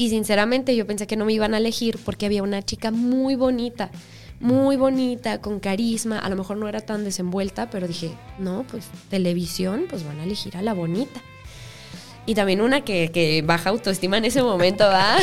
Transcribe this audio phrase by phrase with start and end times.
[0.00, 3.34] Y sinceramente yo pensé que no me iban a elegir porque había una chica muy
[3.34, 3.90] bonita,
[4.38, 6.20] muy bonita, con carisma.
[6.20, 10.24] A lo mejor no era tan desenvuelta, pero dije, no, pues televisión, pues van a
[10.24, 11.20] elegir a la bonita.
[12.26, 15.16] Y también una que, baja autoestima en ese momento, ¿va?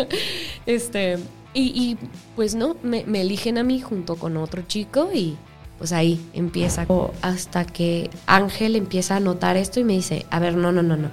[0.66, 1.18] este,
[1.54, 1.96] y,
[2.34, 5.36] pues no, me, me eligen a mí junto con otro chico y
[5.78, 6.88] pues ahí empieza.
[7.22, 10.96] Hasta que Ángel empieza a notar esto y me dice, a ver, no, no, no,
[10.96, 11.08] no.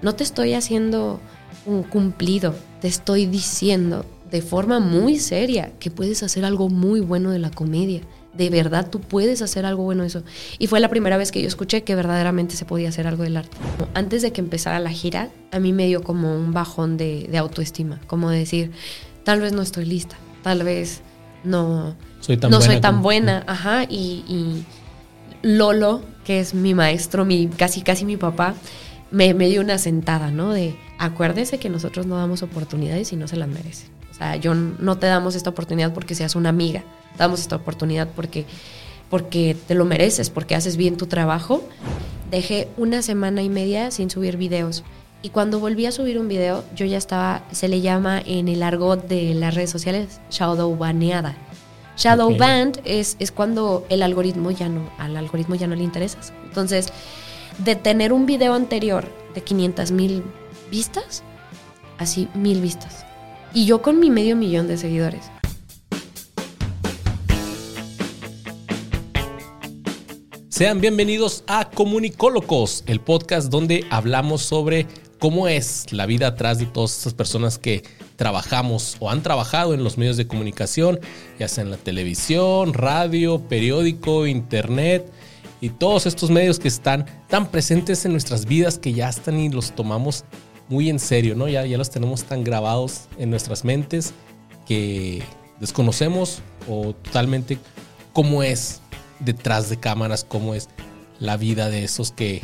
[0.00, 1.20] No te estoy haciendo
[1.66, 7.30] un cumplido, te estoy diciendo de forma muy seria que puedes hacer algo muy bueno
[7.30, 8.00] de la comedia.
[8.34, 10.22] De verdad, tú puedes hacer algo bueno de eso.
[10.58, 13.38] Y fue la primera vez que yo escuché que verdaderamente se podía hacer algo del
[13.38, 13.56] arte.
[13.94, 17.98] Antes de que empezara la gira, a mí me dio como un bajón de, autoestima,
[18.06, 18.72] como decir,
[19.24, 21.00] tal vez no estoy lista, tal vez
[21.44, 24.64] no soy tan no buena soy tan buena, ajá, y, y,
[25.42, 28.54] Lolo, que es mi maestro, mi casi casi mi papá,
[29.10, 30.52] me, me dio una sentada, ¿no?
[30.52, 33.86] De acuérdese que nosotros no damos oportunidades y no se las merece.
[34.10, 37.56] O sea, yo no te damos esta oportunidad porque seas una amiga, te damos esta
[37.56, 38.46] oportunidad porque,
[39.10, 41.62] porque te lo mereces, porque haces bien tu trabajo.
[42.30, 44.84] Dejé una semana y media sin subir videos.
[45.22, 48.62] Y cuando volví a subir un video, yo ya estaba, se le llama en el
[48.62, 51.36] argot de las redes sociales, shadow baneada.
[51.96, 56.32] Shadow band es, es cuando el algoritmo ya no, al algoritmo ya no le interesas.
[56.44, 56.92] Entonces,
[57.58, 60.22] de tener un video anterior de 500 mil
[60.70, 61.22] vistas,
[61.98, 63.04] así mil vistas.
[63.54, 65.30] Y yo con mi medio millón de seguidores.
[70.48, 74.86] Sean bienvenidos a Comunicólogos, el podcast donde hablamos sobre
[75.18, 77.82] cómo es la vida atrás de todas estas personas que
[78.16, 80.98] trabajamos o han trabajado en los medios de comunicación,
[81.38, 85.10] ya sea en la televisión, radio, periódico, internet
[85.60, 89.50] y todos estos medios que están tan presentes en nuestras vidas que ya están y
[89.50, 90.24] los tomamos
[90.68, 91.48] muy en serio, ¿no?
[91.48, 94.12] Ya, ya los tenemos tan grabados en nuestras mentes
[94.66, 95.22] que
[95.60, 97.58] desconocemos o totalmente
[98.12, 98.80] cómo es
[99.20, 100.68] detrás de cámaras, cómo es
[101.18, 102.42] la vida de esos que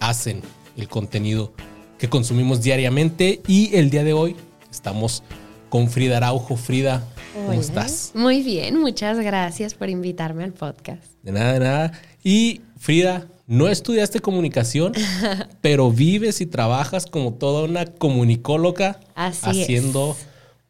[0.00, 0.42] hacen
[0.76, 1.52] el contenido
[1.98, 3.42] que consumimos diariamente.
[3.46, 4.36] Y el día de hoy
[4.70, 5.22] estamos
[5.68, 6.56] con Frida Araujo.
[6.56, 8.12] Frida, ¿cómo estás?
[8.14, 11.02] Muy bien, muchas gracias por invitarme al podcast.
[11.22, 11.92] De nada, de nada.
[12.22, 14.92] Y Frida, no estudiaste comunicación,
[15.60, 20.16] pero vives y trabajas como toda una comunicóloga, haciendo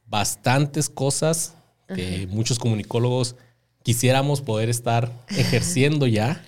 [0.07, 1.55] bastantes cosas
[1.95, 3.37] que muchos comunicólogos
[3.83, 6.45] quisiéramos poder estar ejerciendo ya.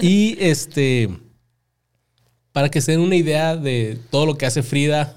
[0.00, 1.10] Y este,
[2.52, 5.14] para que se den una idea de todo lo que hace Frida,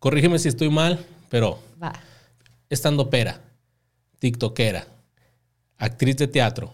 [0.00, 1.92] corrígeme si estoy mal, pero Va.
[2.68, 3.40] estando pera,
[4.18, 4.88] tiktokera,
[5.76, 6.72] actriz de teatro,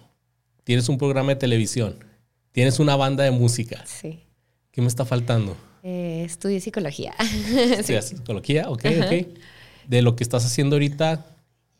[0.64, 1.98] tienes un programa de televisión,
[2.52, 3.84] tienes una banda de música.
[3.86, 4.20] Sí.
[4.70, 5.56] ¿Qué me está faltando?
[5.82, 7.14] Eh, estudio psicología.
[7.18, 8.68] ¿Estudias psicología?
[8.68, 9.26] Ok, ok.
[9.86, 11.26] De lo que estás haciendo ahorita.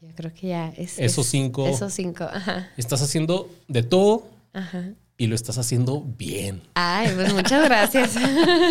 [0.00, 0.98] Yo creo que ya es.
[0.98, 1.66] Esos cinco.
[1.66, 2.70] Esos cinco, ajá.
[2.76, 4.26] Estás haciendo de todo.
[4.52, 6.62] Ajá y lo estás haciendo bien.
[6.74, 8.14] Ay, pues muchas gracias.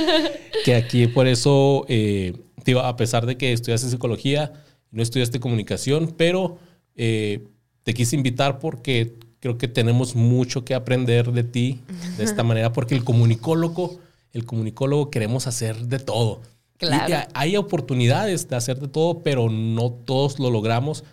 [0.66, 2.34] que aquí por eso, eh,
[2.82, 4.54] a pesar de que estudiaste psicología,
[4.90, 6.58] no estudiaste comunicación, pero
[6.96, 7.44] eh,
[7.84, 11.82] te quise invitar porque creo que tenemos mucho que aprender de ti
[12.18, 14.00] de esta manera, porque el comunicólogo,
[14.34, 16.42] el comunicólogo queremos hacer de todo.
[16.78, 17.28] Claro.
[17.34, 21.04] hay oportunidades de hacer de todo, pero no todos lo logramos.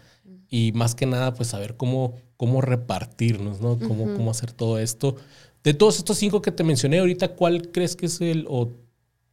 [0.50, 3.78] Y más que nada, pues saber cómo cómo repartirnos, ¿no?
[3.78, 5.16] Cómo, cómo hacer todo esto.
[5.62, 8.72] De todos estos cinco que te mencioné ahorita, ¿cuál crees que es el, o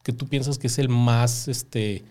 [0.03, 2.05] que tú piensas que es el más este,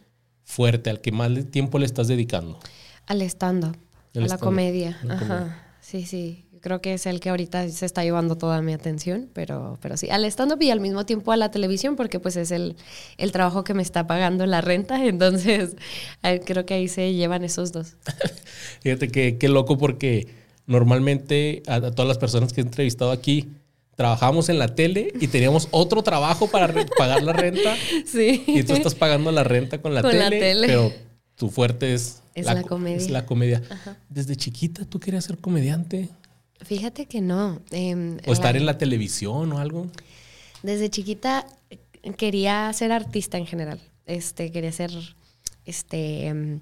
[0.44, 2.58] fuerte, al que más tiempo le estás dedicando?
[3.06, 3.76] Al stand-up,
[4.14, 4.98] a la comedia.
[5.08, 5.64] Ajá.
[5.80, 6.44] Sí, sí.
[6.60, 10.10] Creo que es el que ahorita se está llevando toda mi atención, pero, pero sí,
[10.10, 12.76] al stand-up y al mismo tiempo a la televisión, porque pues es el,
[13.16, 15.76] el trabajo que me está pagando la renta, entonces
[16.44, 17.96] creo que ahí se llevan esos dos.
[18.82, 20.40] Fíjate que qué loco porque
[20.70, 23.50] normalmente a, todas las personas que he entrevistado aquí,
[23.96, 27.76] trabajamos en la tele y teníamos otro trabajo para pagar la renta.
[28.06, 28.44] Sí.
[28.46, 30.92] Y tú estás pagando la renta con la, tele, pero
[31.34, 32.96] tu fuerte es, la, comedia.
[32.96, 33.62] Es la comedia.
[34.08, 36.08] Desde chiquita tú querías ser comediante.
[36.64, 37.60] Fíjate que no.
[37.70, 39.86] Em, o estar en la televisión o algo.
[40.62, 41.46] Desde chiquita
[42.16, 43.80] quería ser artista en general.
[44.06, 44.90] Este, quería ser
[45.64, 46.60] este em,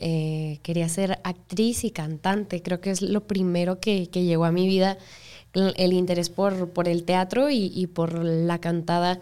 [0.00, 2.62] eh, quería ser actriz y cantante.
[2.62, 4.98] Creo que es lo primero que, llegó a mi vida,
[5.54, 9.20] el interés por, por el teatro y, por la cantada,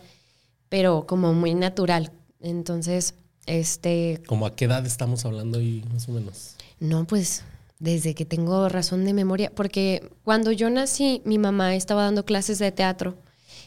[0.68, 2.12] pero como muy natural.
[2.40, 3.14] Entonces,
[3.46, 4.22] este...
[4.26, 6.56] ¿Cómo a qué edad estamos hablando ahí, más o menos?
[6.78, 7.44] No, pues
[7.78, 12.58] desde que tengo razón de memoria, porque cuando yo nací, mi mamá estaba dando clases
[12.58, 13.16] de teatro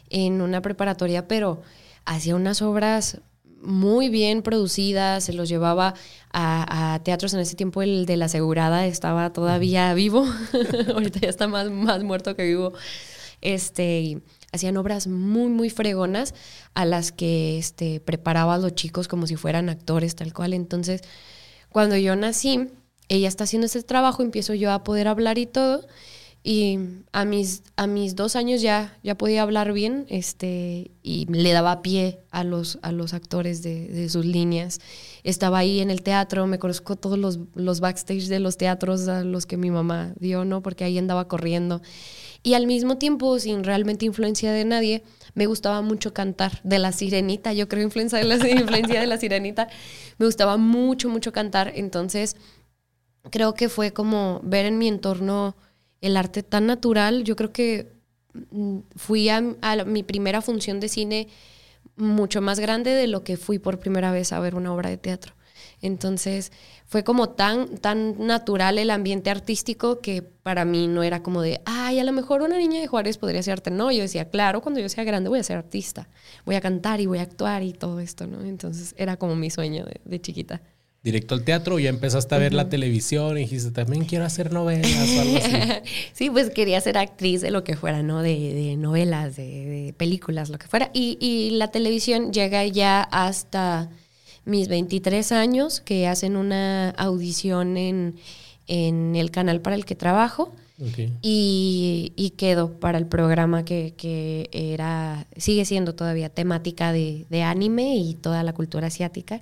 [0.10, 1.62] en una preparatoria, pero
[2.06, 3.22] hacía unas obras
[3.62, 5.94] muy bien producidas, se los llevaba
[6.32, 10.26] a, teatros en ese tiempo, el de la asegurada estaba todavía vivo,
[10.94, 12.74] ahorita ya está más, más muerto que vivo.
[13.42, 14.22] Este,
[14.52, 16.34] hacían obras muy, muy fregonas
[16.74, 20.54] a las que este, preparaba a los chicos como si fueran actores, tal cual.
[20.54, 21.02] Entonces,
[21.70, 22.68] cuando yo nací,
[23.10, 25.86] ella está haciendo ese trabajo, empiezo yo a poder hablar y todo.
[26.42, 26.80] Y
[27.12, 31.82] a mis, a mis dos años ya, ya podía hablar bien este, y le daba
[31.82, 34.80] pie a los, a los actores de, sus líneas.
[35.24, 39.26] Estaba ahí en el teatro, me conozco todos los, los backstage de los teatros a
[39.26, 40.62] los que mi mamá dio, ¿no?
[40.62, 41.82] Porque ahí andaba corriendo.
[42.42, 45.04] Y al mismo tiempo, sin realmente influencia de nadie,
[45.34, 47.52] me gustaba mucho cantar de la sirenita.
[47.52, 49.68] Yo creo influencia de la, influencia de la sirenita.
[50.18, 51.74] Me gustaba mucho, mucho cantar.
[51.76, 52.38] Entonces,
[53.30, 55.56] creo que fue como ver en mi entorno
[56.02, 57.24] el arte tan natural.
[57.24, 57.92] Yo creo que
[58.52, 59.42] mm, fui a,
[59.86, 61.28] mi primera función de cine
[61.96, 64.98] mucho más grande de lo que fui por primera vez a ver una obra de
[64.98, 65.34] teatro.
[65.82, 66.52] Entonces
[66.86, 71.62] fue como tan, tan natural el ambiente artístico que para mí no era como de,
[71.66, 73.72] ay, a lo mejor una niña de Juárez podría ser arte.
[73.72, 76.10] No, yo decía, claro, cuando yo sea grande voy a ser artista,
[76.46, 78.42] voy a cantar y voy a actuar y todo esto, ¿no?
[78.42, 80.62] Entonces era como mi sueño de chiquita
[81.04, 85.10] directo al teatro, ya empezaste a ver la televisión y dijiste, también quiero hacer novelas
[85.18, 85.52] o algo así.
[86.14, 88.22] sí, pues quería ser actriz de lo que fuera, ¿no?
[88.22, 90.92] De, novelas, de, películas, lo que fuera.
[90.94, 93.90] Y, la televisión llega ya hasta
[94.46, 98.16] mis 23 años, que hacen una audición en,
[98.68, 100.54] en el canal para el que trabajo.
[101.22, 108.14] Y, y, quedó para el programa que, era, sigue siendo todavía temática de, anime y
[108.14, 109.42] toda la cultura asiática.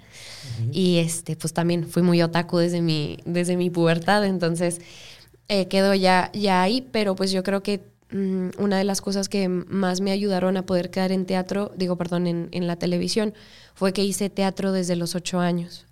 [0.72, 4.82] Y este, pues también fui muy otaku desde mi, desde mi pubertad, entonces
[5.48, 7.82] eh, quedó ya, ya ahí, pero pues yo creo que
[8.12, 11.96] mm, una de las cosas que más me ayudaron a poder quedar en teatro, digo,
[11.96, 13.34] perdón, en, en la televisión,
[13.74, 15.86] fue que hice teatro desde los ocho años.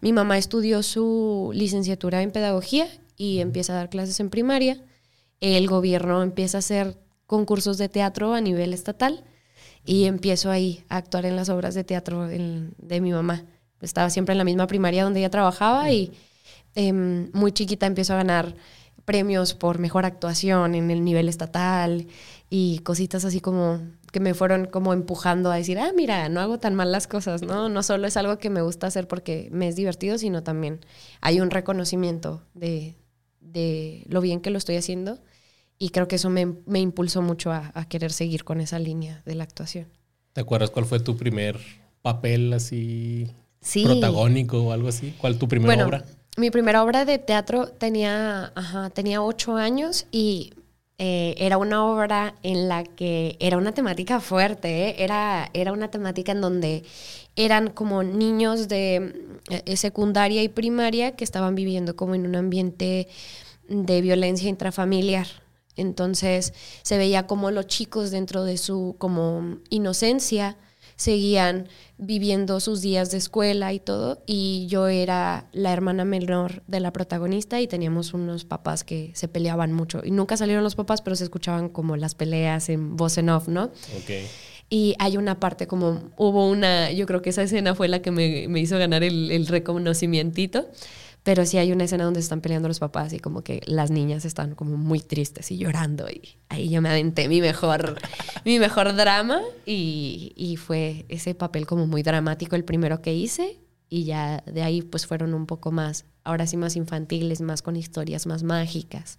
[0.00, 2.86] mi mamá estudió su licenciatura en pedagogía
[3.16, 4.80] y empieza a dar clases en primaria.
[5.40, 6.96] El gobierno empieza a hacer
[7.26, 9.24] concursos de teatro a nivel estatal
[9.84, 13.44] y empiezo ahí a actuar en las obras de teatro de mi mamá.
[13.80, 16.12] Estaba siempre en la misma primaria donde ella trabajaba y
[16.74, 18.54] em, muy chiquita empiezo a ganar
[19.04, 22.06] premios por mejor actuación en el nivel estatal
[22.50, 23.80] y cositas así como
[24.12, 27.42] que me fueron como empujando a decir, ah, mira, no hago tan mal las cosas,
[27.42, 27.68] ¿no?
[27.68, 30.80] No solo es algo que me gusta hacer porque me es divertido, sino también
[31.20, 32.96] hay un reconocimiento de,
[33.40, 35.18] de lo bien que lo estoy haciendo
[35.82, 36.46] y creo que eso me,
[36.78, 39.86] impulsó mucho a, querer seguir con esa línea de la actuación.
[40.34, 41.58] ¿Te acuerdas cuál fue tu primer
[42.02, 43.32] papel así
[43.82, 45.14] protagónico o algo así?
[45.16, 46.04] ¿Cuál tu primera obra?
[46.36, 48.52] Mi primera obra de teatro tenía,
[48.92, 50.52] tenía ocho años y
[50.98, 54.96] eh, era una obra en la que era una temática fuerte, ¿eh?
[54.98, 56.84] era, era una temática en donde
[57.36, 59.14] eran como niños de
[59.48, 63.08] eh, secundaria y primaria que estaban viviendo como en un ambiente
[63.66, 65.26] de violencia intrafamiliar.
[65.76, 66.52] Entonces
[66.82, 70.56] se veía como los chicos dentro de su como inocencia
[71.00, 76.80] seguían viviendo sus días de escuela y todo y yo era la hermana menor de
[76.80, 80.02] la protagonista y teníamos unos papás que se peleaban mucho.
[80.04, 83.48] Y nunca salieron los papás pero se escuchaban como las peleas en voz en off,
[83.48, 83.70] ¿no?
[84.68, 88.10] Y hay una parte como, hubo una, yo creo que esa escena fue la que
[88.10, 90.68] me, me hizo ganar el, el reconocimiento,
[91.22, 94.24] pero sí hay una escena donde están peleando los papás y como que las niñas
[94.24, 97.98] están como muy tristes y llorando y ahí yo me aventé mi mejor,
[98.44, 103.58] mi mejor drama y, y fue ese papel como muy dramático el primero que hice
[103.90, 107.74] y ya de ahí pues fueron un poco más, ahora sí más infantiles, más con
[107.74, 109.18] historias más mágicas.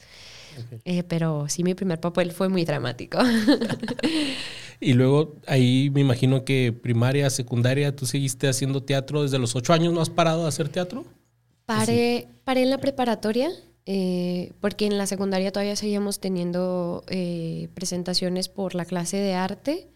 [0.85, 3.19] Eh, pero sí, mi primer papel fue muy dramático.
[4.79, 9.73] y luego ahí me imagino que primaria, secundaria, tú seguiste haciendo teatro desde los ocho
[9.73, 11.05] años, ¿no has parado de hacer teatro?
[11.65, 13.49] Paré, paré en la preparatoria,
[13.85, 19.87] eh, porque en la secundaria todavía seguíamos teniendo eh, presentaciones por la clase de arte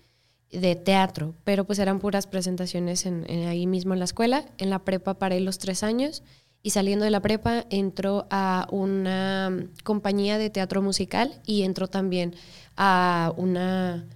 [0.52, 4.46] de teatro, pero pues eran puras presentaciones en, ahí mismo en la escuela.
[4.58, 6.24] En la prepa paré los tres años
[6.64, 12.36] y saliendo de la prepa entró a una compañía de teatro musical y entró también
[12.78, 14.08] a una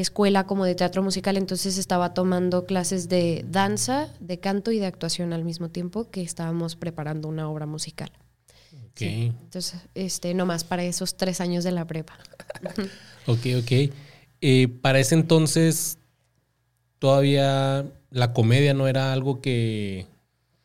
[0.00, 4.86] escuela como de teatro musical, entonces estaba tomando clases de danza, de canto y de
[4.86, 8.10] actuación al mismo tiempo que estábamos preparando una obra musical.
[8.98, 12.18] entonces, este, nomás para esos tres años de la prepa.
[13.26, 13.92] ok, ok.
[14.40, 15.98] Eh, para ese entonces,
[16.98, 20.06] todavía la comedia no era algo que,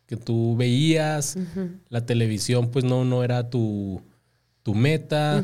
[0.05, 1.37] que tú veías,
[1.89, 4.01] la televisión pues no, no era tu,
[4.63, 5.43] tu meta.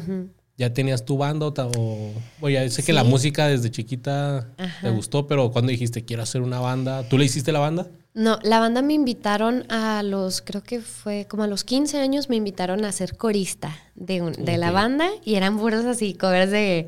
[0.57, 2.11] ¿Ya tenías tu banda o,
[2.41, 4.49] o- ya sé que la música desde chiquita
[4.81, 7.87] te gustó, pero cuando dijiste quiero hacer una banda, ¿tú le hiciste la banda?
[8.15, 12.27] No, la banda me invitaron a los, creo que fue como a los 15 años,
[12.29, 16.49] me invitaron a ser corista de, un- de la banda y eran puros así, covers
[16.49, 16.87] de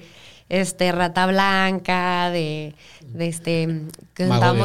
[0.49, 2.75] este Rata Blanca, de,
[3.05, 3.83] de este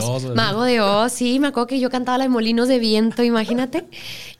[0.02, 0.34] Oz, ¿verdad?
[0.34, 3.84] Mago de Oz, sí, me acuerdo que yo cantaba la de Molinos de Viento, imagínate.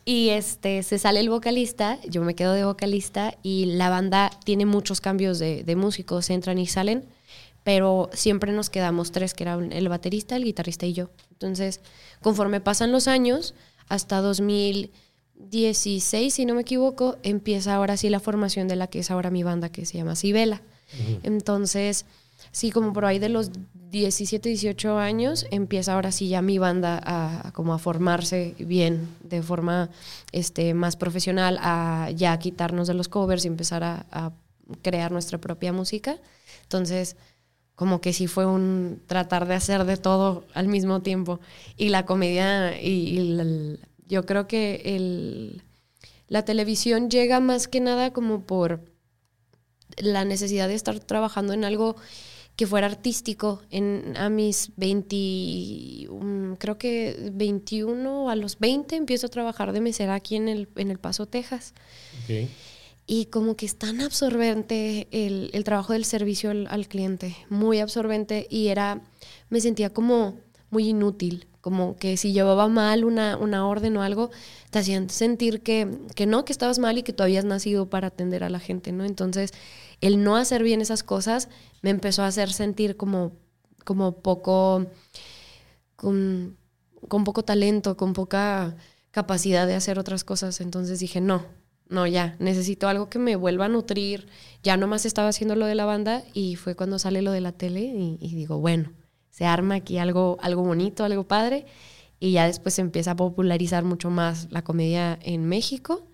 [0.07, 4.65] Y este se sale el vocalista, yo me quedo de vocalista y la banda tiene
[4.67, 7.05] muchos cambios de, de músicos, entran y salen,
[7.63, 11.11] pero siempre nos quedamos tres, que eran el baterista, el guitarrista y yo.
[11.31, 11.81] Entonces,
[12.23, 13.55] conforme pasan los años,
[13.89, 19.11] hasta 2016, si no me equivoco, empieza ahora sí la formación de la que es
[19.11, 20.17] ahora mi banda, que se llama
[21.23, 22.07] Entonces,
[22.53, 23.50] sí, como por ahí de los
[23.91, 29.41] 17, 18 años, empieza ahora sí ya mi banda a, como a formarse bien, de
[29.41, 29.88] forma
[30.33, 34.33] este, más profesional, a ya quitarnos de los covers y empezar a,
[34.83, 36.17] crear nuestra propia música.
[36.62, 37.17] Entonces,
[37.76, 41.38] como que sí fue un tratar de hacer de todo al mismo tiempo.
[41.76, 45.62] Y la comedia, y, yo creo que el,
[46.29, 48.81] la televisión llega más que nada como por
[49.99, 51.97] la necesidad de estar trabajando en algo
[52.57, 53.63] que fuera artístico.
[53.71, 59.81] En, a mis 20, um, creo que 21, a los 20 empiezo a trabajar de
[59.81, 61.75] mesera aquí en el, en el Paso, Texas.
[63.07, 67.81] Y como que es tan absorbente el, el trabajo del servicio al, al cliente, muy
[67.81, 69.03] absorbente y era,
[69.51, 70.39] me sentía como
[70.71, 74.30] muy inútil, como que si llevaba mal una, una orden o algo,
[74.68, 78.09] te hacían sentir que, que no, que estabas mal y que tú habías nacido para
[78.09, 79.02] atender a la gente, ¿no?
[79.06, 79.52] Entonces,
[80.02, 81.49] el no hacer bien esas cosas
[81.80, 83.33] me empezó a hacer sentir como,
[83.83, 84.88] como poco,
[85.97, 86.59] con,
[87.09, 88.76] con poco talento, con poca
[89.11, 90.61] capacidad de hacer otras cosas.
[90.61, 91.47] Entonces dije, no,
[91.88, 94.28] no, ya, necesito algo que me vuelva a nutrir.
[94.62, 97.52] Ya nomás estaba haciendo lo de la banda y fue cuando sale lo de la
[97.52, 98.92] tele y, y digo, bueno,
[99.35, 101.67] se arma aquí algo, algo bonito, algo padre.
[102.21, 106.07] Y ya después se empieza a popularizar mucho más la comedia en México.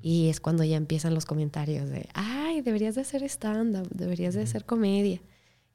[0.00, 4.44] Y es cuando ya empiezan los comentarios de, ay, deberías de hacer stand-up, deberías de
[4.44, 5.20] hacer comedia.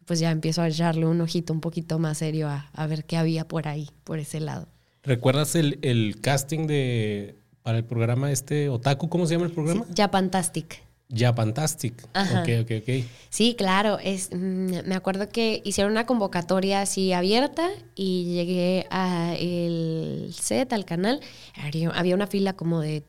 [0.06, 3.18] Pues ya empiezo a echarle un ojito un poquito más serio a, a ver qué
[3.18, 4.68] había por ahí, por ese lado.
[5.04, 9.10] ¿Recuerdas el, el casting de para el programa este Otaku?
[9.10, 9.86] ¿Cómo se llama el programa?
[9.94, 10.82] Ya Fantastic.
[11.12, 12.08] Ya Fantastic.
[12.14, 12.42] Ajá.
[12.44, 13.06] Ok, ok, ok.
[13.30, 13.98] Sí, claro.
[13.98, 20.72] Es, mm, me acuerdo que hicieron una convocatoria así abierta y llegué a el set,
[20.72, 21.20] al canal.
[21.94, 23.04] Había- una fila como de,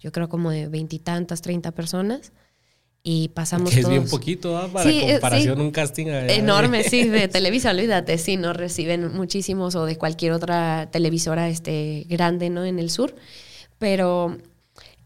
[0.00, 2.32] yo creo como de veintitantas, treinta personas.
[3.08, 3.96] Y pasamos Que es todos.
[3.96, 4.68] bien poquito, ¿ah?
[4.72, 5.62] Para Sí, eh, comparación, sí.
[5.62, 10.32] un casting de- Enorme, sí, de Televisa, olvídate, sí, nos reciben muchísimos o de cualquier
[10.32, 12.64] otra televisora este, grande, ¿no?
[12.64, 13.14] En el sur.
[13.78, 14.38] Pero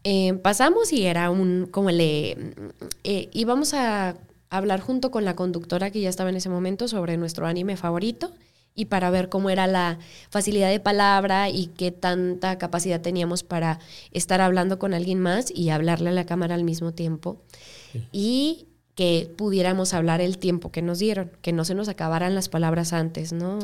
[0.03, 2.37] eh, pasamos y era un, como le,
[3.03, 4.15] eh, íbamos a
[4.49, 8.31] hablar junto con la conductora que ya estaba en ese momento sobre nuestro anime favorito
[8.73, 13.79] y para ver cómo era la facilidad de palabra y qué tanta capacidad teníamos para
[14.11, 17.41] estar hablando con alguien más y hablarle a la cámara al mismo tiempo
[18.11, 22.49] y que pudiéramos hablar el tiempo que nos dieron, que no se nos acabaran las
[22.49, 23.59] palabras antes, ¿no?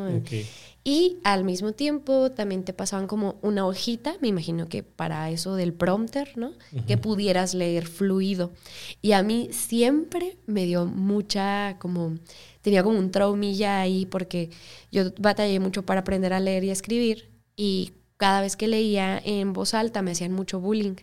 [0.90, 5.56] Y al mismo tiempo también te pasaban como una hojita, me imagino que para eso
[5.56, 6.54] del prompter, ¿no?
[6.88, 8.54] Que pudieras leer fluido.
[9.02, 12.16] Y a mí siempre me dio mucha como,
[12.62, 14.50] tenía como un traumilla ahí porque
[14.90, 19.22] yo batallé mucho para aprender a leer y a escribir y cada vez que leía
[19.26, 20.96] en voz alta me hacían mucho bullying.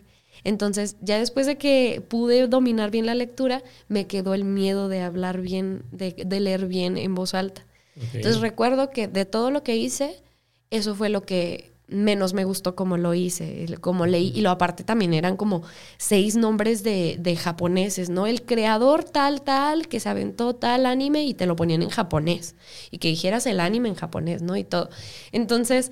[0.43, 5.01] Entonces, ya después de que pude dominar bien la lectura, me quedó el miedo de
[5.01, 7.67] hablar bien, de, de leer bien en voz alta.
[7.95, 10.21] Entonces recuerdo que de todo lo que hice,
[10.69, 14.31] eso fue lo que menos me gustó como lo hice, como leí.
[14.35, 15.63] Y lo aparte también eran como
[15.97, 18.27] seis nombres de, de japoneses, ¿no?
[18.27, 22.55] El creador tal, tal, que se aventó tal anime y te lo ponían en japonés.
[22.91, 24.55] Y que dijeras el anime en japonés, ¿no?
[24.55, 24.89] Y todo.
[25.31, 25.91] Entonces,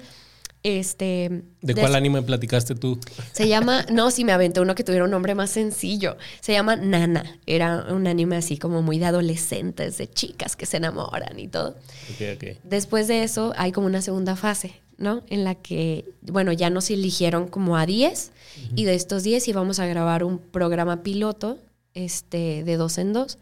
[0.63, 1.43] este...
[1.61, 2.97] ¿De cuál anime platicaste tú?
[3.33, 6.17] se llama, no, sí me aventé uno que tuviera un nombre más sencillo.
[6.39, 7.37] Se llama Nana.
[7.45, 11.69] Era un anime así como muy de adolescentes, de chicas que se enamoran y todo.
[11.69, 12.57] Ok, ok.
[12.63, 15.23] Después de eso hay como una segunda fase, ¿no?
[15.27, 18.31] En la que, bueno, ya nos eligieron como a 10
[18.75, 21.57] y de estos 10 íbamos a grabar un programa piloto
[21.93, 23.37] este, de dos en dos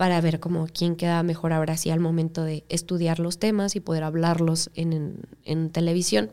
[0.00, 3.80] para ver como quién queda mejor ahora sí al momento de estudiar los temas y
[3.80, 6.30] poder hablarlos en, en- televisión.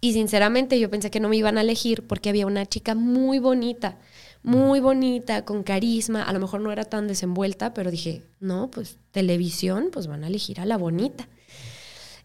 [0.00, 3.38] Y sinceramente yo pensé que no me iban a elegir porque había una chica muy
[3.38, 3.98] bonita,
[4.42, 6.24] muy bonita, con carisma.
[6.24, 10.26] A lo mejor no era tan desenvuelta, pero dije, no, pues televisión, pues van a
[10.26, 11.28] elegir a la bonita.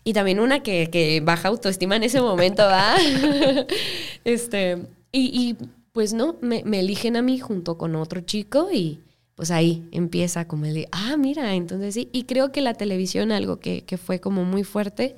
[0.04, 2.96] Y también una que, que baja autoestima en ese momento, ¿va?
[4.26, 5.56] este, y, y,
[5.92, 9.02] pues no, me, me eligen a mí junto con otro chico y
[9.36, 12.10] pues ahí empieza como el de, ah, mira, entonces sí.
[12.12, 15.16] Y creo que la televisión, algo que, que fue como muy fuerte,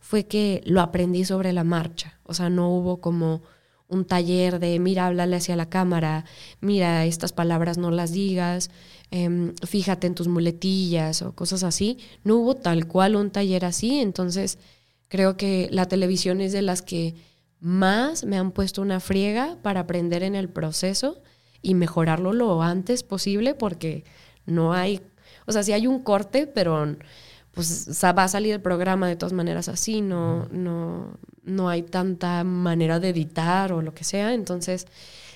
[0.00, 2.18] fue que lo aprendí sobre la marcha.
[2.24, 3.42] O sea, no hubo como
[3.88, 6.24] un taller de, mira, háblale hacia la cámara,
[6.60, 8.70] mira, estas palabras no las digas,
[9.10, 11.98] em, fíjate en tus muletillas o cosas así.
[12.24, 14.58] No hubo tal cual un taller así, entonces
[15.08, 17.14] creo que la televisión es de las que
[17.60, 21.22] más me han puesto una friega para aprender en el proceso
[21.64, 24.04] y mejorarlo lo antes posible porque
[24.46, 25.00] no hay,
[25.46, 26.96] o sea, sí hay un corte, pero
[27.52, 32.44] pues va a salir el programa de todas maneras así, no, no, no hay tanta
[32.44, 34.86] manera de editar o lo que sea, entonces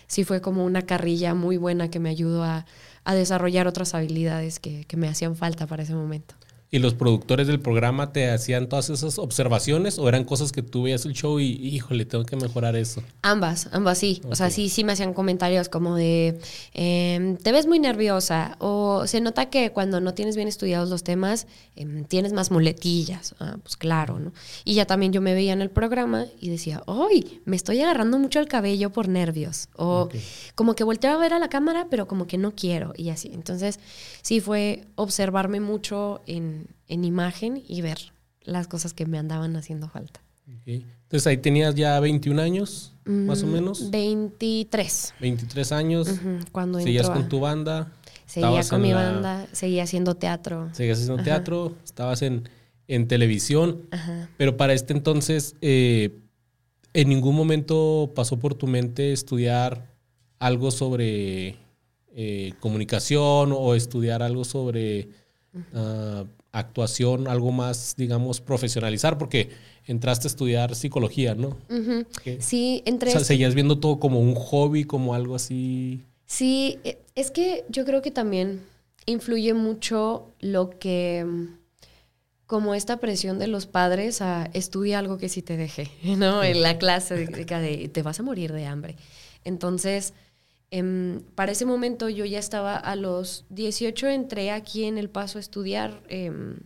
[0.06, 2.66] sí fue como una carrilla muy buena que me ayudó a,
[3.06, 6.34] desarrollar otras habilidades que me hacían falta para ese momento.
[6.70, 10.82] ¿Y los productores del programa te hacían todas esas observaciones o eran cosas que tú
[10.82, 13.02] veías el show y, híjole, tengo que mejorar eso?
[13.22, 14.20] Ambas, ambas sí.
[14.28, 16.38] O sea, sí, sí me hacían comentarios como de,
[16.74, 21.04] em, te ves muy nerviosa o se nota que cuando no tienes bien estudiados los
[21.04, 23.34] temas, em, tienes más muletillas.
[23.40, 24.34] Ah, pues claro, ¿no?
[24.66, 27.40] Y ya también yo me veía en el programa y decía, ¡ay!
[27.46, 29.68] Me estoy agarrando mucho el cabello por nervios.
[29.76, 30.10] O
[30.54, 33.30] como que volteaba a ver a la cámara, pero como que no quiero y así.
[33.32, 33.80] Entonces,
[34.20, 36.57] sí fue observarme mucho en
[36.88, 37.98] en, imagen y ver
[38.42, 40.20] las cosas que me andaban haciendo falta.
[40.66, 43.90] Entonces ahí tenías ya 21 años, más o mm, menos.
[43.90, 45.14] 23.
[45.20, 46.08] 23 años.
[46.52, 47.92] cuando Seguías con tu banda.
[48.26, 50.68] Seguía con mi banda, seguía haciendo teatro.
[50.72, 52.48] Seguías haciendo teatro, estabas en,
[52.86, 53.88] en televisión.
[54.36, 56.18] Pero para este entonces, eh,
[56.92, 59.86] ¿en ningún momento pasó por tu mente estudiar
[60.38, 61.56] algo sobre
[62.14, 65.08] eh, comunicación o estudiar algo sobre
[66.52, 69.50] actuación, algo más, digamos, profesionalizar, porque
[69.86, 71.56] entraste a estudiar psicología, ¿no?
[72.40, 73.10] Sí, entré.
[73.10, 76.04] O sea, seguías viendo todo como un hobby, como algo así.
[76.26, 78.62] Sí, e, es que yo creo que también
[79.06, 81.26] influye mucho lo que
[82.46, 86.42] como esta presión de los padres a estudiar algo que sí te deje, ¿no?
[86.42, 88.96] En la clase de, de, te vas a morir de hambre.
[89.44, 90.14] Entonces,
[90.70, 95.38] Em, para ese momento yo ya estaba a los 18, entré aquí en El Paso
[95.38, 96.02] a estudiar.
[96.08, 96.58] Em,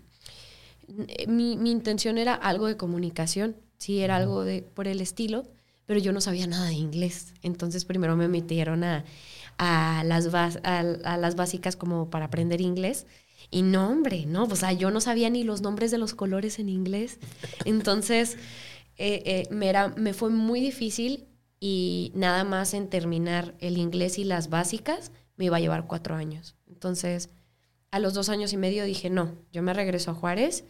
[1.28, 5.44] mi, intención era algo de comunicación, sí, era algo de, por el estilo,
[5.86, 7.34] pero yo no sabía nada de inglés.
[7.42, 9.04] Entonces primero me metieron a,
[9.58, 10.82] a las, a,
[11.16, 13.06] las básicas como para aprender inglés.
[13.50, 16.58] Y no, hombre, no, o sea, yo no sabía ni los nombres de los colores
[16.58, 17.18] en inglés.
[17.64, 18.36] Entonces,
[18.96, 21.26] eh, eh, me, era, me fue muy difícil
[21.64, 26.16] y nada más en terminar el inglés y las básicas me iba a llevar cuatro
[26.16, 26.56] años.
[26.66, 27.30] Entonces,
[27.92, 30.64] a los dos años y medio dije, no, yo me regreso a Juárez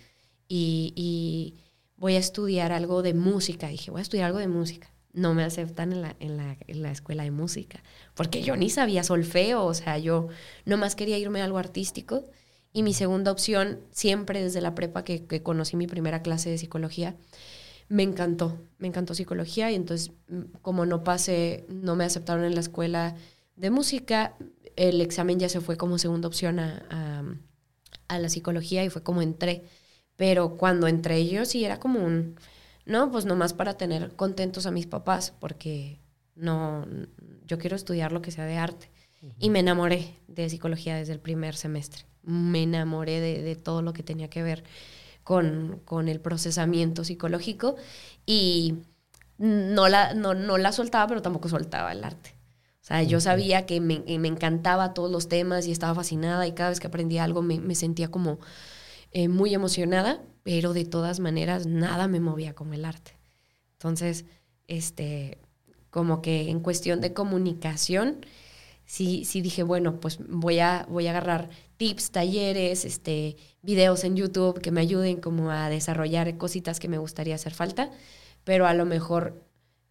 [0.48, 1.54] y,
[1.96, 3.68] voy a estudiar algo de música.
[3.68, 4.92] Dije, voy a estudiar algo de música.
[5.14, 7.82] No me aceptan en la, en la, en la escuela de música,
[8.14, 10.28] porque yo ni sabía solfeo, o sea, yo
[10.66, 12.26] nomás quería irme a algo artístico.
[12.74, 16.58] Y mi segunda opción, siempre desde la prepa que, que conocí mi primera clase de
[16.58, 17.16] psicología,
[17.92, 22.54] me encantó, me encantó psicología y entonces mm, como no pasé, no me aceptaron en
[22.54, 23.16] la escuela
[23.54, 24.34] de música,
[24.76, 27.22] el examen ya se fue como segunda opción a,
[28.08, 29.64] a, la psicología y fue como entré.
[30.16, 32.36] Pero cuando entré yo sí era como un,
[32.86, 36.00] no, pues nomás para tener contentos a mis papás, porque
[36.34, 36.86] no,
[37.44, 38.90] yo quiero estudiar lo que sea de arte.
[39.38, 42.06] Y me enamoré de psicología desde el primer semestre.
[42.22, 44.64] Me enamoré de, de todo lo que tenía que ver
[45.24, 47.76] con, con el procesamiento psicológico
[48.26, 48.76] y
[49.38, 52.34] no la, no, no la soltaba, pero tampoco soltaba el arte.
[52.80, 56.52] O sea, yo sabía que me, me, encantaba todos los temas y estaba fascinada y
[56.52, 58.40] cada vez que aprendía algo me, me sentía como
[59.12, 63.16] eh, muy emocionada, pero de todas maneras nada me movía como el arte.
[63.74, 64.24] Entonces,
[64.66, 65.38] este,
[65.90, 68.24] como que en cuestión de comunicación,
[68.92, 74.16] sí, sí dije, bueno, pues voy a, voy a agarrar tips, talleres, este, videos en
[74.16, 77.90] YouTube que me ayuden como a desarrollar cositas que me gustaría hacer falta,
[78.44, 79.46] pero a lo mejor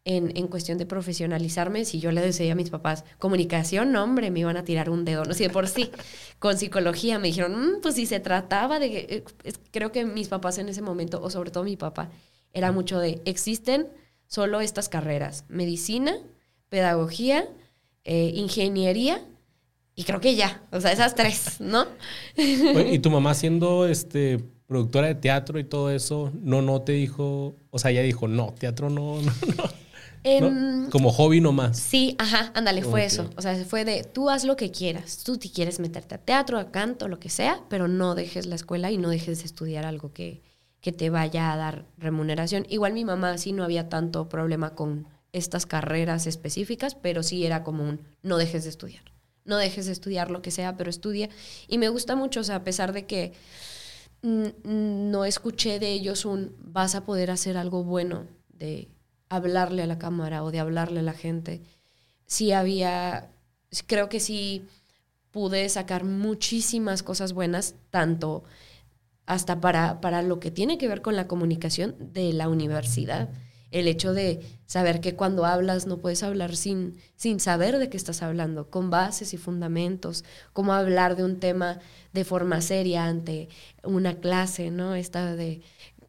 [0.06, 4.30] en, en, cuestión de profesionalizarme, si yo le decía a mis papás comunicación, no, hombre,
[4.30, 5.90] me iban a tirar un dedo, no sé, por sí.
[6.38, 10.60] Con psicología me dijeron, mm, pues si se trataba de, eh, creo que mis papás
[10.60, 12.12] en ese momento, o sobre todo mi papá,
[12.54, 13.88] era mucho de, existen
[14.28, 16.20] solo estas carreras, medicina,
[16.70, 17.50] pedagogía,
[18.04, 19.22] eh, ingeniería
[19.96, 21.86] y creo que ya, o sea, esas tres, ¿no?
[22.36, 27.58] y tu mamá siendo este productora de teatro y todo eso, no, no te dijo,
[27.70, 29.82] o sea, ella dijo, no, teatro no, no, no.
[30.24, 31.78] Em, Como hobby nomás.
[31.78, 33.30] Sí, ajá, ándale, fue eso.
[33.38, 35.24] O sea, fue de tú haz lo que quieras.
[35.24, 38.56] Tú si quieres meterte a teatro, a canto, lo que sea, pero no dejes la
[38.56, 40.42] escuela y no dejes de estudiar algo que,
[40.80, 42.66] que te vaya a dar remuneración.
[42.70, 47.64] Igual mi mamá sí no había tanto problema con estas carreras específicas, pero sí era
[47.64, 49.12] como un no dejes de estudiar
[49.44, 51.30] no dejes de estudiar lo que sea, pero estudia.
[51.68, 53.34] Y me gusta mucho, o sea, a pesar de que
[54.22, 58.88] no escuché de ellos un vas a poder hacer algo bueno de
[59.30, 61.62] hablarle a la cámara o de hablarle a la gente.
[62.28, 63.32] Sí había,
[63.88, 64.68] creo que sí
[65.32, 68.44] pude sacar muchísimas cosas buenas, tanto
[69.26, 73.30] hasta para, para lo que tiene que ver con la comunicación de la universidad.
[73.72, 77.98] El hecho de saber que cuando hablas no puedes hablar sin, sin saber de qué
[77.98, 81.80] estás hablando, con bases y fundamentos, cómo hablar de un tema
[82.14, 83.50] de forma seria ante
[83.84, 84.96] una clase, ¿no?
[84.96, 85.62] Esta de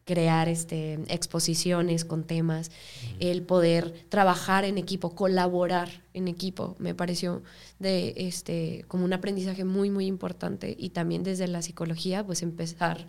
[0.05, 2.71] crear este, exposiciones con temas,
[3.19, 7.41] el poder trabajar en equipo, colaborar en equipo, me pareció
[7.79, 13.07] de, este, como un aprendizaje muy, muy importante y también desde la psicología, pues empezar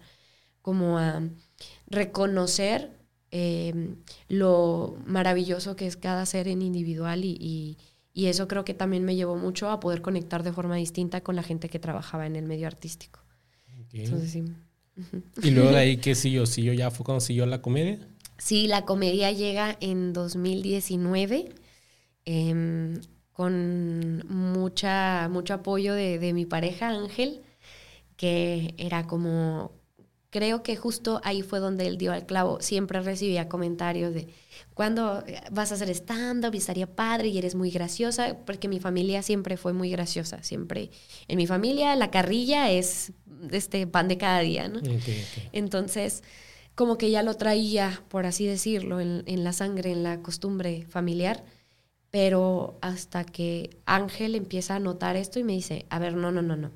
[0.62, 1.23] como a
[1.88, 3.04] reconocer
[3.37, 3.97] em,
[4.29, 7.77] lo maravilloso que es cada ser en individual y,
[8.12, 11.35] y eso creo que también me llevó mucho a poder conectar de forma distinta con
[11.35, 13.18] la gente que trabajaba en el medio artístico.
[13.92, 14.44] Entonces, sí.
[15.42, 16.47] Y luego de ahí, ¿qué siguió?
[16.47, 17.99] ¿Siguió ya fue cuando siguió la comedia?
[18.38, 21.49] Sí, la comedia llega en 2019
[22.25, 23.01] em,
[23.33, 27.42] con mucha, mucho apoyo de, de mi pareja Ángel,
[28.16, 29.73] que era como,
[30.35, 32.61] creo que justo ahí fue donde él dio al clavo.
[32.61, 34.27] Siempre recibía comentarios de,
[34.75, 36.53] ¿cuándo vas a hacer stand-up?
[36.55, 40.90] Y estaría padre y eres muy graciosa, porque mi familia siempre fue muy graciosa, siempre.
[41.29, 43.12] En mi familia la carrilla es
[43.53, 44.81] este pan de cada día, ¿no?
[45.53, 46.25] Entonces,
[46.75, 50.85] como que ya lo traía, por así decirlo, en, en, la sangre, en la costumbre
[50.88, 51.44] familiar,
[52.11, 56.42] pero hasta que Ángel empieza a notar esto y me dice, a ver, no, no,
[56.42, 56.73] no, no,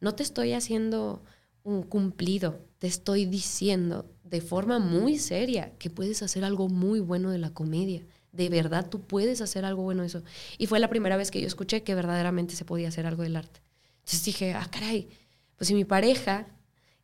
[0.00, 1.22] no te estoy haciendo
[1.64, 7.30] un cumplido, te estoy diciendo de forma muy seria que puedes hacer algo muy bueno
[7.30, 8.02] de la comedia.
[8.32, 10.22] De verdad, tú puedes hacer algo bueno de eso.
[10.56, 13.36] Y fue la primera vez que yo escuché que verdaderamente se podía hacer algo del
[13.36, 13.60] arte.
[13.98, 15.10] Entonces dije, ah, caray,
[15.56, 16.46] pues si mi pareja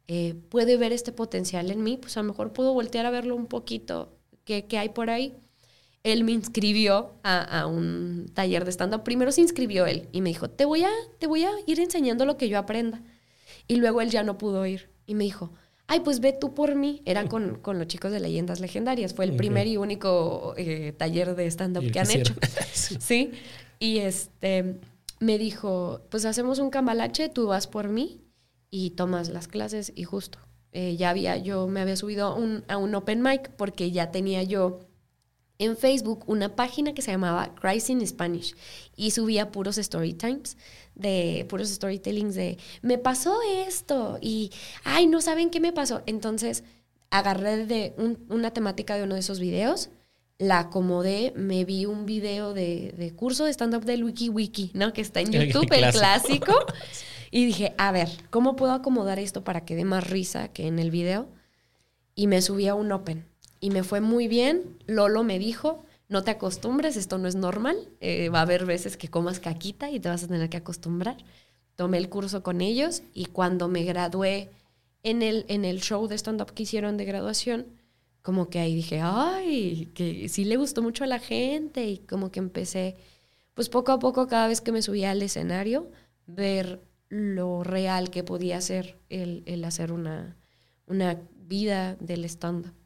[0.08, 3.36] eh, puede ver este potencial en mí, pues a lo mejor puedo voltear a verlo
[3.36, 5.36] un poquito, ¿qué, hay por ahí?
[6.02, 9.02] Él me inscribió a, un taller de stand-up.
[9.02, 12.24] Primero se inscribió él y me dijo, te voy, a, te voy a ir enseñando
[12.24, 13.02] lo que yo aprenda.
[13.68, 15.52] Y luego él ya no pudo ir y me dijo,
[15.86, 17.02] ay, pues ve tú por mí.
[17.04, 19.14] Eran con, con los chicos de Leyendas Legendarias.
[19.14, 22.34] Fue el primer y único eh, taller de stand-up que han hecho.
[22.72, 23.32] sí.
[23.78, 24.80] Y este,
[25.20, 28.22] me dijo, pues hacemos un cambalache, tú vas por mí
[28.70, 30.38] y tomas las clases y justo.
[30.72, 32.26] Eh, ya había, yo me había subido
[32.68, 34.80] a un open mic porque ya tenía yo
[35.58, 38.54] en Facebook una página que se llamaba Cries in Spanish
[38.96, 40.56] y subía puros story times
[40.98, 44.50] de puros storytellings de me pasó esto y
[44.84, 46.64] ay no saben qué me pasó entonces
[47.10, 47.94] agarré de
[48.28, 49.88] una temática de uno de esos videos
[50.38, 54.70] la acomodé me vi un video de, de curso de stand up del wiki wiki
[54.74, 56.54] no que está en YouTube el clásico
[57.30, 60.78] Y dije, a ver, ¿cómo puedo acomodar esto para que dé más risa que en
[60.78, 61.28] el video?
[62.14, 63.26] Y me subí a un Open.
[63.60, 64.78] Y me fue muy bien.
[64.86, 67.76] Lolo me dijo, no te acostumbres, esto no es normal.
[68.00, 71.16] Eh, va a haber veces que comas caquita y te vas a tener que acostumbrar.
[71.76, 74.50] Tomé el curso con ellos y cuando me gradué
[75.02, 77.66] en el, en el show de stand-up que hicieron de graduación,
[78.22, 82.30] como que ahí dije, ay, que sí le gustó mucho a la gente y como
[82.30, 82.96] que empecé,
[83.54, 85.90] pues poco a poco, cada vez que me subía al escenario,
[86.26, 90.36] ver lo real que podía ser el, hacer una,
[90.86, 92.77] una vida del stand-up.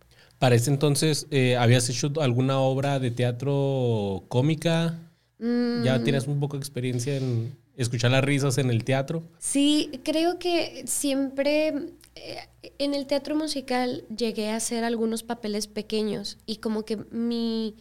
[0.43, 4.99] Para ese entonces, eh, ¿habías hecho alguna obra de teatro cómica?
[5.39, 6.03] ¿Ya mm.
[6.03, 9.23] tienes un poco de experiencia en escuchar las risas en el teatro?
[9.39, 11.69] Sí, creo que siempre
[12.17, 12.39] eh,
[12.81, 17.77] en el teatro musical llegué a hacer algunos papeles pequeños y como que mi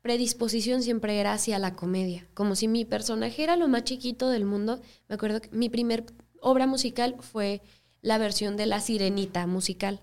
[0.00, 4.46] predisposición siempre era hacia la comedia, como si mi personaje era lo más chiquito del
[4.46, 4.80] mundo.
[5.10, 6.06] Me acuerdo que mi primer
[6.40, 7.60] obra musical fue
[8.00, 10.00] la versión de La Sirenita musical.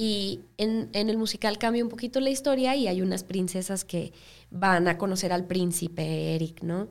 [0.00, 4.12] Y en, el musical cambia un poquito la historia y hay unas princesas que
[4.48, 6.88] van a conocer al príncipe Eric, ¿no?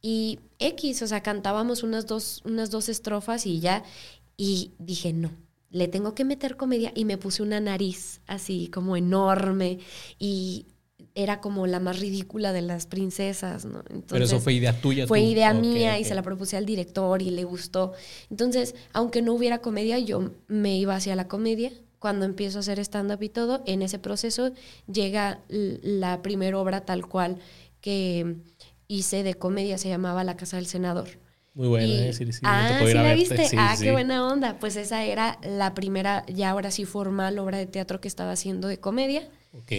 [0.00, 3.84] Y X, o sea, cantábamos unas dos, unas dos estrofas y ya,
[4.38, 5.32] y dije, no,
[5.70, 9.78] le tengo que meter comedia y me puse una nariz así como enorme
[10.18, 10.64] y
[11.14, 13.84] era como la más ridícula de las princesas, ¿no?
[14.08, 15.06] Pero eso fue idea tuya.
[15.06, 17.92] Fue idea mía y se la propuse al director y le gustó.
[18.30, 21.70] Entonces, aunque no hubiera comedia, yo me iba hacia la comedia.
[21.98, 24.52] Cuando empiezo a hacer stand-up y todo, en ese proceso
[24.90, 27.38] llega la primera obra tal cual
[27.80, 28.36] que
[28.88, 31.08] hice de comedia, se llamaba La Casa del Senador.
[31.56, 33.48] Muy buena, eh, sí, sí, ah, ¿sí la viste?
[33.56, 34.58] ah, qué buena onda.
[34.58, 38.68] Pues esa era la primera, ya ahora sí formal, obra de teatro que estaba haciendo
[38.68, 39.26] de comedia.
[39.54, 39.72] Ok.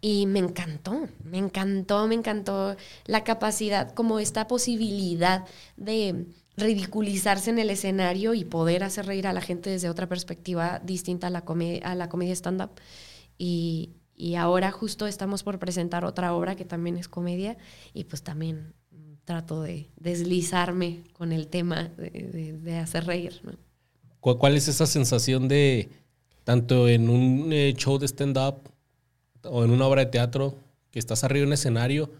[0.00, 2.76] Y me encantó, me encantó, me encantó
[3.06, 5.44] la capacidad, como esta posibilidad
[5.76, 6.26] de
[6.56, 11.26] ridiculizarse en el escenario y poder hacer reír a la gente desde otra perspectiva distinta
[11.26, 11.44] a la,
[11.82, 12.70] a la comedia stand-up.
[13.38, 17.58] Y, y ahora justo estamos por presentar otra obra que también es comedia
[17.92, 18.74] y pues también
[19.24, 23.42] trato de deslizarme con el tema de, de, hacer reír.
[24.20, 25.90] ¿Cuál es esa sensación de,
[26.44, 28.60] tanto en un eh, show de stand-up
[29.42, 30.56] o en una obra de teatro,
[30.90, 32.10] que estás arriba en un escenario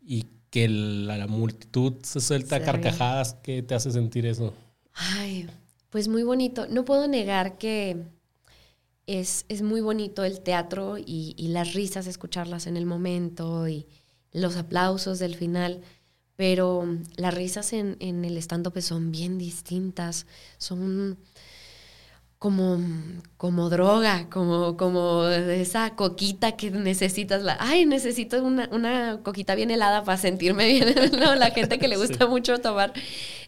[0.00, 3.34] y que la, multitud se suelta a carcajadas?
[3.42, 4.54] ¿Qué te hace sentir eso?
[4.92, 5.50] Ay,
[5.90, 6.68] pues muy bonito.
[6.68, 8.04] No puedo negar que
[9.08, 13.88] es, es muy bonito el teatro y, y las risas, escucharlas en el momento y
[14.30, 15.80] los aplausos del final
[16.36, 16.84] pero
[17.16, 20.26] las risas en, en el stand-up son bien distintas,
[20.58, 21.16] son
[22.44, 22.78] como,
[23.38, 27.42] como droga, como, como esa coquita que necesitas.
[27.42, 30.94] La, Ay, necesito una, una coquita bien helada para sentirme bien.
[31.18, 32.92] no, la gente que le gusta mucho tomar,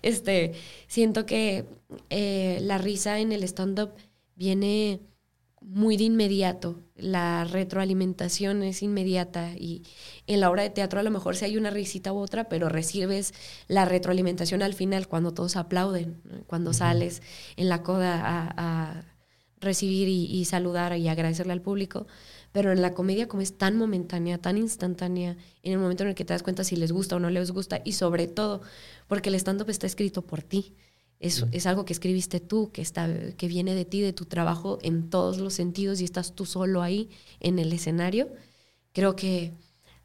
[0.00, 0.52] este,
[0.86, 1.66] siento que
[2.08, 3.90] eh, la risa en el stand-up
[4.34, 5.02] viene
[5.60, 6.80] muy de inmediato.
[6.96, 9.82] La retroalimentación es inmediata y
[10.26, 12.70] en la obra de teatro a lo mejor si hay una risita u otra, pero
[12.70, 13.34] recibes
[13.68, 17.20] la retroalimentación al final cuando todos aplauden, cuando sales
[17.56, 18.22] en la coda
[18.56, 19.04] a,
[19.58, 22.06] recibir y, saludar y agradecerle al público.
[22.52, 26.14] Pero en la comedia como es tan momentánea, tan instantánea, en el momento en el
[26.14, 28.62] que te das cuenta si les gusta o no les gusta y sobre todo
[29.08, 30.74] porque el stand-up está escrito por ti.
[31.18, 34.78] Es, es, algo que escribiste tú, que, está, que viene de ti, de tu trabajo
[34.82, 37.08] en todos los sentidos y estás tú solo ahí
[37.40, 38.28] en el escenario.
[38.92, 39.52] Creo que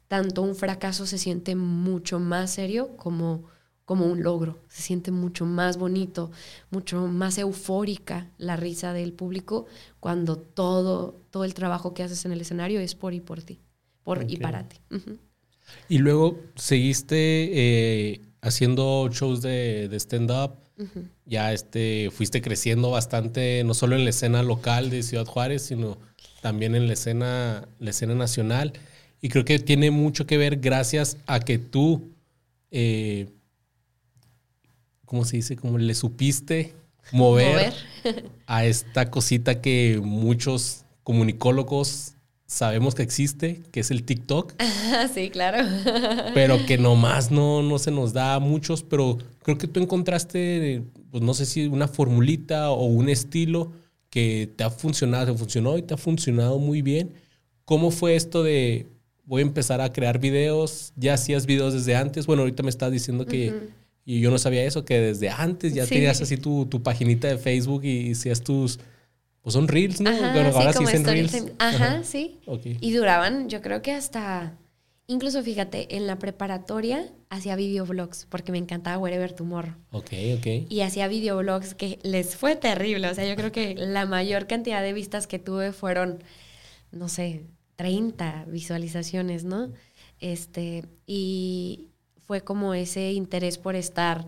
[0.08, 3.44] tanto un fracaso se siente mucho más serio como,
[3.84, 4.58] como un logro.
[4.68, 6.30] Se siente mucho más bonito,
[6.70, 9.66] mucho más eufórica la risa del público
[10.00, 13.60] cuando todo, todo el trabajo que haces en el escenario es por y por ti,
[14.02, 14.78] por y para ti.
[15.88, 20.61] Y luego seguiste eh, haciendo shows de, de stand-up
[21.26, 25.98] ya este, fuiste creciendo bastante, no solo en la escena local de Ciudad Juárez, sino
[26.40, 28.72] también en la escena, la escena nacional.
[29.20, 32.10] Y creo que tiene mucho que ver gracias a que tú,
[32.70, 33.28] eh,
[35.04, 35.56] ¿cómo se dice?
[35.56, 36.74] Como le supiste
[37.12, 38.30] mover, mover.
[38.46, 42.11] a esta cosita que muchos comunicólogos
[42.52, 44.52] sabemos que existe, que es el TikTok.
[45.14, 45.66] sí, claro.
[46.34, 50.82] pero que nomás no, no se nos da a muchos, pero creo que tú encontraste,
[51.10, 53.72] pues no sé si una formulita o un estilo
[54.10, 57.14] que te ha funcionado, te funcionó y te ha funcionado muy bien.
[57.64, 58.86] ¿Cómo fue esto de
[59.24, 60.92] voy a empezar a crear videos?
[60.96, 62.26] ¿Ya hacías videos desde antes?
[62.26, 63.70] Bueno, ahorita me estás diciendo que,
[64.04, 67.38] y yo no sabía eso, que desde antes ya tenías así tu, tu paginita de
[67.38, 68.78] Facebook y hacías tus
[69.42, 70.10] pues son reels, ¿no?
[70.10, 71.44] ahora sí, reels.
[71.58, 72.38] Ajá, sí.
[72.80, 74.58] Y duraban, yo creo que hasta.
[75.08, 79.74] Incluso fíjate, en la preparatoria hacía videoblogs porque me encantaba Wherever Tomorrow.
[79.90, 80.46] Ok, ok.
[80.70, 83.08] Y hacía videoblogs que les fue terrible.
[83.08, 86.22] O sea, yo creo que la mayor cantidad de vistas que tuve fueron,
[86.92, 87.44] no sé,
[87.76, 89.72] 30 visualizaciones, ¿no?
[90.20, 91.88] Este, y
[92.20, 94.24] fue como ese interés por estar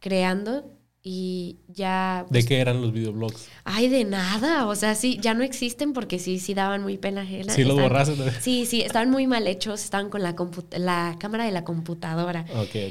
[0.00, 0.75] creando
[1.08, 2.24] y ya...
[2.24, 3.46] ¿De pues, qué eran los videoblogs?
[3.62, 7.20] Ay, de nada, o sea, sí, ya no existen porque sí, sí daban muy pena
[7.20, 7.52] ajena.
[7.52, 8.16] Sí, los borraste.
[8.40, 10.34] Sí, sí, estaban muy mal hechos, estaban con la,
[10.72, 12.44] la cámara de la computadora,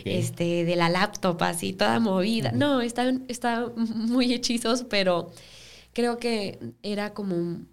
[0.05, 2.53] este, de la laptop, así, toda movida.
[2.53, 5.29] No, estaban, estaban muy hechizos, pero
[5.91, 7.65] creo que era como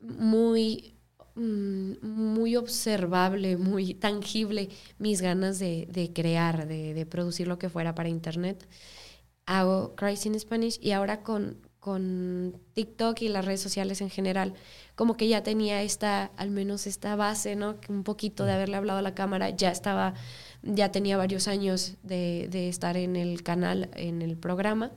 [0.00, 0.96] muy
[1.34, 7.70] mm, muy observable, muy tangible mis ganas de, de crear, de, de producir lo que
[7.70, 8.68] fuera para internet
[9.46, 14.54] hago Christ in Spanish y ahora con, con TikTok y las redes sociales en general,
[14.94, 17.76] como que ya tenía esta, al menos esta base, ¿no?
[17.88, 20.14] Un poquito de haberle hablado a la cámara, ya estaba,
[20.62, 24.92] ya tenía varios años de, de estar en el canal, en el programa.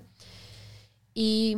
[1.14, 1.58] Y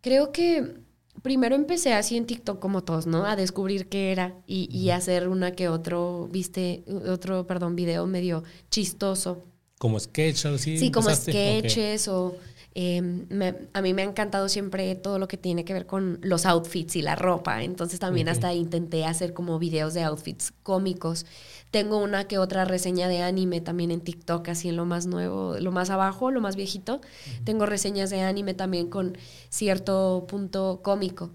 [0.00, 0.76] creo que
[1.22, 3.24] primero empecé así en TikTok como todos, ¿no?
[3.24, 8.44] A descubrir qué era y, y hacer una que otro, viste, otro, perdón, video medio
[8.70, 9.51] chistoso
[9.82, 10.78] como sketch, así.
[10.78, 12.36] Sí, como sketches o...
[12.74, 13.26] Em,
[13.72, 16.94] a mí me ha encantado siempre todo lo que tiene que ver con los outfits
[16.94, 17.64] y la ropa.
[17.64, 21.26] Entonces también hasta intenté hacer como videos de outfits cómicos.
[21.72, 25.56] Tengo una que otra reseña de anime también en TikTok, así en lo más nuevo,
[25.58, 27.00] lo más abajo, lo más viejito.
[27.42, 29.18] Tengo reseñas de anime también con
[29.48, 31.30] cierto punto cómico.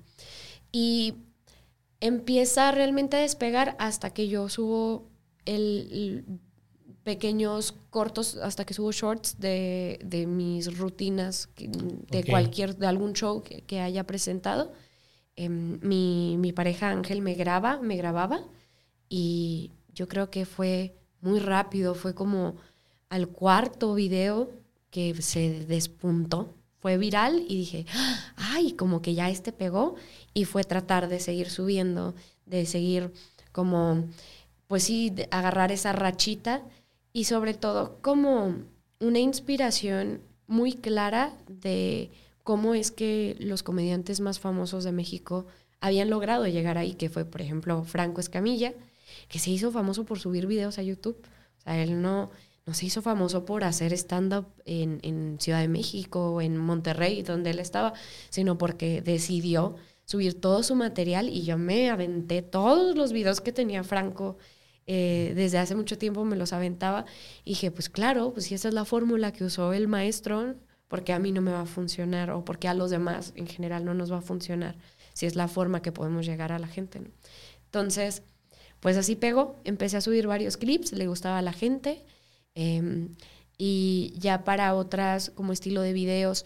[0.71, 1.15] Y
[1.99, 5.09] empieza realmente a despegar hasta que yo subo
[5.43, 6.39] el
[7.07, 13.41] pequeños cortos hasta que subo shorts de, de mis rutinas de cualquier, de algún show
[13.43, 14.73] que, haya presentado.
[15.37, 18.41] em, mi, mi pareja Ángel me graba, me grababa
[19.07, 22.57] y yo creo que fue muy rápido, fue como
[23.07, 24.49] al cuarto video
[24.89, 27.85] que se despuntó, fue viral y dije,
[28.35, 29.95] ay, como que ya este pegó
[30.33, 32.15] y fue tratar de seguir subiendo,
[32.45, 33.13] de seguir
[33.53, 34.09] como,
[34.67, 36.63] pues sí, agarrar esa rachita
[37.17, 38.53] y sobre todo como
[38.99, 42.11] una inspiración muy clara de
[42.43, 45.47] cómo es que los comediantes más famosos de México
[45.79, 48.75] habían logrado llegar ahí, que fue, por ejemplo, Franco Escamilla,
[49.29, 51.17] que se hizo famoso por subir videos a YouTube.
[51.57, 52.29] O sea, él no,
[52.67, 57.23] no se hizo famoso por hacer stand-up en, en Ciudad de México o en Monterrey,
[57.23, 57.93] donde él estaba,
[58.29, 59.75] sino porque decidió
[60.05, 64.37] subir todo su material y yo me aventé todos los videos que tenía Franco.
[64.87, 67.05] Eh, desde hace mucho tiempo me los aventaba
[67.43, 70.55] y dije, pues claro, pues si esa es la fórmula que usó el maestro,
[70.87, 73.83] porque a mí no me va a funcionar o porque a los demás en general
[73.83, 74.77] no nos va a funcionar,
[75.13, 77.01] si es la forma que podemos llegar a la gente.
[77.01, 77.09] ¿no?
[77.65, 78.23] Entonces,
[78.79, 82.05] pues así pegó, empecé a subir varios clips, le gustaba a la gente
[82.55, 83.09] eh,
[83.57, 86.45] y ya para otras como estilo de videos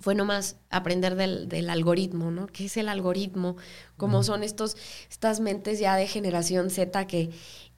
[0.00, 2.46] fue nomás aprender del, del, algoritmo, ¿no?
[2.46, 3.56] ¿Qué es el algoritmo?
[3.98, 4.76] ¿Cómo son estos,
[5.10, 7.30] estas mentes ya de generación Z que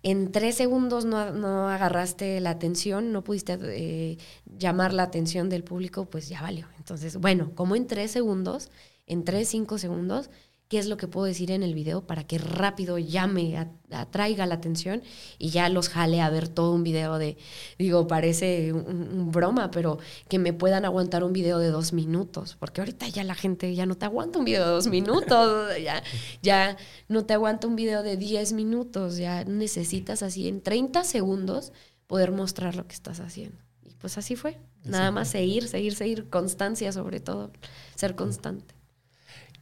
[0.02, 5.62] en tres segundos no, no agarraste la atención, no pudiste eh, llamar la atención del
[5.62, 6.66] público, pues ya valió.
[6.78, 8.70] Entonces, bueno, como en tres segundos,
[9.06, 10.30] en tres, cinco segundos,
[10.72, 13.58] qué es lo que puedo decir en el video para que rápido llame,
[13.90, 15.02] atraiga la atención
[15.38, 17.36] y ya los jale a ver todo un video de,
[17.78, 19.98] digo, parece un, un, broma, pero
[20.30, 23.84] que me puedan aguantar un video de dos minutos, porque ahorita ya la gente ya
[23.84, 26.02] no te aguanta un video de dos minutos, ya,
[26.40, 31.74] ya no te aguanta un video de diez minutos, ya necesitas así en 30 segundos
[32.06, 33.58] poder mostrar lo que estás haciendo.
[33.84, 37.50] Y pues así fue, nada más seguir, seguir, seguir, constancia sobre todo,
[37.94, 38.74] ser constante.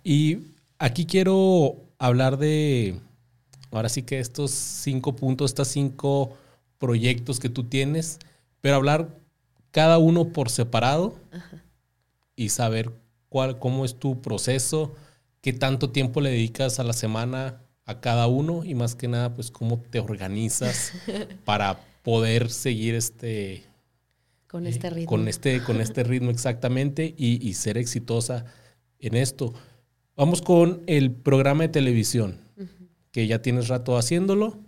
[0.04, 0.38] Y
[0.82, 2.98] Aquí quiero hablar de,
[3.70, 6.34] ahora sí que estos cinco puntos, estos cinco
[6.78, 8.18] proyectos que tú tienes,
[8.62, 9.14] pero hablar
[9.72, 11.62] cada uno por separado Ajá.
[12.34, 12.92] y saber
[13.28, 14.94] cuál, cómo es tu proceso,
[15.42, 19.34] qué tanto tiempo le dedicas a la semana a cada uno y más que nada,
[19.34, 20.92] pues cómo te organizas
[21.44, 23.64] para poder seguir este...
[24.46, 25.02] Con este ritmo.
[25.02, 28.46] Eh, con, este, con este ritmo exactamente y, y ser exitosa
[28.98, 29.52] en esto.
[30.20, 32.88] Vamos con el programa de televisión, uh -huh.
[33.10, 34.58] que ya tienes rato haciéndolo.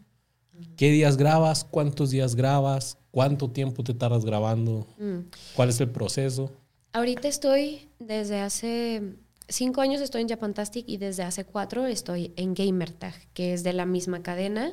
[0.79, 1.65] ¿Qué días grabas?
[1.65, 2.97] ¿Cuántos días grabas?
[3.11, 4.87] ¿Cuánto tiempo te tardas grabando?
[4.99, 5.27] -huh.
[5.55, 6.51] ¿Cuál es el proceso?
[6.95, 9.03] Ahorita estoy desde hace
[9.47, 13.75] cinco años estoy en Japantastic y desde hace cuatro estoy en Gamertag, que es de
[13.75, 14.73] la misma cadena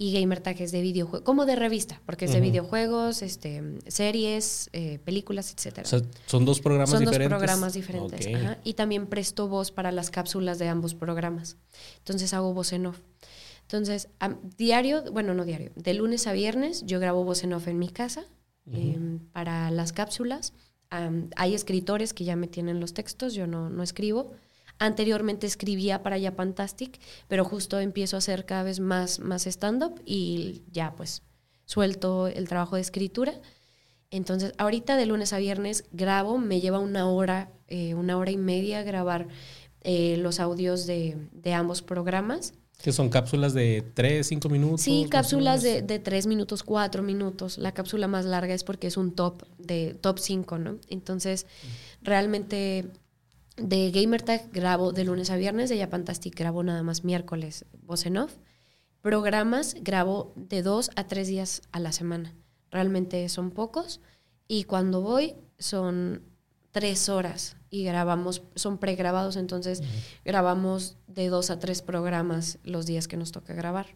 [0.00, 5.00] y Gamertag es de videojuegos, como de revista, porque es de videojuegos, este, series, eh,
[5.04, 5.80] películas, etc.
[5.82, 7.24] O sea, son dos programas son diferentes.
[7.24, 8.20] Son dos programas diferentes.
[8.20, 8.34] Okay.
[8.34, 8.58] Ajá.
[8.62, 11.56] Y también presto voz para las cápsulas de ambos programas.
[11.98, 13.00] Entonces hago voz en off.
[13.62, 17.66] Entonces, a, diario, bueno, no diario, de lunes a viernes yo grabo voz en off
[17.66, 18.24] en mi casa
[18.66, 18.94] uh -huh.
[18.94, 20.52] eh, para las cápsulas.
[20.92, 24.30] Um, hay escritores que ya me tienen los textos, yo no, no escribo.
[24.78, 30.62] Anteriormente escribía para Japantastic, pero justo empiezo a hacer cada vez más, más stand-up y
[30.70, 31.22] ya pues
[31.64, 33.34] suelto el trabajo de escritura.
[34.10, 38.36] Entonces, ahorita de lunes a viernes grabo, me lleva una hora, eh, una hora y
[38.36, 39.28] media grabar
[39.82, 42.54] eh, los audios de, de, ambos programas.
[42.80, 44.80] ¿Que son cápsulas de 3, 5 minutos?
[44.80, 47.58] Sí, cápsulas de, de 3 minutos, 4 minutos.
[47.58, 50.78] La cápsula más larga es porque es un top de top 5, ¿no?
[50.88, 51.46] Entonces,
[52.00, 52.86] realmente
[53.60, 58.16] de Gamertag grabo de lunes a viernes, de Japantastic grabo nada más miércoles, voz en
[58.18, 58.36] off.
[59.00, 62.34] Programas grabo de dos a tres días a la semana.
[62.70, 64.00] Realmente son pocos.
[64.46, 66.22] Y cuando voy son
[66.70, 70.20] tres horas y grabamos, son pregrabados, entonces uh -huh.
[70.24, 73.86] grabamos de dos a tres programas los días que nos toca grabar.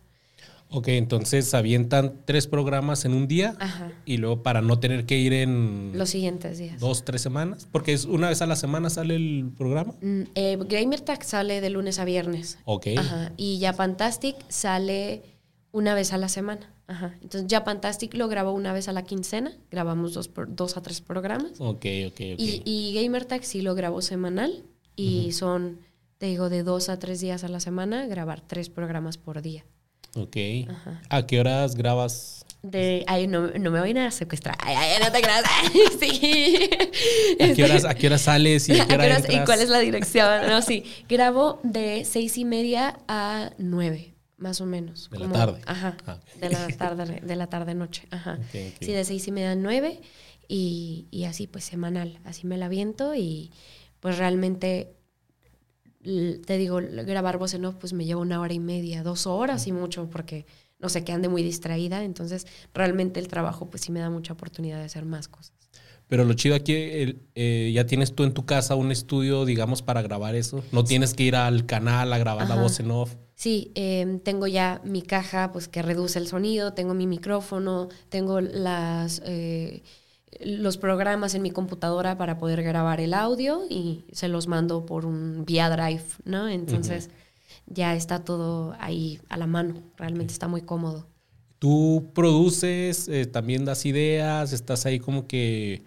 [0.74, 3.92] Ok, entonces avientan tres programas en un día Ajá.
[4.06, 6.80] y luego para no tener que ir en los siguientes días.
[6.80, 9.94] Dos, tres semanas, porque es una vez a la semana sale el programa.
[10.00, 12.58] Mm, eh, Gamertag sale de lunes a viernes.
[12.64, 12.86] Ok.
[12.96, 13.32] Ajá.
[13.36, 15.22] Y Japantastic sale
[15.72, 16.72] una vez a la semana.
[16.86, 17.18] Ajá.
[17.22, 21.52] Entonces Japantastic lo grabo una vez a la quincena, grabamos dos, dos a tres programas.
[21.58, 22.38] Ok, ok, ok.
[22.38, 24.64] Y, y Gamertag sí lo grabo semanal
[24.96, 25.32] y uh -huh.
[25.32, 25.78] son,
[26.16, 29.64] te digo, de dos a tres días a la semana, grabar tres programas por día.
[30.14, 30.36] Ok.
[30.68, 31.00] Ajá.
[31.08, 32.44] ¿A qué horas grabas?
[32.62, 34.56] De, ay, no, no me voy a secuestrar.
[34.60, 35.42] Ay, ay, no te creas.
[36.00, 36.70] sí.
[37.40, 39.68] ¿A qué, horas, ¿A qué horas sales y a qué hora horas, ¿Y cuál es
[39.68, 40.46] la dirección?
[40.46, 40.84] No, sí.
[41.08, 45.10] Grabo de seis y media a nueve, más o menos.
[45.10, 45.60] ¿De como, la tarde?
[45.66, 45.96] Ajá.
[46.06, 46.20] Ah.
[46.40, 48.06] De la tarde, de la tarde-noche.
[48.10, 48.38] Ajá.
[48.48, 48.88] Okay, okay.
[48.88, 50.00] Sí, de seis y media a nueve
[50.46, 52.20] y, y así, pues, semanal.
[52.24, 53.50] Así me la viento y,
[53.98, 54.94] pues, realmente
[56.02, 59.66] te digo, grabar voz en off pues me lleva una hora y media, dos horas
[59.66, 60.46] y mucho porque
[60.82, 62.02] no sé, que ande muy distraída.
[62.04, 65.52] Entonces, realmente el trabajo pues sí me da mucha oportunidad de hacer más cosas.
[66.08, 70.02] Pero lo chido aquí, eh, ya tienes tú en tu casa un estudio, digamos, para
[70.02, 70.62] grabar eso.
[70.70, 73.14] No tienes que ir al canal a grabar la voz en off.
[73.34, 78.42] Sí, em, tengo ya mi caja, pues que reduce el sonido, tengo mi micrófono, tengo
[78.42, 79.82] las eh,
[80.40, 85.06] los programas en mi computadora para poder grabar el audio y se los mando por
[85.06, 86.48] un vía drive, ¿no?
[86.48, 87.10] Entonces
[87.66, 91.06] ya está todo ahí a la mano, realmente está muy cómodo.
[91.58, 95.84] ¿Tú produces, eh, también das ideas, estás ahí como que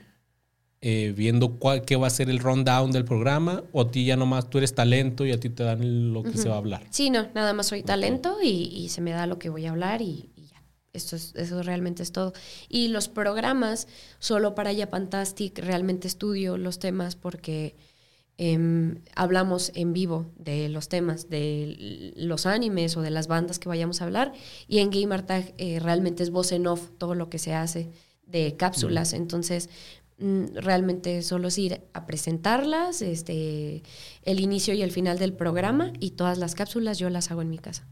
[0.88, 4.16] eh, viendo cuál, qué va a ser el rundown del programa o a ti ya
[4.16, 6.84] nomás tú eres talento y a ti te dan lo que se va a hablar?
[6.92, 10.02] Sí, no, nada más soy talento y, se me da lo que voy a hablar
[10.02, 10.30] y.
[10.96, 12.34] Esto es, eso realmente es todo.
[12.70, 13.88] Y los programas,
[14.20, 17.76] solo para Fantastic realmente estudio los temas porque
[18.38, 23.70] em, hablamos en vivo de los temas, de los animes o de las bandas que
[23.70, 24.34] vayamos a hablar.
[24.68, 27.92] Y en Gamer Tag eh, realmente es voz en off todo lo que se hace
[28.26, 29.14] de cápsulas.
[29.14, 29.70] Entonces,
[30.18, 33.84] Mm, realmente solo es ir a presentarlas, este,
[34.24, 37.50] el inicio y el final del programa y todas las cápsulas yo las hago en
[37.50, 37.86] mi casa.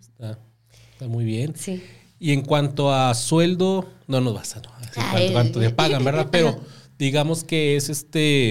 [0.00, 1.54] Está, muy bien.
[1.54, 1.82] Sí.
[2.18, 6.28] Y en cuanto a sueldo, no nos vas a no, cuánto, te pagan, ¿verdad?
[6.32, 6.58] Pero
[6.98, 8.50] digamos que es este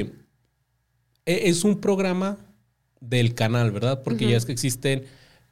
[1.25, 2.37] e, es un programa
[3.01, 4.01] del canal, ¿verdad?
[4.03, 5.05] Porque ya es que existen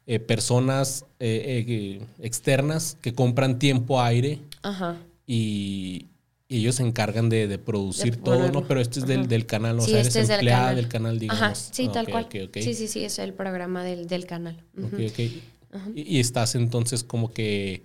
[0.08, 4.98] eh, personas eh, eh, externas que compran tiempo aire Ajá.
[5.28, 6.08] y,
[6.48, 8.68] y ellos se encargan de, producir todo, ¿no?
[8.68, 11.18] Pero este es del, del canal, o sea, eres este empleada del canal.
[11.18, 11.42] digamos.
[11.42, 12.28] Ajá, sí, tal cual.
[12.54, 14.64] Sí, sí, sí, es el programa del, del canal.
[14.78, 15.20] Ok, ok.
[15.96, 17.84] Y, estás entonces como que,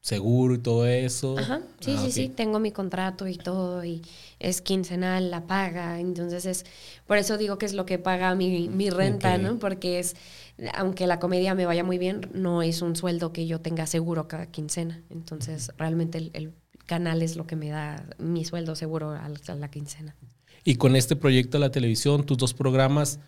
[0.00, 1.38] seguro y todo eso.
[1.38, 4.02] Ajá, sí, ah, sí, sí, tengo mi contrato y todo, y
[4.38, 6.64] es quincenal, la paga, entonces es,
[7.06, 9.58] por eso digo que es lo que paga mi, mi renta, ¿no?
[9.58, 10.16] Porque es,
[10.74, 14.28] aunque la comedia me vaya muy bien, no es un sueldo que yo tenga seguro
[14.28, 16.54] cada quincena, entonces realmente el, el
[16.86, 20.16] canal es lo que me da mi sueldo seguro a la, quincena.
[20.64, 23.20] Y con este proyecto de la televisión, tus dos programas,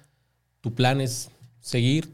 [0.60, 2.12] ¿tu plan es seguir?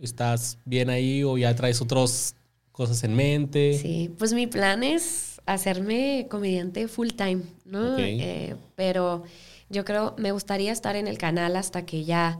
[0.00, 2.36] ¿Estás bien ahí o ya traes otras
[2.72, 3.78] cosas en mente?
[3.78, 7.98] Sí, pues mi plan es hacerme comediante full time, ¿no?
[7.98, 9.22] Eh, pero
[9.68, 12.38] yo creo, me gustaría estar en el canal hasta que ya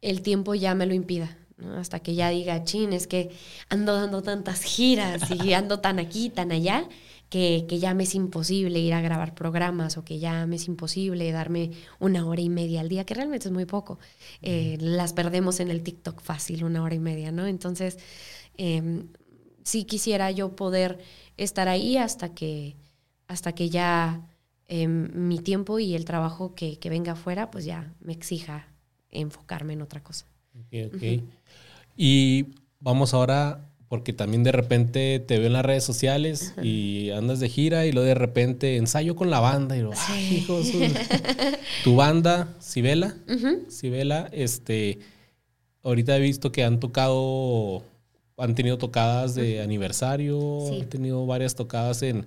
[0.00, 1.36] el tiempo ya me lo impida.
[1.56, 1.76] ¿no?
[1.76, 3.30] Hasta que ya diga, chin, es que
[3.68, 6.88] ando dando tantas giras y ando tan aquí, tan allá,
[7.28, 11.30] que, ya me es imposible ir a grabar programas o que ya me es imposible
[11.30, 13.98] darme una hora y media al día, que realmente es muy poco.
[14.40, 17.46] Eh, las perdemos en el TikTok fácil, una hora y media, ¿no?
[17.46, 17.98] Entonces,
[18.56, 19.04] eh,
[19.68, 20.98] sí quisiera yo poder
[21.36, 22.76] estar ahí hasta que,
[23.26, 24.26] hasta que ya
[24.66, 28.66] em, mi tiempo y el trabajo que, venga afuera, pues ya me exija
[29.10, 30.26] enfocarme en otra cosa.
[31.96, 32.46] Y
[32.80, 37.48] vamos ahora porque también de repente te veo en las redes sociales y andas de
[37.48, 39.92] gira y luego de repente ensayo con la banda y lo,
[41.84, 43.16] tu banda, Sibela,
[43.68, 44.98] Sibela, este,
[45.82, 47.82] ahorita he visto que han tocado,
[48.38, 52.24] han tenido tocadas de aniversario, han tenido varias tocadas en,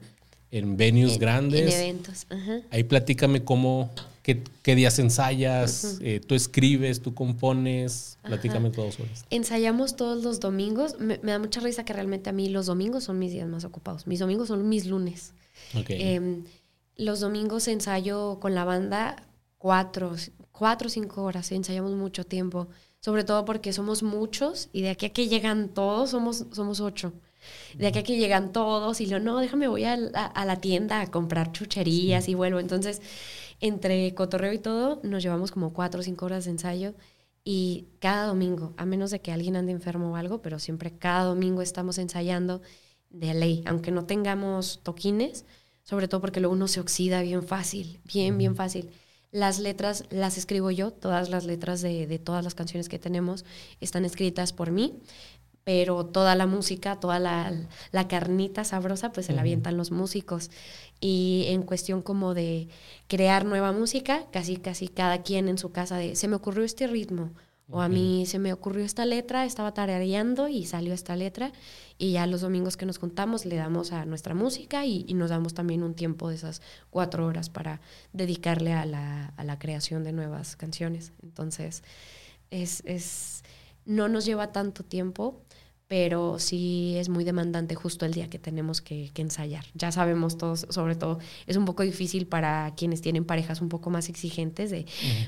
[0.52, 1.74] en venues grandes.
[1.74, 2.28] En eventos.
[2.70, 3.90] Ahí platícame cómo,
[4.24, 5.98] ¿Qué, días ensayas?
[6.02, 7.02] Eh, ¿Tú escribes?
[7.02, 8.20] ¿Tú compones?
[8.22, 9.28] Platícame todo sobre esto.
[9.32, 11.00] Ensayamos todos los domingos.
[11.00, 14.06] Me, da mucha risa que realmente a mí los domingos son mis días más ocupados.
[14.06, 15.34] Mis domingos son mis lunes.
[15.74, 16.44] Em,
[16.98, 19.16] los domingos ensayo con la banda
[19.58, 20.16] cuatro,
[20.52, 21.52] cuatro o cinco horas.
[21.52, 22.68] Ensayamos mucho tiempo.
[23.02, 27.14] Sobre todo porque somos muchos y de aquí a que llegan todos somos, somos ocho.
[27.76, 31.08] De aquí a que llegan todos y lo no, déjame voy a la, tienda a
[31.08, 32.60] comprar chucherías y vuelvo.
[32.60, 33.02] Entonces
[33.60, 36.94] entre cotorreo y todo, nos llevamos como cuatro o cinco horas de ensayo
[37.44, 41.26] y cada domingo, a menos de que alguien ande enfermo o algo, pero siempre cada
[41.26, 42.62] domingo estamos ensayando
[43.10, 45.46] de ley, aunque no tengamos toquines,
[45.84, 48.90] sobre todo porque luego uno se oxida bien fácil, bien, bien fácil.
[49.32, 53.46] Las letras las escribo yo, todas las letras de, de todas las canciones que tenemos
[53.80, 55.00] están escritas por mí
[55.64, 57.54] pero toda la música, toda la,
[57.92, 60.50] la carnita sabrosa, pues se la avientan los músicos.
[61.00, 62.68] Y en cuestión como de
[63.08, 66.88] crear nueva música, casi, casi cada quien en su casa de, se me ocurrió este
[66.88, 67.32] ritmo,
[67.72, 71.52] o a mí se me ocurrió esta letra, estaba tarareando y salió esta letra,
[71.98, 75.54] y ya los domingos que nos juntamos le damos a nuestra música y, nos damos
[75.54, 77.80] también un tiempo de esas cuatro horas para
[78.12, 81.14] dedicarle a la, a la creación de nuevas canciones.
[81.24, 81.84] Entonces,
[82.50, 83.44] es, es,
[83.86, 85.42] no nos lleva tanto tiempo
[85.92, 89.66] pero sí es muy demandante justo el día que tenemos que, ensayar.
[89.74, 93.90] Ya sabemos todos, sobre todo, es un poco difícil para quienes tienen parejas un poco
[93.90, 94.86] más exigentes de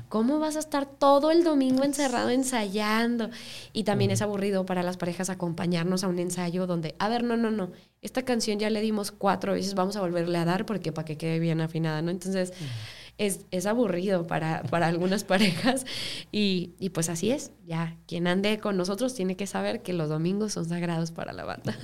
[0.07, 3.29] cómo vas a estar todo el domingo encerrado ensayando.
[3.73, 7.35] Y también es aburrido para las parejas acompañarnos a un ensayo donde, a ver, no,
[7.35, 10.93] no, no, esta canción ya le dimos cuatro veces, vamos a volverle a dar porque
[10.93, 12.09] para que quede bien afinada, ¿no?
[12.09, 12.53] Entonces
[13.17, 15.85] es, aburrido para, para algunas parejas
[16.31, 20.53] y, pues así es, ya quien ande con nosotros tiene que saber que los domingos
[20.53, 21.77] son sagrados para la banda.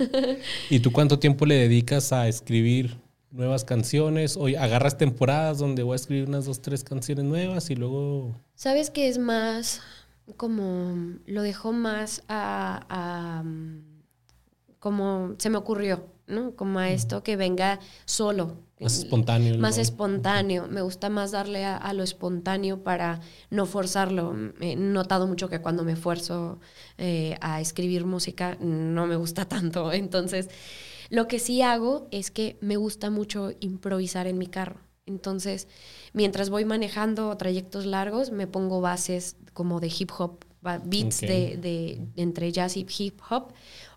[0.70, 2.98] ¿Y tú cuánto tiempo le dedicas a escribir
[3.30, 4.36] nuevas canciones?
[4.36, 8.34] O agarras temporadas donde voy a escribir unas dos, tres canciones nuevas y luego...
[8.54, 9.80] ¿Sabes que es más
[10.36, 13.42] como lo dejo más a
[14.80, 16.54] como se me ocurrió, ¿no?
[16.56, 18.56] Como a esto que venga solo.
[18.80, 19.58] Más espontáneo.
[19.58, 20.66] Más espontáneo.
[20.68, 23.20] Me gusta más darle a, lo espontáneo para
[23.50, 24.34] no forzarlo.
[24.60, 26.60] He notado mucho que cuando me esfuerzo
[26.96, 29.92] eh, a escribir música no me gusta tanto.
[29.92, 30.48] Entonces,
[31.10, 34.80] lo que sí hago es que me gusta mucho improvisar en mi carro.
[35.06, 35.68] Entonces,
[36.12, 40.44] mientras voy manejando trayectos largos, me pongo bases como de hip hop,
[40.84, 43.52] beats de, de, entre jazz y hip hop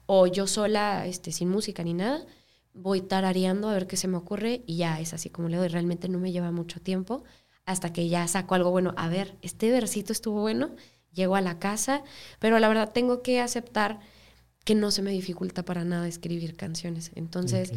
[0.06, 2.26] o yo sola, este, sin música ni nada,
[2.74, 5.68] voy tarareando a ver qué se me ocurre y ya es así como le doy.
[5.68, 7.24] Realmente no me lleva mucho tiempo
[7.66, 8.94] hasta que ya saco algo bueno.
[8.98, 10.72] A ver, este versito estuvo bueno,
[11.12, 12.04] llego a la casa,
[12.40, 14.00] pero la verdad tengo que aceptar
[14.66, 17.12] que no se me dificulta para nada escribir canciones.
[17.16, 17.74] Entonces,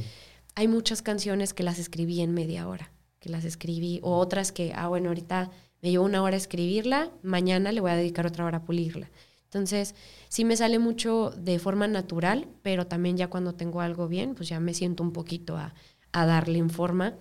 [0.55, 4.73] hay muchas canciones que las escribí en media hora, que las escribí, o otras que,
[4.75, 5.51] ah, bueno, ahorita
[5.83, 9.11] me llevo una hora a escribirla, mañana le voy a dedicar otra hora a pulirla.
[9.57, 9.95] Entonces,
[10.29, 14.51] sí me sale mucho de forma natural, pero también ya cuando tengo algo bien, pues
[14.51, 15.73] ya me siento un poquito a,
[16.13, 17.15] darle en forma,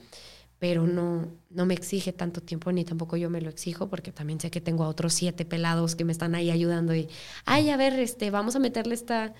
[0.59, 4.39] pero no, no me exige tanto tiempo ni tampoco yo me lo exijo porque también
[4.39, 7.09] sé que tengo a otros siete pelados que me están ahí ayudando y,
[7.45, 9.33] ay, a ver, este, vamos a meterle esta,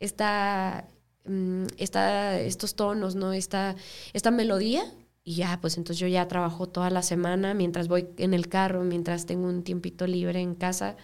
[0.00, 0.88] esta,
[1.24, 3.32] mm, esta estos tonos, ¿no?
[3.32, 3.74] Esta,
[4.12, 4.84] esta melodía
[5.24, 8.82] y ya, pues entonces yo ya trabajo toda la semana mientras voy en el carro,
[8.82, 10.96] mientras tengo un tiempito libre en casa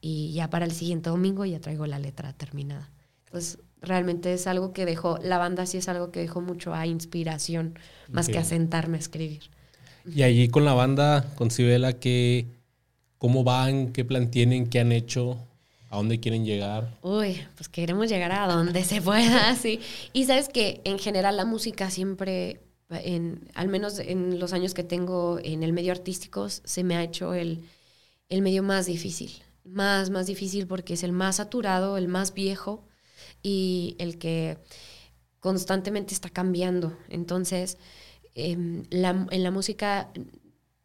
[0.00, 2.90] y ya para el siguiente domingo ya traigo la letra terminada.
[3.30, 6.86] Pues realmente es algo que dejó, la banda sí es algo que dejó mucho a
[6.86, 7.78] inspiración,
[8.10, 9.50] más que a sentarme a escribir.
[10.06, 12.46] Y allí con la banda, con Sibela, que,
[13.18, 13.92] ¿cómo van?
[13.92, 14.68] ¿Qué plan tienen?
[14.68, 15.38] ¿Qué han hecho?
[15.90, 16.96] ¿A dónde quieren llegar?
[17.02, 19.80] Uy, pues queremos llegar a donde se pueda, sí.
[20.12, 24.84] Y sabes que en general la música siempre, en, al menos en los años que
[24.84, 27.64] tengo en el medio artístico, se me ha hecho el,
[28.28, 32.86] el medio más difícil más, más difícil porque es el más saturado, el más viejo
[33.42, 34.58] y el que
[35.40, 36.96] constantemente está cambiando.
[37.08, 37.78] Entonces,
[38.34, 40.10] em, en la música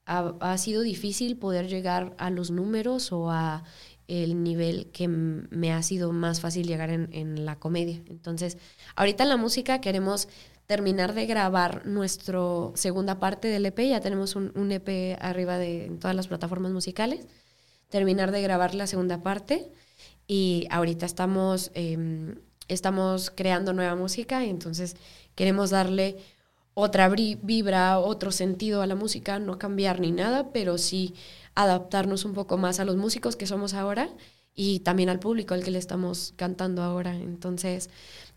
[0.06, 3.64] ha, sido difícil poder llegar a los números o a
[4.08, 8.02] el nivel que me ha sido más fácil llegar en, la comedia.
[8.08, 8.58] Entonces,
[8.96, 10.28] ahorita en la música queremos
[10.66, 12.40] terminar de grabar nuestra
[12.76, 13.80] segunda parte del EP.
[13.88, 17.26] Ya tenemos un, un EP arriba de en todas las plataformas musicales
[17.92, 19.72] terminar de grabar la segunda parte
[20.26, 22.36] y ahorita estamos, em,
[22.68, 24.96] estamos creando nueva música y entonces
[25.36, 26.18] queremos darle
[26.74, 31.14] otra vibra, otro sentido a la música, no cambiar ni nada, pero sí
[31.54, 34.10] adaptarnos un poco más a los músicos que somos ahora
[34.56, 37.14] y también al público al que le estamos cantando ahora.
[37.14, 37.90] Entonces,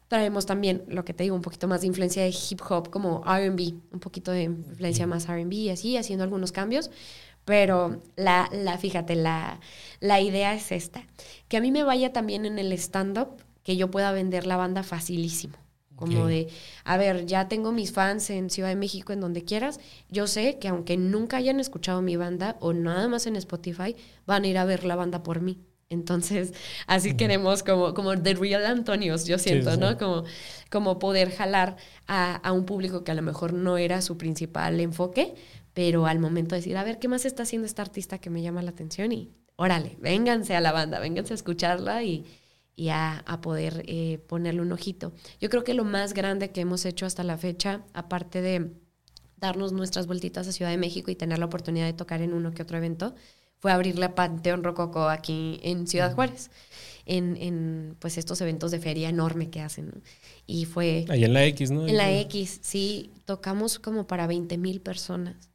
[0.09, 3.23] traemos también, lo que te digo, un poquito más de influencia de hip hop, como
[3.25, 6.91] RB, un poquito de influencia más RB así, haciendo algunos cambios,
[7.45, 9.61] pero la, la fíjate, la,
[10.01, 11.07] la idea es esta,
[11.49, 14.83] que a mí me vaya también en el stand-up, que yo pueda vender la banda
[14.83, 15.57] facilísimo.
[15.97, 16.49] Como de,
[16.83, 19.79] a ver, ya tengo mis fans en Ciudad de México, en donde quieras.
[20.11, 23.95] Yo sé que aunque nunca hayan escuchado mi banda o nada más en Spotify,
[24.27, 25.61] van a ir a ver la banda por mí.
[25.91, 26.53] Entonces,
[26.87, 29.97] así queremos como, como The Real Antonios, yo siento, ¿no?
[29.97, 30.25] Como,
[30.71, 31.77] como poder jalar
[32.07, 35.35] a, a, un público que a lo mejor no era su principal enfoque,
[35.75, 38.41] pero al momento de decir, a ver, ¿qué más está haciendo esta artista que me
[38.41, 39.13] llama la atención?
[39.13, 42.25] Y órale, vénganse a la banda, vénganse a escucharla y,
[42.77, 45.13] y a, a, poder eh, ponerle un ojito.
[45.41, 48.71] Yo creo que lo más grande que hemos hecho hasta la fecha, aparte de
[49.37, 52.53] darnos nuestras vueltitas a Ciudad de México y tener la oportunidad de tocar en uno
[52.53, 53.15] que otro evento,
[53.59, 56.51] fue abrirle a Panteón Rococo aquí en Ciudad Juárez,
[57.07, 60.03] en, en, pues estos eventos de feria enorme que hacen.
[60.47, 61.05] Y fue...
[61.09, 61.87] Ahí en la X, ¿no?
[61.87, 65.54] En la X, sí, tocamos como para 20 mil personas.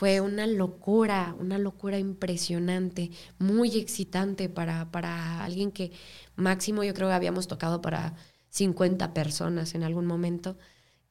[0.00, 5.92] Fue una locura, una locura impresionante, muy excitante para, para alguien que
[6.36, 8.14] máximo yo creo que habíamos tocado para
[8.48, 10.56] 50 personas en algún momento.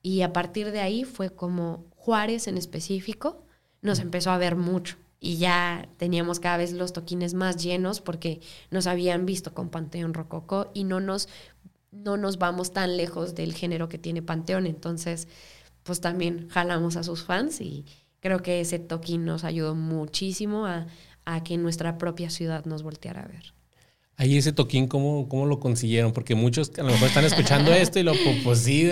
[0.02, 3.46] Y a partir de ahí fue como Juárez en específico
[3.84, 8.42] nos empezó a ver mucho y ya teníamos cada vez los toquines más llenos porque
[8.72, 11.30] nos habían visto con Panteón Rococó y no nos
[11.92, 14.66] no nos vamos tan lejos del género que tiene Panteón.
[14.66, 15.28] Entonces,
[15.84, 17.86] pues también jalamos a sus fans y
[18.20, 20.88] creo que ese toquín nos ayudó muchísimo a,
[21.26, 23.54] a que nuestra propia ciudad nos volteara a ver.
[24.20, 26.12] Ahí ese toquín, ¿cómo, ¿cómo lo consiguieron?
[26.12, 28.12] Porque muchos a lo mejor están escuchando esto y lo,
[28.44, 28.92] pues yo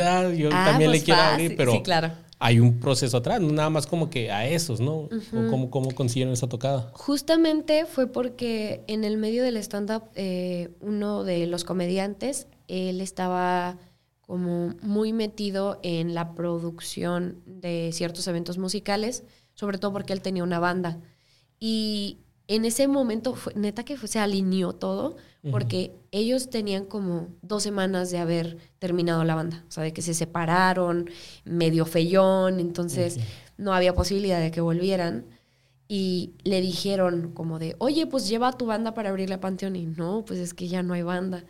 [0.54, 2.14] ah, también le pues quiero abrir, pero sí, claro.
[2.40, 5.10] hay un proceso atrás, nada más como que a esos, ¿no?
[5.50, 6.92] ¿Cómo, ¿Cómo consiguieron esa tocada?
[6.94, 13.78] Justamente fue porque en el medio del stand-up, eh, uno de los comediantes, él estaba
[14.28, 19.24] como muy metido en la producción de ciertos eventos musicales,
[19.56, 21.00] sobre todo porque él tenía una banda.
[21.60, 25.16] Y en ese momento, fue, neta que se alineó todo,
[25.50, 30.02] porque ellos tenían como dos semanas de haber terminado la banda, o sea, de que
[30.02, 31.10] se separaron,
[31.46, 33.18] medio feyón, entonces
[33.58, 35.26] no había posibilidad de que volvieran.
[35.88, 39.78] Y le dijeron como de, oye, pues lleva a tu banda para abrirle a Panteón.
[39.78, 41.46] Y no, pues es que ya no hay banda.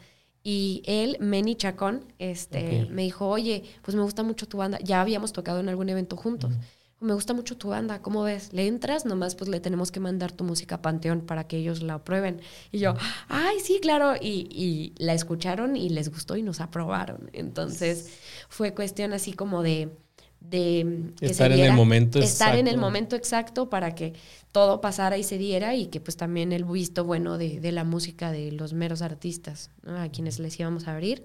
[0.50, 4.80] Y él, Manny Chacón, este, me dijo, oye, pues me gusta mucho tu banda.
[4.82, 6.54] Ya habíamos tocado en algún evento juntos
[7.00, 8.54] me gusta mucho tu banda, ¿cómo ves?
[8.54, 9.06] ¿Le entras?
[9.06, 12.42] Nomás pues le tenemos que mandar tu música a Panteón para que ellos la aprueben.
[12.72, 12.96] Y yo,
[13.28, 14.16] ay, sí, claro.
[14.20, 17.30] Y, la escucharon y les gustó y nos aprobaron.
[17.34, 18.10] Entonces
[18.50, 19.96] fue cuestión así como de...
[20.40, 22.44] de estar en el momento exacto.
[22.44, 24.14] Estar en el momento exacto para que
[24.52, 28.32] todo pasara y se diera y que pues también el visto bueno de, la música
[28.32, 31.24] de los meros artistas, a quienes les íbamos a abrir.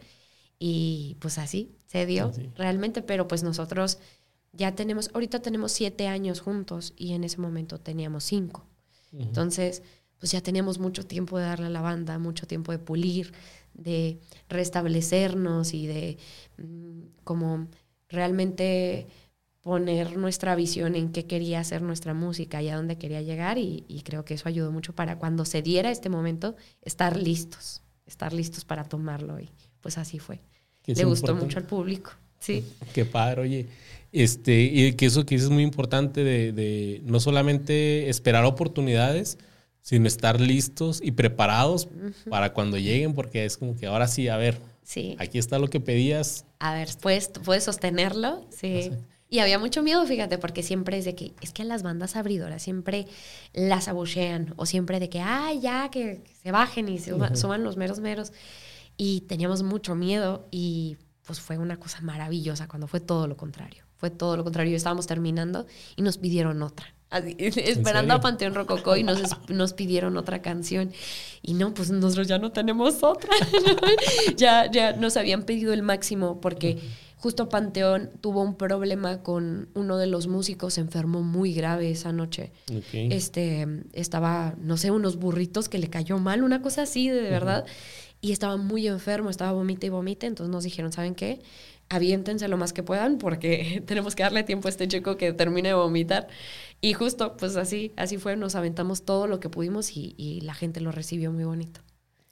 [0.58, 3.98] Y pues así se dio realmente, pero pues nosotros
[4.52, 8.66] ya tenemos, ahorita tenemos siete años juntos y en ese momento teníamos cinco.
[9.18, 9.82] Entonces,
[10.18, 13.32] pues ya teníamos mucho tiempo de darle a la banda, mucho tiempo de pulir,
[13.74, 16.18] de restablecernos y de
[16.58, 17.66] mm, como
[18.12, 19.06] realmente
[19.62, 23.84] poner nuestra visión en qué quería hacer nuestra música y a dónde quería llegar y,
[24.04, 28.64] creo que eso ayudó mucho para cuando se diera este momento estar listos, estar listos
[28.64, 29.50] para tomarlo y
[29.80, 30.40] pues así fue.
[30.86, 32.10] Le gustó mucho al público,
[32.40, 32.64] sí.
[32.92, 33.66] Qué padre, oye.
[34.10, 39.38] Este, y que eso que es muy importante de, no solamente esperar oportunidades,
[39.80, 41.88] sino estar listos y preparados
[42.28, 45.16] para cuando lleguen, porque es como que ahora sí, a ver, sí.
[45.18, 46.44] aquí está lo que pedías.
[46.62, 48.46] A ver, ¿puedes, puedes sostenerlo?
[48.48, 48.92] Sí.
[49.28, 52.62] Y había mucho miedo, fíjate, porque siempre es de que, es que las bandas abridoras
[52.62, 53.08] siempre
[53.52, 57.76] las abuchean, o siempre de que, ay, ya, que, se bajen y se suban los
[57.76, 58.32] meros meros.
[58.96, 63.84] Y teníamos mucho miedo y pues fue una cosa maravillosa cuando fue todo lo contrario.
[63.96, 64.76] Fue todo lo contrario.
[64.76, 66.94] Estábamos terminando y nos pidieron otra.
[67.38, 70.92] esperando a Panteón Rococó y nos, nos pidieron otra canción.
[71.42, 73.30] Y no, pues nosotros ya no tenemos otra.
[74.36, 76.78] ya, ya nos habían pedido el máximo porque
[77.22, 82.12] justo Panteón tuvo un problema con uno de los músicos, se enfermó muy grave esa
[82.12, 82.50] noche.
[82.92, 87.64] Este, estaba, no sé, unos burritos que le cayó mal, una cosa así, de verdad.
[88.20, 90.26] Y estaba muy enfermo, estaba vomita y vomita.
[90.26, 91.40] Entonces nos dijeron, ¿saben qué?
[91.92, 95.68] Aviéntense lo más que puedan porque tenemos que darle tiempo a este chico que termine
[95.68, 96.28] de vomitar.
[96.80, 100.80] Y justo, pues así, así fue, nos aventamos todo lo que pudimos y, la gente
[100.80, 101.80] lo recibió muy bonito.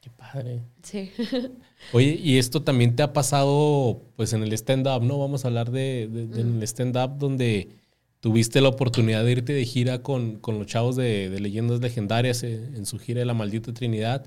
[0.01, 0.63] Qué padre.
[0.83, 1.13] Sí.
[1.93, 5.19] Oye, y esto también te ha pasado, pues en el stand-up, ¿no?
[5.19, 7.77] Vamos a hablar de, del stand-up donde
[8.21, 12.75] tuviste la oportunidad de irte de gira con, con los chavos de, leyendas legendarias en,
[12.75, 14.25] en, su gira de la maldita Trinidad,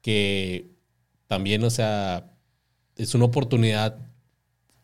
[0.00, 0.70] que
[1.26, 2.32] también, o sea,
[2.96, 3.98] es una oportunidad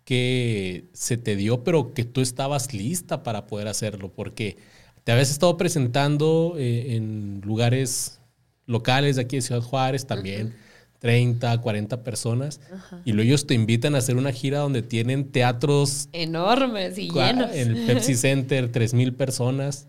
[0.05, 4.57] que se te dio, pero que tú estabas lista para poder hacerlo, porque
[5.05, 8.20] te habías estado presentando eh, en lugares
[8.66, 10.55] locales de aquí de Ciudad Juárez también.
[11.03, 12.61] 30, 40 personas.
[13.05, 17.53] Y luego ellos te invitan a hacer una gira donde tienen teatros enormes y llenos.
[17.53, 19.88] En el Pepsi Center, 3 mil personas.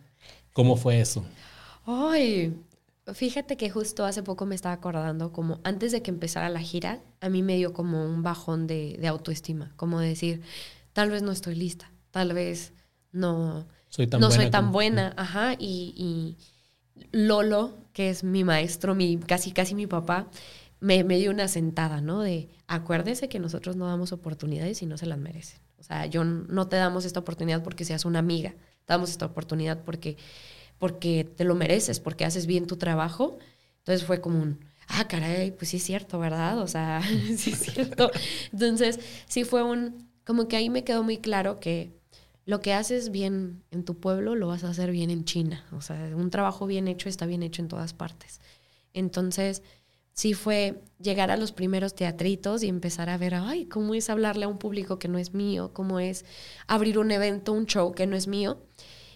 [0.54, 1.24] ¿Cómo fue eso?
[1.86, 2.56] Ay,
[3.12, 7.02] Fíjate que justo hace poco me estaba acordando, como antes de que empezara la gira,
[7.20, 10.42] a mí me dio como un bajón de, autoestima, como decir,
[10.94, 12.72] tal vez no estoy lista, tal vez
[13.12, 15.14] no soy tan no buena, soy tan buena.
[15.18, 16.38] ajá, y,
[17.12, 20.28] Lolo, que es mi maestro, mi, casi casi mi papá,
[20.80, 22.22] me, me dio una sentada, ¿no?
[22.22, 25.60] De acuérdese que nosotros no damos oportunidades y no se las merecen.
[25.78, 29.26] O sea, yo no te damos esta oportunidad porque seas una amiga, te damos esta
[29.26, 30.16] oportunidad porque
[30.84, 33.38] porque te lo mereces, porque haces bien tu trabajo.
[33.78, 36.60] Entonces fue como un, ah, caray, pues sí es cierto, ¿verdad?
[36.60, 37.02] O sea,
[37.38, 38.12] sí es cierto.
[38.52, 41.94] Entonces sí fue un, como que ahí me quedó muy claro que
[42.46, 45.66] lo que haces bien en tu pueblo lo vas a hacer bien en China.
[45.72, 48.42] O sea, un trabajo bien hecho está bien hecho en todas partes.
[48.92, 49.64] Entonces,
[50.12, 54.44] sí fue llegar a los primeros teatritos y empezar a ver, ay, cómo es hablarle
[54.44, 56.26] a un público que no es mío, cómo es
[56.68, 58.60] abrir un evento, un show que no es mío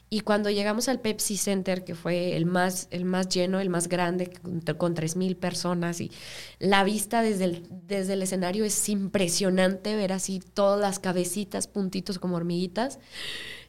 [0.09, 3.89] Y cuando llegamos al Pepsi Center, que fue el más, el más lleno, el más
[3.89, 6.11] grande, con, con 3.000 personas, y
[6.59, 12.19] la vista desde el, desde el escenario es impresionante, ver así todas las cabecitas, puntitos
[12.19, 12.99] como hormiguitas.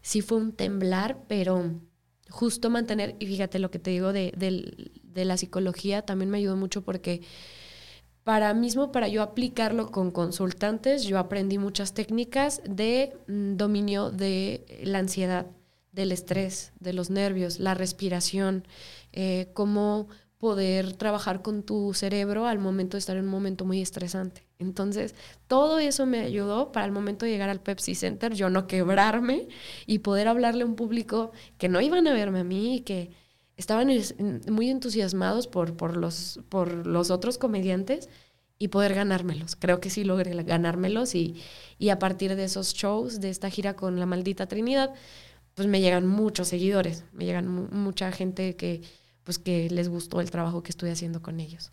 [0.00, 1.80] Sí fue un temblar, pero
[2.30, 6.56] justo mantener, y fíjate lo que te digo de, de la psicología, también me ayudó
[6.56, 7.22] mucho porque
[8.22, 14.82] para mismo, para yo aplicarlo con consultantes, yo aprendí muchas técnicas de mm, dominio de
[14.84, 15.46] la ansiedad
[15.98, 18.64] del estrés, de los nervios, la respiración,
[19.12, 20.06] eh, cómo
[20.38, 24.46] poder trabajar con tu cerebro al momento de estar en un momento muy estresante.
[24.60, 25.16] Entonces,
[25.48, 29.48] todo eso me ayudó para el momento de llegar al Pepsi Center, yo no quebrarme
[29.86, 33.10] y poder hablarle a un público que no iban a verme a mí y que
[33.56, 33.90] estaban
[34.48, 36.38] muy entusiasmados por, los,
[37.10, 38.08] otros comediantes
[38.56, 39.56] y poder ganármelos.
[39.56, 41.34] Creo que sí logré ganármelos y
[41.90, 44.94] a partir de esos shows, de esta gira con la maldita Trinidad,
[45.58, 48.80] pues me llegan muchos seguidores, me llegan mucha gente que,
[49.24, 51.72] pues que les gustó el trabajo que estoy haciendo con ellos.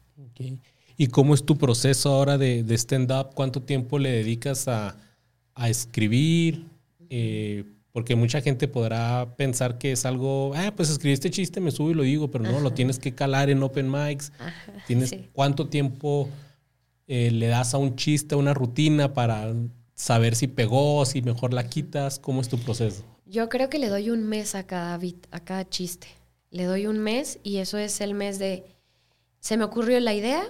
[0.98, 3.36] ¿Y cómo es tu proceso ahora de, de stand-up?
[3.36, 4.98] ¿Cuánto tiempo le dedicas a,
[5.54, 6.66] a escribir?
[7.12, 11.70] Eh, porque mucha gente podrá pensar que es algo, ah, pues escribí este chiste, me
[11.70, 14.32] subo y lo digo, pero no, lo tienes que calar en open mics.
[14.88, 16.28] tienes cuánto tiempo
[17.06, 19.54] eh, le das a un chiste, a una rutina para
[19.94, 23.06] saber si pegó, si mejor la quitas, ¿cómo es tu proceso?
[23.26, 26.08] Yo creo que le doy un mes a cada bit, a cada chiste.
[26.52, 28.66] Le doy un mes y eso es el mes de
[29.40, 30.44] se me ocurrió la idea,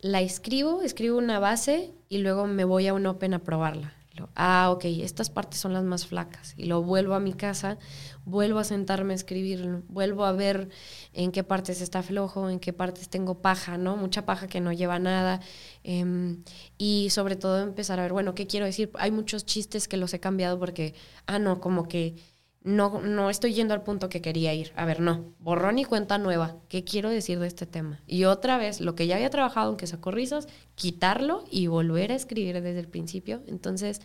[0.00, 3.99] la escribo, escribo una base y luego me voy a un open a probarla.
[4.34, 6.54] Ah, ok, estas partes son las más flacas.
[6.56, 7.78] Y lo vuelvo a mi casa,
[8.24, 10.68] vuelvo a sentarme a escribirlo, vuelvo a ver
[11.12, 13.96] en qué partes está flojo, en qué partes tengo paja, ¿no?
[13.96, 15.40] Mucha paja que no lleva nada.
[15.84, 16.42] Em,
[16.78, 18.90] y sobre todo empezar a ver, bueno, ¿qué quiero decir?
[18.94, 20.94] Hay muchos chistes que los he cambiado porque,
[21.26, 22.16] ah, no, como que
[22.62, 24.72] no, no estoy yendo al punto que quería ir.
[24.76, 26.56] A ver, no, borrón y cuenta nueva.
[26.68, 28.00] ¿Qué quiero decir de este tema?
[28.06, 32.16] Y otra vez, lo que ya había trabajado, aunque sacó risas, quitarlo y volver a
[32.16, 33.42] escribir desde el principio.
[33.46, 34.00] Entonces,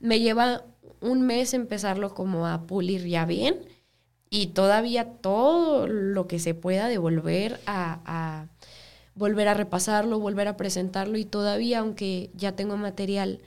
[0.00, 0.64] me lleva
[1.00, 3.60] un mes empezarlo como a pulir ya bien
[4.30, 8.48] y todavía todo lo que se pueda de volver a,
[9.14, 13.40] volver a repasarlo, volver a presentarlo y todavía, aunque ya tengo material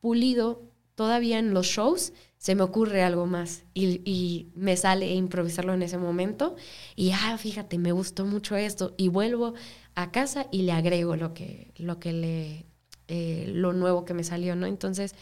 [0.00, 0.62] pulido,
[0.94, 2.12] todavía en los shows
[2.42, 6.56] se me ocurre algo más y, me sale improvisarlo en ese momento
[6.96, 9.54] y, ah, fíjate, me gustó mucho esto y vuelvo
[9.94, 12.66] a casa y le agrego lo que, lo que le,
[13.06, 14.66] eh, lo nuevo que me salió, ¿no?
[14.66, 15.14] Entonces,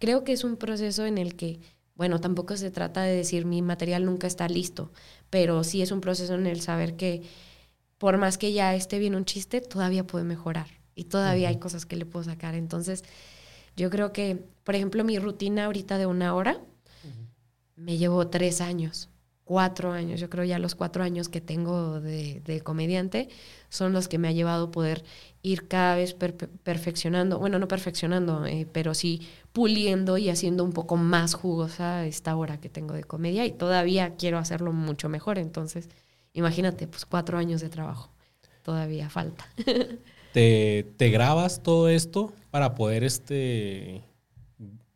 [0.00, 1.60] creo que es un proceso en el que
[1.94, 4.90] bueno, tampoco se trata de decir mi material nunca está listo,
[5.30, 7.22] pero sí es un proceso en el saber que
[7.98, 10.66] por más que ya esté bien un chiste, todavía puede mejorar
[10.96, 12.56] y todavía hay cosas que le puedo sacar.
[12.56, 13.04] Entonces,
[13.76, 16.60] yo creo que, por ejemplo, mi rutina ahorita de una hora
[17.76, 19.08] me llevó tres años,
[19.44, 20.20] cuatro años.
[20.20, 23.28] Yo creo ya los cuatro años que tengo de, de comediante
[23.68, 25.04] son los que me ha llevado poder
[25.42, 30.96] ir cada vez perfeccionando, bueno, no perfeccionando, eh, pero sí puliendo y haciendo un poco
[30.96, 35.38] más jugosa esta hora que tengo de comedia y todavía quiero hacerlo mucho mejor.
[35.38, 35.88] Entonces,
[36.32, 38.10] imagínate, pues cuatro años de trabajo,
[38.62, 39.46] todavía falta.
[40.34, 44.02] ¿Te, te grabas todo esto para poder este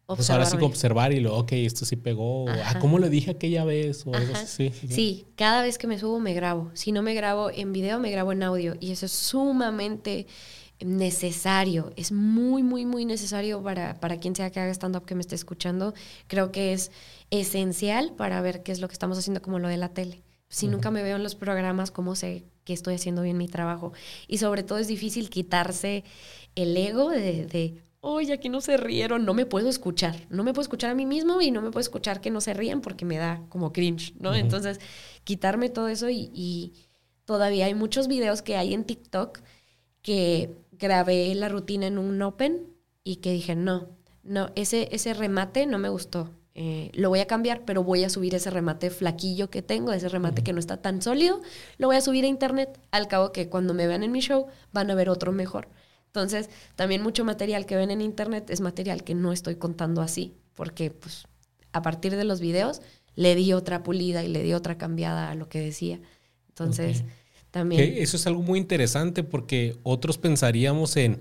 [0.04, 2.46] pues ahora sí observar y lo, ok, esto sí pegó.
[2.48, 4.04] Ah, ¿cómo lo dije aquella vez?
[4.04, 4.70] O algo así.
[4.70, 6.72] Sí, cada vez que me subo me grabo.
[6.74, 8.74] Si no me grabo en video, me grabo en audio.
[8.80, 10.26] Y eso es sumamente
[10.80, 11.92] necesario.
[11.94, 15.36] Es muy, muy, muy necesario para, para quien sea que haga stand-up que me esté
[15.36, 15.94] escuchando.
[16.26, 16.90] Creo que es
[17.30, 20.24] esencial para ver qué es lo que estamos haciendo como lo de la tele.
[20.48, 23.94] Si nunca me veo en los programas, ¿cómo sé que estoy haciendo bien mi trabajo?
[24.26, 26.04] Y sobre todo es difícil quitarse
[26.54, 30.52] el ego de, de oye, aquí no se rieron, no me puedo escuchar, no me
[30.52, 33.06] puedo escuchar a mí mismo y no me puedo escuchar que no se rían porque
[33.06, 34.34] me da como cringe, ¿no?
[34.34, 34.80] Entonces,
[35.24, 36.74] quitarme todo eso y,
[37.24, 39.40] todavía hay muchos videos que hay en TikTok
[40.00, 43.88] que grabé la rutina en un open y que dije, no,
[44.22, 46.30] no, ese, ese remate no me gustó.
[46.60, 50.08] Eh, lo voy a cambiar, pero voy a subir ese remate flaquillo que tengo, ese
[50.08, 51.40] remate que no está tan sólido,
[51.76, 52.80] lo voy a subir a internet.
[52.90, 55.68] Al cabo que cuando me vean en mi show van a ver otro mejor.
[56.06, 60.34] Entonces, también mucho material que ven en internet es material que no estoy contando así,
[60.54, 61.28] porque pues
[61.70, 62.82] a partir de los videos
[63.14, 66.00] le di otra pulida y le di otra cambiada a lo que decía.
[66.48, 67.04] Entonces,
[67.52, 67.94] también...
[67.98, 71.20] eso es algo muy interesante porque otros pensaríamos en,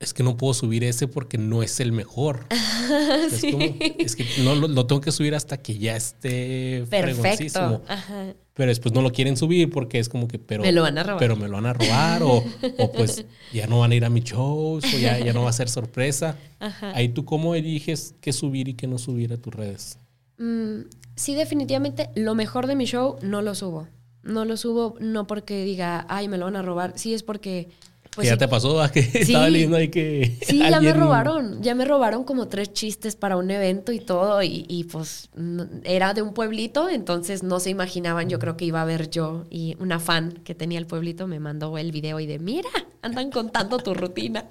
[0.00, 2.46] es que no puedo subir ese porque no es el mejor.
[3.30, 7.82] es, es, que no lo, tengo que subir hasta que ya esté perfecto.
[7.88, 10.98] Ajá pero después no lo quieren subir porque es como que, pero me lo van
[10.98, 11.20] a robar.
[11.20, 12.42] Pero me lo van a robar o,
[12.78, 15.52] o pues ya no van a ir a mi shows o ya, no va a
[15.52, 16.36] ser sorpresa.
[16.92, 20.00] Ahí tú cómo eliges qué subir y qué no subir a tus redes.
[20.38, 23.86] mm, sí, definitivamente lo mejor de mi show no lo subo.
[24.24, 26.94] No lo subo no porque diga, ay, me lo van a robar.
[26.96, 27.68] Sí, es porque
[28.18, 28.82] pues ¿Ya te pasó?
[28.82, 30.38] ¿A que estaba leyendo ahí que.
[30.42, 31.62] Sí, ya me robaron.
[31.62, 34.42] Ya me robaron como tres chistes para un evento y todo.
[34.42, 35.30] Y, pues
[35.84, 38.28] era de un pueblito, entonces no se imaginaban.
[38.28, 39.44] Yo creo que iba a ver yo.
[39.50, 42.70] Y una fan que tenía el pueblito me mandó el video y de: Mira,
[43.02, 44.46] andan contando tu rutina.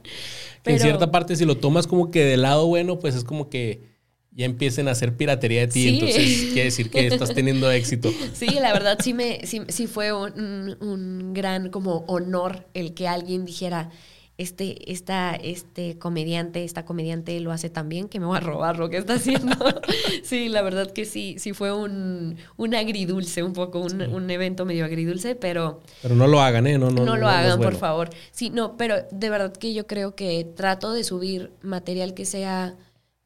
[0.64, 3.97] En cierta parte, si lo tomas como que del lado bueno, pues es como que
[4.38, 8.14] ya empiecen a hacer piratería de ti, entonces quiere decir que estás teniendo éxito.
[8.34, 13.90] Sí, la verdad sí me sí, fue un, gran como honor el que alguien dijera
[14.38, 18.78] este, esta, este comediante, esta comediante lo hace tan bien que me voy a robar
[18.78, 19.56] lo que está haciendo.
[20.24, 24.86] sí, la verdad que sí, sí fue un, un agridulce, un poco, un, evento medio
[24.86, 25.82] agridulce, pero...
[26.04, 26.78] Pero no lo hagan, ¿eh?
[26.78, 28.12] No, no, no lo hagan, por favor.
[28.32, 32.76] Sí, no, pero de verdad que yo creo que trato de subir material que sea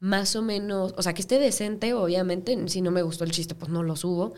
[0.02, 3.54] más o menos, o sea, que esté decente, obviamente, si no me gustó el chiste,
[3.54, 4.34] pues no lo subo,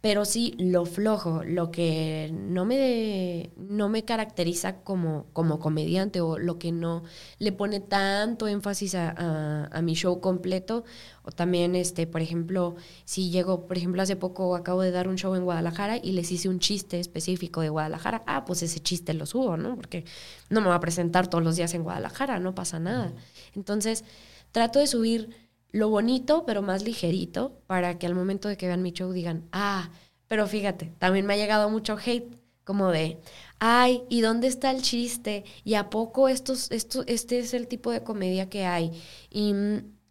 [0.00, 6.38] pero sí lo flojo, lo que no me, no me caracteriza como, como comediante o
[6.38, 7.02] lo que no
[7.40, 10.84] le pone tanto énfasis a, a, mi show completo,
[11.24, 15.16] o también, este, por ejemplo, si llego, por ejemplo, hace poco acabo de dar un
[15.16, 19.12] show en Guadalajara y les hice un chiste específico de Guadalajara, ah, pues ese chiste
[19.12, 19.74] lo subo, ¿no?
[19.74, 20.04] Porque
[20.50, 23.12] no me va a presentar todos los días en Guadalajara, no pasa nada.
[23.56, 24.04] Entonces,
[24.52, 25.30] trato de subir
[25.70, 29.48] lo bonito, pero más ligerito, para que al momento de que vean mi show digan,
[29.52, 29.90] ah,
[30.26, 33.18] pero fíjate, también me ha llegado mucho hate, como de,
[33.58, 35.44] ay, ¿y dónde está el chiste?
[35.64, 38.92] ¿Y a poco estos, esto, este es el tipo de comedia que hay?
[39.30, 39.54] Y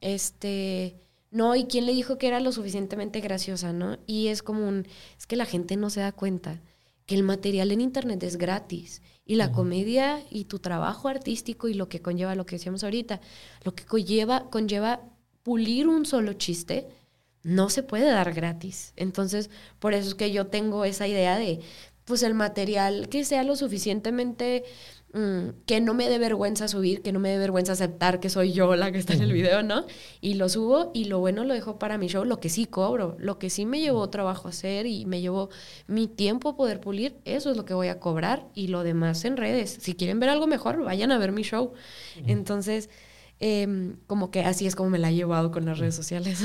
[0.01, 0.97] este,
[1.31, 3.97] no, ¿y quién le dijo que era lo suficientemente graciosa, no?
[4.07, 4.87] Y es como un,
[5.17, 6.61] es que la gente no se da cuenta
[7.05, 11.75] que el material en internet es gratis y la comedia y tu trabajo artístico y
[11.75, 13.21] lo que conlleva lo que decíamos ahorita,
[13.63, 15.01] lo que conlleva, conlleva
[15.43, 16.87] pulir un solo chiste,
[17.43, 18.91] no se puede dar gratis.
[18.95, 21.59] Entonces, por eso es que yo tengo esa idea de,
[22.05, 24.63] pues el material que sea lo suficientemente
[25.11, 28.53] Mm, que no me dé vergüenza subir, que no me dé vergüenza aceptar que soy
[28.53, 29.85] yo la que está en el video, ¿no?
[30.21, 33.15] Y lo subo y lo bueno lo dejo para mi show, lo que sí cobro,
[33.19, 35.49] lo que sí me llevó trabajo hacer y me llevó
[35.87, 39.37] mi tiempo poder pulir, eso es lo que voy a cobrar y lo demás en
[39.37, 39.79] redes.
[39.81, 41.73] Si quieren ver algo mejor, vayan a ver mi show.
[42.27, 42.91] Entonces,
[43.39, 46.39] em, como que así es como me la he llevado con las redes sociales.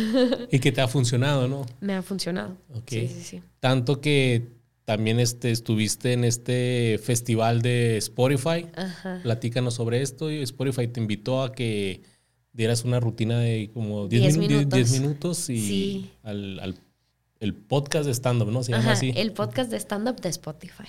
[0.50, 1.66] y que te ha funcionado, ¿no?
[1.82, 2.56] Me ha funcionado.
[2.86, 3.42] Sí, sí, sí.
[3.60, 8.66] Tanto que también este, estuviste en este festival de Spotify.
[8.74, 9.20] Ajá.
[9.22, 10.30] Platícanos sobre esto.
[10.30, 12.03] Spotify te invitó a que
[12.53, 14.91] dieras una rutina de como 10 minutos.
[14.91, 16.76] minutos y al,
[17.41, 18.62] el podcast de stand-up, ¿no?
[18.62, 19.12] Se llama así.
[19.16, 20.89] El podcast de stand-up de Spotify.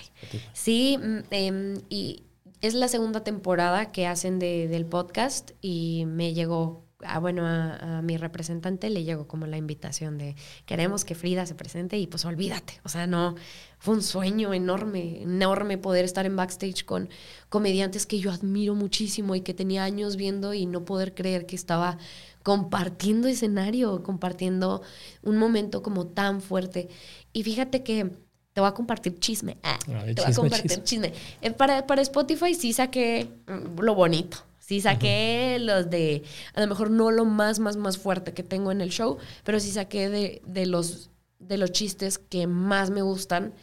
[0.52, 2.22] Sí, mm, em, y
[2.60, 8.00] es la segunda temporada que hacen de, del podcast y me llegó Ah, bueno, a,
[8.02, 10.34] mi representante le llegó como la invitación de
[10.64, 13.34] queremos que Frida se presente y pues olvídate, o sea, no,
[13.78, 17.10] fue un sueño enorme, enorme poder estar en backstage con
[17.50, 21.54] comediantes que yo admiro muchísimo y que tenía años viendo y no poder creer que
[21.54, 21.98] estaba
[22.42, 24.80] compartiendo escenario, compartiendo
[25.22, 26.88] un momento como tan fuerte.
[27.34, 28.10] Y fíjate que
[28.54, 29.58] te voy a compartir chisme.
[29.62, 31.12] Ah, te voy a compartir chisme.
[31.42, 34.45] Eh, para, para Spotify sí saqué mm, lo bonito.
[34.66, 38.72] Sí saqué los de, a lo mejor no lo más, más, más fuerte que tengo
[38.72, 43.00] en el show, pero sí saqué de, de los, de los chistes que más me
[43.00, 43.54] gustan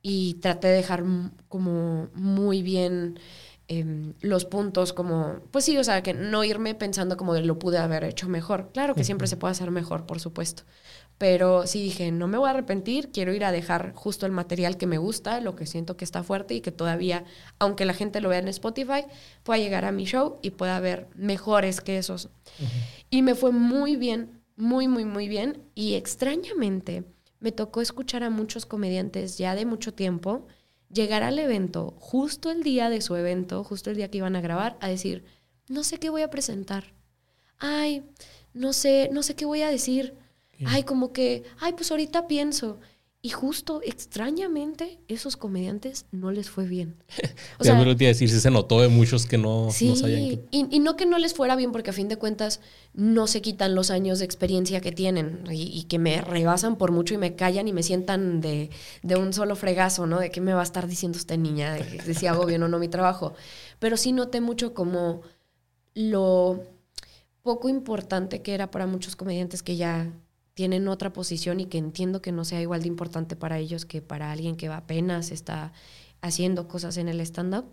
[0.00, 1.04] y traté de dejar
[1.48, 3.18] como muy bien
[3.68, 7.58] em, los puntos como, pues sí, o sea, que no irme pensando como de lo
[7.58, 8.70] pude haber hecho mejor.
[8.72, 10.64] Claro que siempre se puede hacer mejor, por supuesto.
[11.18, 14.76] Pero sí dije, no me voy a arrepentir, quiero ir a dejar justo el material
[14.76, 17.24] que me gusta, lo que siento que está fuerte y que todavía,
[17.58, 19.06] aunque la gente lo vea en Spotify,
[19.42, 22.28] pueda llegar a mi show y pueda ver mejores que esos.
[23.08, 25.62] Y me fue muy bien, muy, muy, muy bien.
[25.74, 27.04] Y extrañamente
[27.40, 30.46] me tocó escuchar a muchos comediantes ya de mucho tiempo
[30.92, 34.40] llegar al evento, justo el día de su evento, justo el día que iban a
[34.40, 35.24] grabar, a decir,
[35.68, 36.94] no sé qué voy a presentar.
[37.58, 38.04] Ay,
[38.52, 40.14] no sé, no sé qué voy a decir
[40.64, 42.80] Ay, como que, ay, pues ahorita pienso.
[43.22, 47.02] Y justo, extrañamente, esos comediantes no les fue bien.
[47.58, 49.94] O sea, me lo decir, se notó de muchos que no, sí,
[50.50, 52.60] y, no que no les fuera bien, porque a fin de cuentas
[52.92, 57.14] no se quitan los años de experiencia que tienen y, que me rebasan por mucho
[57.14, 58.70] y me callan y me sientan de,
[59.02, 60.20] de, un solo fregazo, ¿no?
[60.20, 62.78] De qué me va a estar diciendo esta niña, de, si hago bien o no
[62.78, 63.32] mi trabajo.
[63.78, 65.22] Pero sí noté mucho como
[65.94, 66.62] lo
[67.42, 70.12] poco importante que era para muchos comediantes que ya
[70.56, 74.00] tienen otra posición y que entiendo que no sea igual de importante para ellos que
[74.00, 75.74] para alguien que apenas está
[76.22, 77.66] haciendo cosas en el stand-up,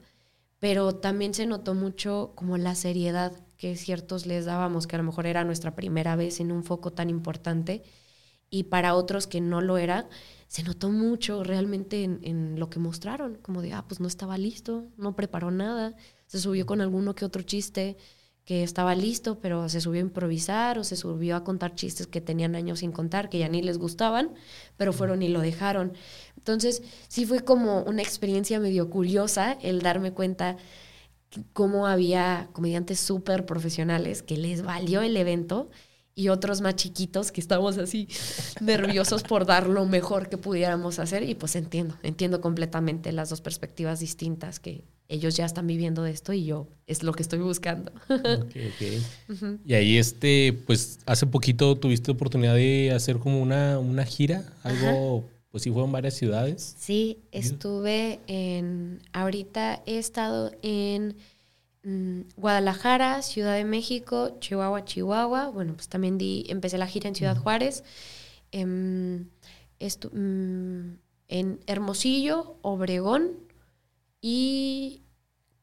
[0.60, 5.06] pero también se notó mucho como la seriedad que ciertos les dábamos, que a lo
[5.06, 7.84] mejor era nuestra primera vez en un foco tan importante
[8.50, 10.10] y para otros que no lo era,
[10.50, 14.38] se notó mucho realmente en, en, lo que mostraron, como de, ah, pues no estaba
[14.38, 15.96] listo, no preparó nada,
[16.28, 17.96] se subió con alguno que otro chiste
[18.46, 22.20] que estaba listo, pero se subió a improvisar o se subió a contar chistes que
[22.20, 24.34] tenían años sin contar, que ya ni les gustaban,
[24.76, 25.94] pero fueron y lo dejaron.
[26.38, 30.58] Entonces, sí fue como una experiencia medio curiosa el darme cuenta
[31.54, 35.70] cómo había comediantes súper profesionales que les valió el evento
[36.16, 38.08] y otros más chiquitos que estábamos así
[38.62, 43.42] nerviosos por dar lo mejor que pudiéramos hacer y pues entiendo, entiendo completamente las dos
[43.42, 44.84] perspectivas distintas que
[45.14, 47.92] ellos ya están viviendo de esto y yo es lo que estoy buscando.
[49.66, 55.30] Y ahí este, pues hace poquito tuviste oportunidad de hacer como una, una gira, algo,
[55.50, 56.76] pues sí fue en varias ciudades.
[56.78, 61.16] Sí, estuve en, ahorita he estado en
[61.84, 65.50] Mm, Guadalajara, Ciudad de México, Chihuahua, Chihuahua.
[65.50, 67.84] Bueno, pues también di, empecé la gira en Ciudad Juárez.
[68.52, 69.28] Em,
[69.80, 70.94] mm,
[71.28, 73.32] en Hermosillo, Obregón
[74.22, 75.03] y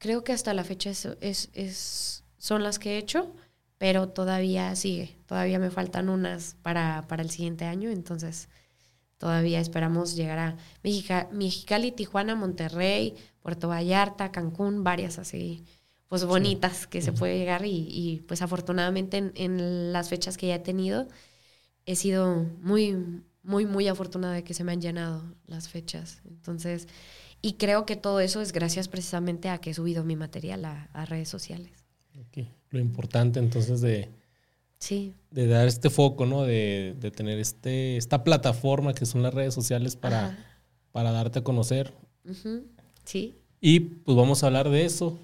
[0.01, 1.07] creo que hasta la fecha es,
[1.53, 3.33] es, son las que he hecho,
[3.79, 8.49] pero todavía sigue, todavía me faltan unas para, para el siguiente año, entonces
[9.19, 15.65] todavía esperamos llegar a Mexicali, Tijuana, Monterrey, Puerto Vallarta, Cancún, varias así
[16.09, 20.59] pues bonitas que se puede llegar y, pues afortunadamente en, las fechas que ya he
[20.59, 21.07] tenido
[21.87, 26.21] he sido muy, muy, muy afortunada de que se me han llenado las fechas.
[26.25, 26.89] Entonces,
[27.43, 31.05] y creo que todo eso es gracias precisamente a que he subido mi material a,
[31.07, 31.72] redes sociales.
[32.70, 34.09] Lo importante entonces de,
[34.78, 35.14] sí.
[35.30, 36.43] de dar este foco, ¿no?
[36.43, 40.38] De, tener este, esta plataforma que son las redes sociales para,
[40.93, 41.93] para darte a conocer.
[43.05, 43.34] Sí.
[43.61, 45.18] Y pues vamos a hablar de eso,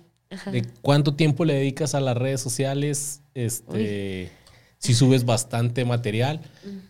[0.51, 4.31] de cuánto tiempo le dedicas a las redes sociales, este,
[4.79, 6.41] si subes bastante material.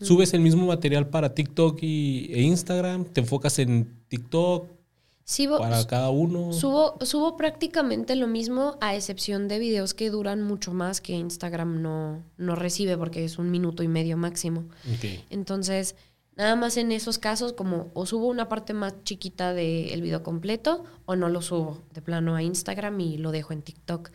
[0.01, 3.05] ¿Subes el mismo material para TikTok y, e Instagram?
[3.05, 4.76] ¿Te enfocas en TikTok?
[5.59, 6.53] Para cada uno.
[6.53, 11.83] Subo, subo prácticamente lo mismo, a excepción de videos que duran mucho más que Instagram
[11.83, 14.65] no, no recibe porque es un minuto y medio máximo.
[15.31, 15.97] Entonces,
[16.37, 20.85] Nada más en esos casos, como o subo una parte más chiquita del video completo
[21.07, 24.11] o no lo subo de plano a Instagram y lo dejo en TikTok.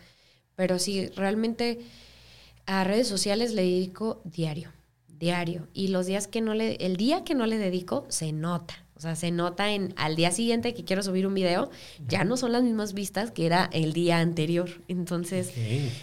[0.55, 1.80] Pero sí, realmente
[2.68, 4.70] a redes sociales le dedico diario,
[5.07, 5.68] diario.
[5.74, 8.86] Y los días que no le, el día que no le dedico, se nota.
[9.02, 11.72] O sea, se nota en al día siguiente que quiero subir un video,
[12.08, 14.70] ya no son las mismas vistas que era el día anterior.
[14.88, 15.52] Entonces,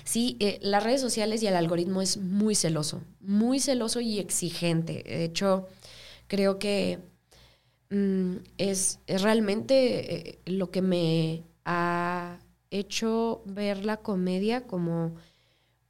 [0.02, 5.04] sí, eh, las redes sociales y el algoritmo es muy celoso, muy celoso y exigente.
[5.06, 5.68] De hecho,
[6.26, 6.98] creo que
[7.90, 12.40] mm, es, realmente eh, lo que me ha
[12.72, 15.14] hecho ver la comedia como,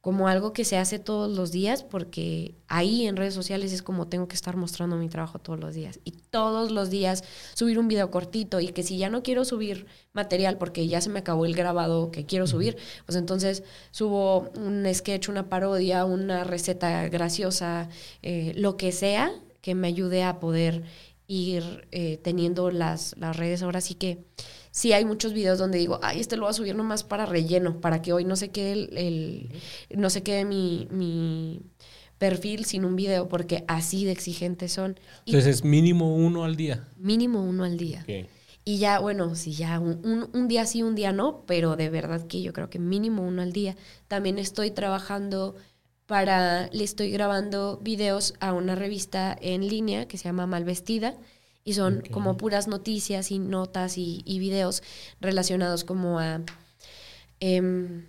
[0.01, 4.07] como algo que se hace todos los días, porque ahí en redes sociales es como
[4.07, 5.99] tengo que estar mostrando mi trabajo todos los días.
[6.05, 7.23] Y todos los días
[7.53, 11.09] subir un video cortito y que si ya no quiero subir material porque ya se
[11.09, 16.45] me acabó el grabado que quiero subir, pues entonces subo un sketch, una parodia, una
[16.45, 17.89] receta graciosa,
[18.21, 20.83] eh, lo que sea, que me ayude a poder
[21.27, 23.63] ir eh, teniendo las, las redes.
[23.63, 24.23] Ahora sí que
[24.71, 27.79] sí hay muchos videos donde digo, ay, este lo voy a subir nomás para relleno,
[27.81, 29.49] para que hoy no se quede el,
[29.95, 31.61] no se quede mi, mi
[32.17, 34.99] perfil sin un video, porque así de exigentes son.
[35.25, 36.87] Entonces es mínimo uno al día.
[36.97, 38.05] Mínimo uno al día.
[38.65, 42.27] Y ya, bueno, si ya un, un, día sí, un día no, pero de verdad
[42.27, 43.75] que yo creo que mínimo uno al día.
[44.07, 45.55] También estoy trabajando
[46.05, 51.15] para, le estoy grabando videos a una revista en línea que se llama Malvestida
[51.69, 54.81] y son como puras noticias y notas y, videos
[55.21, 56.41] relacionados como a,
[57.39, 58.07] em,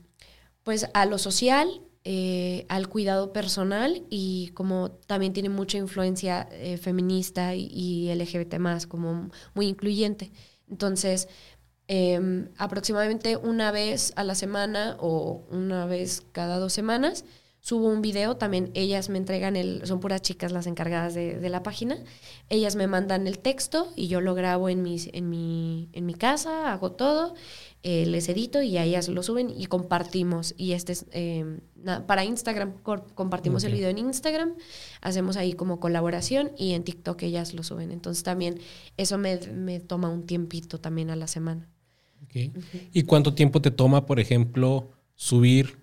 [0.62, 6.78] pues a lo social, eh, al cuidado personal y como también tiene mucha influencia eh,
[6.78, 10.32] feminista y, LGBT más, como muy incluyente.
[10.70, 11.28] Entonces,
[11.86, 17.26] em, aproximadamente una vez a la semana o una vez cada dos semanas,
[17.61, 21.62] subo un video, también ellas me entregan el, son puras chicas las encargadas de, la
[21.62, 21.98] página,
[22.48, 26.14] ellas me mandan el texto y yo lo grabo en, mis, en, mi, en mi
[26.14, 27.34] casa, hago todo,
[27.82, 30.54] eh, les edito y a ellas lo suben y compartimos.
[30.58, 31.61] Y este es em,
[32.06, 34.54] para Instagram, compartimos el video en Instagram,
[35.00, 37.90] hacemos ahí como colaboración y en TikTok ellas lo suben.
[37.90, 38.58] Entonces también
[38.98, 39.38] eso me,
[39.80, 41.68] toma un tiempito también a la semana.
[42.92, 45.80] ¿Y cuánto tiempo te toma, por ejemplo, subir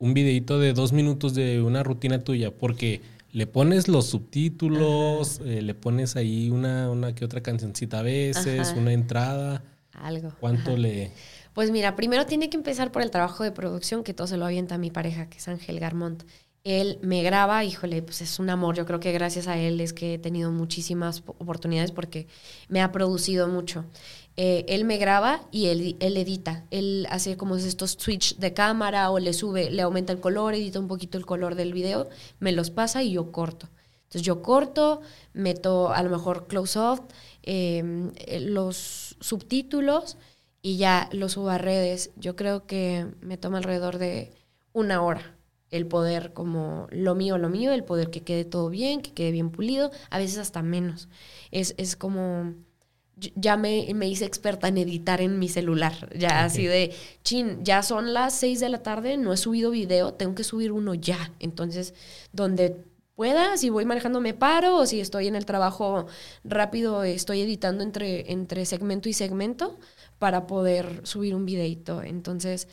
[0.00, 5.62] un videito de dos minutos de una rutina tuya, porque le pones los subtítulos, eh,
[5.62, 9.62] le pones ahí una, una que otra cancioncita a veces, una entrada.
[9.92, 10.32] Algo.
[10.40, 11.12] ¿Cuánto le...?
[11.52, 14.46] Pues mira, primero tiene que empezar por el trabajo de producción, que todo se lo
[14.46, 16.24] avienta a mi pareja, que es Ángel Garmont.
[16.64, 18.76] él me graba, híjole, pues es un amor.
[18.76, 22.26] Yo creo que gracias a él es que he tenido muchísimas oportunidades porque
[22.68, 23.84] me ha producido mucho.
[24.36, 26.64] Eh, él me graba y él, él, edita.
[26.70, 30.80] Él hace como estos switch de cámara o le sube, le aumenta el color, edita
[30.80, 32.08] un poquito el color del video,
[32.38, 33.68] me los pasa y yo corto.
[34.04, 35.02] Entonces yo corto,
[35.34, 37.02] meto a lo mejor close-up,
[37.42, 40.16] em, los subtítulos
[40.62, 42.10] y ya lo subo a redes.
[42.16, 44.32] Yo creo que me toma alrededor de
[44.72, 45.36] una hora
[45.70, 49.30] el poder como lo mío, lo mío, el poder que quede todo bien, que quede
[49.30, 51.08] bien pulido, a veces hasta menos.
[51.52, 52.54] Es, es como,
[53.34, 57.82] ya me, me, hice experta en editar en mi celular, ya así de, chin, ya
[57.82, 61.32] son las seis de la tarde, no he subido video, tengo que subir uno ya.
[61.38, 61.94] Entonces,
[62.32, 62.84] donde
[63.20, 66.06] pueda, si voy manejando me paro o si estoy en el trabajo
[66.42, 69.78] rápido, estoy editando entre, entre segmento y segmento
[70.18, 72.02] para poder subir un videito.
[72.02, 72.66] Entonces,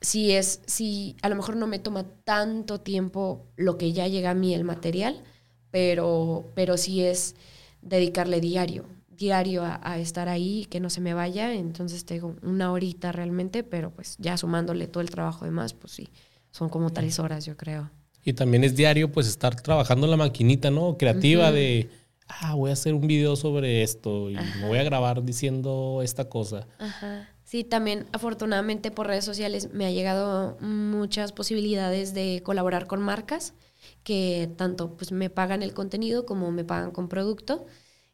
[0.00, 4.30] si es, si a lo mejor no me toma tanto tiempo lo que ya llega
[4.30, 5.22] a mí el material,
[5.70, 7.34] pero, pero sí es
[7.82, 13.12] dedicarle diario, diario a, estar ahí, que no se me vaya, entonces tengo una horita
[13.12, 16.08] realmente, pero pues ya sumándole todo el trabajo demás, pues sí,
[16.50, 17.90] son como tres horas yo creo.
[18.24, 20.96] Y también es diario pues estar trabajando en la maquinita, ¿no?
[20.98, 21.88] Creativa de,
[22.26, 26.28] ah, voy a hacer un video sobre esto y me voy a grabar diciendo esta
[26.28, 26.66] cosa.
[26.78, 27.28] Ajá.
[27.46, 33.54] Sí, también afortunadamente por redes sociales me ha llegado muchas posibilidades de colaborar con marcas
[34.02, 37.66] que tanto pues me pagan el contenido como me pagan con producto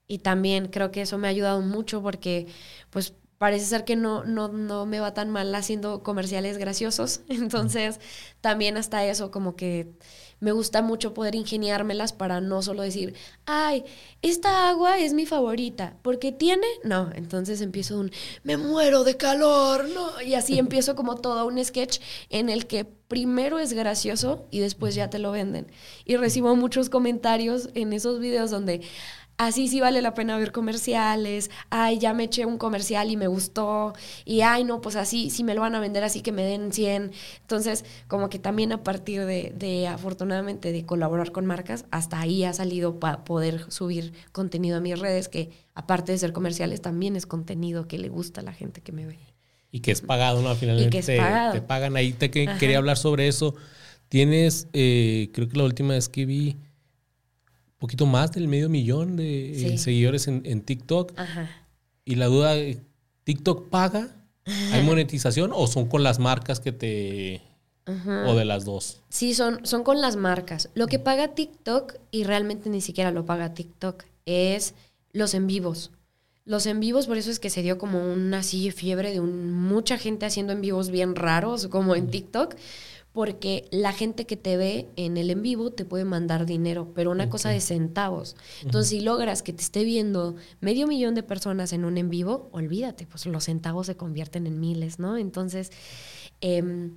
[0.07, 2.46] y también creo que eso me ha ayudado mucho porque
[2.90, 7.22] pues parece ser que no, no, no me va tan mal haciendo comerciales graciosos.
[7.28, 7.98] Entonces,
[8.40, 9.92] también hasta eso, como que
[10.42, 13.84] me gusta mucho poder ingeniármelas para no solo decir, ay,
[14.22, 18.11] esta agua es mi favorita, porque tiene, no, entonces empiezo un,
[18.42, 22.84] me muero de calor, no, y así empiezo como todo un sketch en el que
[22.84, 25.66] primero es gracioso y después ya te lo venden.
[26.05, 28.80] Y recibo muchos comentarios en esos videos donde,
[29.47, 33.26] así sí vale la pena ver comerciales, ay, ya me eché un comercial y me
[33.26, 33.93] gustó,
[34.24, 36.72] y ay, no, pues así, sí me lo van a vender así que me den
[36.72, 37.12] 100.
[37.40, 42.45] Entonces, como que también a partir de, de afortunadamente, de colaborar con marcas, hasta ahí
[42.45, 47.16] ha salido para poder subir contenido a mis redes, que aparte de ser comerciales, también
[47.16, 49.18] es contenido que le gusta a la gente que me ve.
[49.70, 50.55] Y que es pagado, ¿no?
[50.55, 51.18] Finalmente te,
[51.53, 52.12] te, pagan ahí.
[52.12, 53.55] Te quería hablar sobre eso.
[54.11, 56.59] Tienes, eh, creo que la última vez que vi
[57.83, 61.18] poquito más del medio millón de eh, seguidores en, TikTok.
[61.18, 61.51] Ajá.
[62.05, 62.55] Y la duda,
[63.24, 64.09] ¿TikTok paga?
[64.72, 67.43] ¿Hay monetización o son con las marcas que te...
[67.85, 69.01] o de las dos?
[69.09, 70.70] Sí, son, son con las marcas.
[70.74, 74.74] Lo que paga TikTok, y realmente ni siquiera lo paga TikTok, es
[75.12, 75.91] los en vivos.
[76.45, 79.99] Los en vivos, por eso es que se dio como una así fiebre de mucha
[79.99, 82.55] gente haciendo en vivos bien raros, como en TikTok
[83.13, 87.11] porque la gente que te ve en el en vivo te puede mandar dinero, pero
[87.11, 88.37] una cosa de centavos.
[88.63, 92.49] Entonces, si logras que te esté viendo medio millón de personas en un en vivo,
[92.53, 95.19] olvídate, pues los centavos se convierten en miles, ¿no?
[95.19, 95.71] Entonces,
[96.41, 96.91] eh,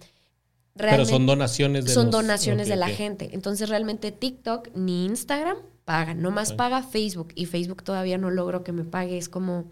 [0.77, 3.29] pero son donaciones de Son donaciones de la gente.
[3.33, 8.71] Entonces, realmente TikTok ni Instagram pagan, nomás paga Facebook y Facebook todavía no logro que
[8.71, 9.65] me pague, es como,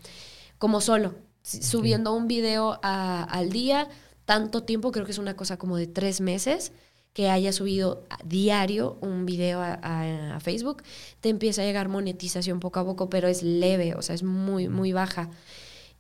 [0.58, 3.89] como solo, subiendo un video al día
[4.26, 6.71] tanto tiempo, creo que es una cosa como de tres meses,
[7.13, 10.84] que haya subido a diario un video a, Facebook,
[11.21, 14.67] te empieza a llegar monetización poco a poco, pero es leve, o sea, es muy,
[14.67, 15.30] muy baja.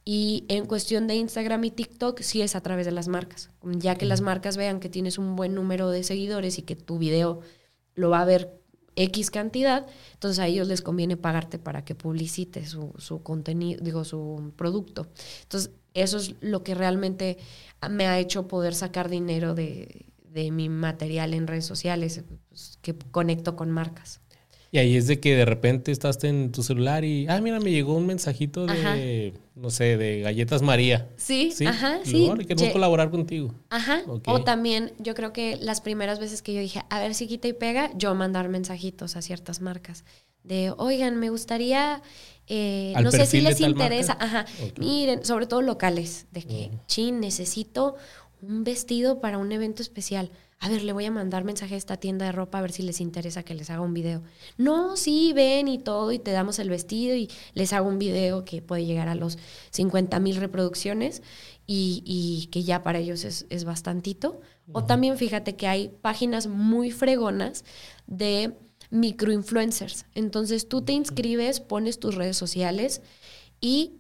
[0.05, 3.51] Y en cuestión de Instagram y TikTok, sí es a través de las marcas.
[3.61, 6.97] Ya que las marcas vean que tienes un buen número de seguidores y que tu
[6.97, 7.39] video
[7.95, 8.59] lo va a ver
[8.95, 14.03] X cantidad, entonces a ellos les conviene pagarte para que publicites su, su contenido, digo,
[14.03, 15.07] su producto.
[15.43, 17.37] Entonces, eso es lo que realmente
[17.89, 20.05] me ha hecho poder sacar dinero de,
[20.51, 24.19] mi material en redes sociales, pues, que conecto con marcas.
[24.71, 27.69] Y ahí es de que de repente estás en tu celular y, ah, mira, me
[27.69, 31.07] llegó un mensajito de, no sé, de Galletas María.
[31.15, 31.67] Sí, ¿Sí?
[31.67, 32.27] ajá, sí.
[32.47, 33.53] queremos colaborar contigo.
[33.69, 34.01] Ajá.
[34.25, 37.47] O también, yo creo que las primeras veces que yo dije, a ver si quita
[37.47, 40.05] y pega, yo mandar mensajitos a ciertas marcas
[40.43, 42.01] de, oigan, me gustaría
[42.47, 44.45] eh, no sé si les interesa, ajá,
[44.77, 47.95] miren, sobre todo locales, de que, chin, necesito
[48.41, 50.29] un vestido para un evento especial.
[50.59, 52.83] A ver, le voy a mandar mensaje a esta tienda de ropa a ver si
[52.83, 54.23] les interesa que les haga un video.
[54.57, 58.45] No, sí, ven y todo, y te damos el vestido y les hago un video
[58.45, 59.37] que puede llegar a los
[59.71, 61.21] 50 mil reproducciones
[61.65, 64.39] y, que ya para ellos es, es bastantito.
[64.71, 67.65] O también fíjate que hay páginas muy fregonas
[68.07, 68.53] de
[68.93, 70.05] microinfluencers.
[70.13, 73.01] Entonces tú te inscribes, pones tus redes sociales
[73.59, 73.93] y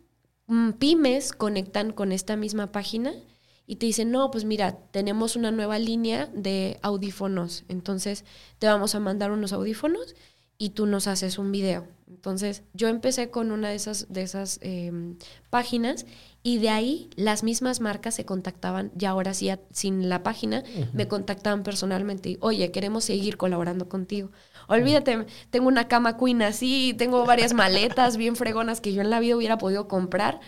[0.47, 3.13] mm, pymes conectan con esta misma página
[3.65, 8.23] y te dicen, no, pues mira, tenemos una nueva línea de audífonos, entonces
[8.59, 10.15] te vamos a mandar unos audífonos
[10.57, 11.87] y tú nos haces un video.
[12.07, 15.17] Entonces yo empecé con una de esas, de esas em,
[15.49, 16.05] páginas
[16.45, 21.07] y de ahí las mismas marcas se contactaban, ya ahora sí, sin la página, me
[21.07, 24.29] contactaban personalmente y, oye, queremos seguir colaborando contigo.
[24.67, 29.21] Olvídate, tengo una cama queen así, tengo varias maletas bien fregonas que yo en la
[29.21, 30.41] vida hubiera podido comprar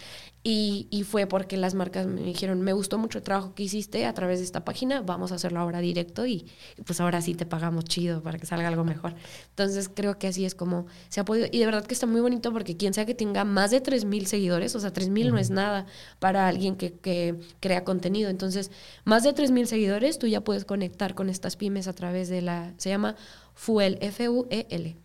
[0.48, 4.06] y, y, fue porque las marcas me dijeron, me gustó mucho el trabajo que hiciste
[4.06, 6.46] a través de esta página, vamos a hacerlo ahora directo y
[6.86, 9.16] pues ahora sí te pagamos chido para que salga algo mejor.
[9.50, 11.48] Entonces creo que así es como se ha podido.
[11.52, 14.26] Y de verdad que está muy bonito porque quien sea que tenga más de 3.000
[14.26, 15.88] seguidores, o sea, 3.000 no es nada
[16.20, 18.30] para alguien que, que crea contenido.
[18.30, 18.70] Entonces,
[19.04, 22.76] más de 3.000 seguidores, tú ya puedes conectar con estas pymes a través de la,
[22.78, 23.16] se llama
[23.56, 24.96] Fuel, F-U-E-L.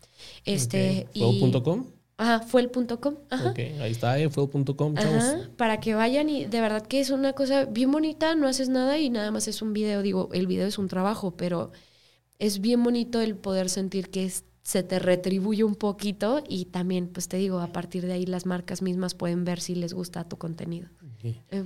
[0.44, 1.40] Este, y,
[2.20, 3.14] Ajá, fuel.com.
[3.30, 3.48] Ajá.
[3.48, 7.32] Ok, ahí está, eh, fuel.com, Ajá, para que vayan y de verdad que es una
[7.32, 10.02] cosa bien bonita, no haces nada y nada más es un video.
[10.02, 11.72] Digo, el video es un trabajo, pero
[12.38, 14.30] es bien bonito el poder sentir que
[14.62, 18.44] se te retribuye un poquito y también, pues te digo, a partir de ahí las
[18.44, 20.88] marcas mismas pueden ver si les gusta tu contenido.
[21.22, 21.64] Eh.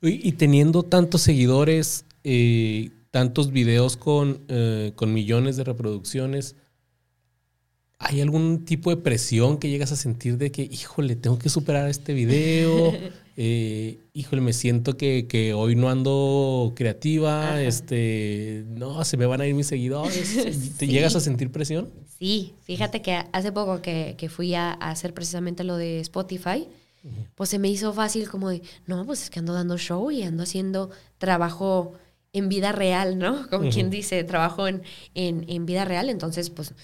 [0.00, 6.54] y, teniendo tantos seguidores, eh, tantos videos con, eh, con millones de reproducciones,
[8.04, 11.88] ¿Hay algún tipo de presión que llegas a sentir de que, híjole, tengo que superar
[11.88, 12.92] este video?
[13.34, 19.46] Eh, híjole, me siento que, hoy no ando creativa, este, no, se me van a
[19.46, 20.74] ir mis seguidores.
[20.78, 21.88] ¿Te llegas a sentir presión?
[22.18, 26.68] Sí, fíjate que hace poco que, fui a, hacer precisamente lo de Spotify,
[27.34, 30.22] pues se me hizo fácil como de, no, pues es que ando dando show y
[30.24, 31.94] ando haciendo trabajo
[32.34, 33.48] en vida real, ¿no?
[33.48, 34.82] Como quien dice, trabajo en,
[35.14, 36.74] en, en vida real, entonces pues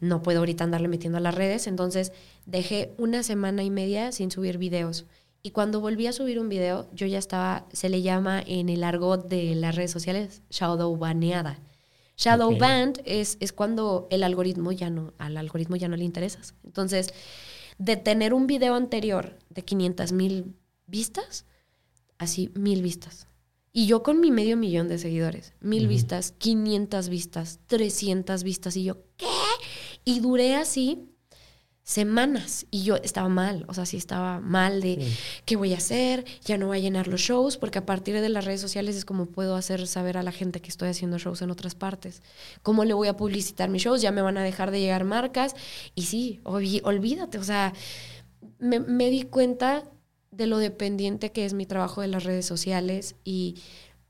[0.00, 2.12] no puedo ahorita andarle metiendo a las redes, entonces
[2.46, 5.06] dejé una semana y media sin subir videos.
[5.42, 8.82] Y cuando volví a subir un video, yo ya estaba, se le llama en el
[8.84, 11.58] argot de las redes sociales, shadow baneada.
[12.16, 16.54] Shadow banned es, es cuando el algoritmo ya no, al algoritmo ya no le interesas.
[16.64, 17.14] Entonces,
[17.78, 20.56] de tener un video anterior de 500 mil
[20.86, 21.46] vistas,
[22.18, 23.28] así mil vistas.
[23.72, 28.84] Y yo con mi medio millón de seguidores, mil vistas, 500 vistas, 300 vistas, y
[28.84, 29.26] yo, ¿qué?
[30.08, 31.06] Y duré así
[31.82, 35.06] semanas y yo estaba mal, o sea, sí estaba mal de
[35.44, 38.30] qué voy a hacer, ya no voy a llenar los shows, porque a partir de
[38.30, 41.42] las redes sociales es como puedo hacer saber a la gente que estoy haciendo shows
[41.42, 42.22] en otras partes.
[42.62, 44.00] ¿Cómo le voy a publicitar mis shows?
[44.00, 45.54] Ya me van a dejar de llegar marcas.
[45.94, 47.74] Y sí, olvídate, o sea,
[48.58, 49.84] me, me di cuenta
[50.30, 53.56] de lo dependiente que es mi trabajo de las redes sociales y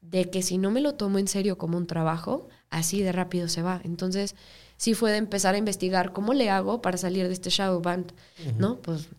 [0.01, 3.49] de que si no me lo tomo en serio como un trabajo, así de rápido
[3.49, 3.81] se va.
[3.83, 4.37] Entonces,
[4.79, 8.15] sí fue de empezar a investigar cómo le hago para salir de este shadow band,
[8.57, 8.81] ¿no?
[8.81, 9.11] Pues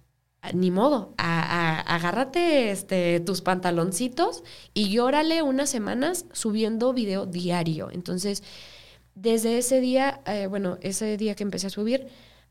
[0.53, 7.90] ni modo, agárrate este, tus pantaloncitos y llórale unas semanas subiendo video diario.
[7.91, 8.41] Entonces,
[9.15, 12.07] desde ese día, eh, bueno, ese día que empecé a subir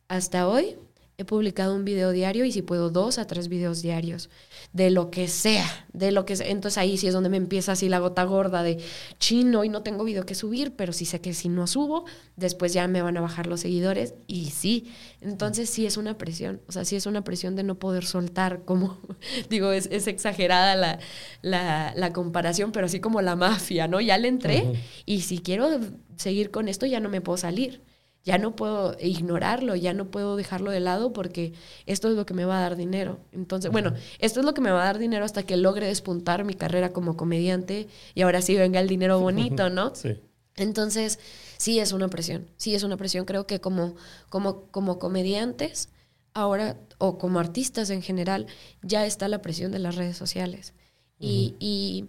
[0.09, 0.77] hasta hoy,
[1.21, 4.31] he publicado un video diario y si puedo dos a tres videos diarios
[4.73, 6.47] de lo que sea, de lo que sea.
[6.47, 8.79] Entonces ahí sí es donde me empieza así la gota gorda de
[9.19, 12.05] chino y no tengo video que subir, pero sí sé que si no subo,
[12.37, 14.93] después ya me van a bajar los seguidores y sí.
[15.21, 18.65] Entonces sí es una presión, o sea, sí es una presión de no poder soltar,
[18.65, 19.01] como
[19.51, 21.01] digo, es, exagerada la,
[21.43, 24.01] la, la, comparación, pero así como la mafia, ¿no?
[24.01, 24.73] Ya le entré
[25.05, 25.81] y si quiero
[26.15, 27.88] seguir con esto ya no me puedo salir
[28.25, 31.53] ya no puedo ignorarlo, ya no puedo dejarlo de lado porque
[31.87, 33.19] esto es lo que me va a dar dinero.
[33.33, 36.45] Entonces, bueno, esto es lo que me va a dar dinero hasta que logre despuntar
[36.45, 39.93] mi carrera como comediante y ahora sí venga el dinero bonito, ¿no?
[39.99, 40.21] Sí.
[40.57, 41.21] Entonces,
[41.57, 43.25] sí es una presión, sí es una presión.
[43.25, 43.95] Creo que como,
[44.29, 45.89] como, como comediantes,
[46.35, 48.47] ahora, o como artistas en general,
[48.83, 50.75] ya está la presión de las redes sociales.
[51.21, 52.09] y, y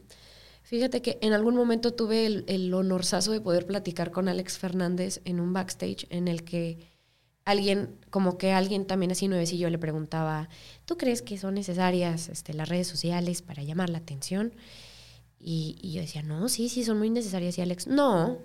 [0.69, 5.19] Fíjate que en algún momento tuve el, el honorazo de poder platicar con Alex Fernández
[5.25, 6.77] en un backstage en el que
[7.43, 10.47] alguien, como que alguien también así nuevecillo le preguntaba,
[10.85, 14.53] ¿tú crees que son necesarias este, las redes sociales para llamar la atención?
[15.39, 17.57] Y, y, yo decía, no, sí, sí, son muy necesarias.
[17.57, 18.37] Y Alex, no,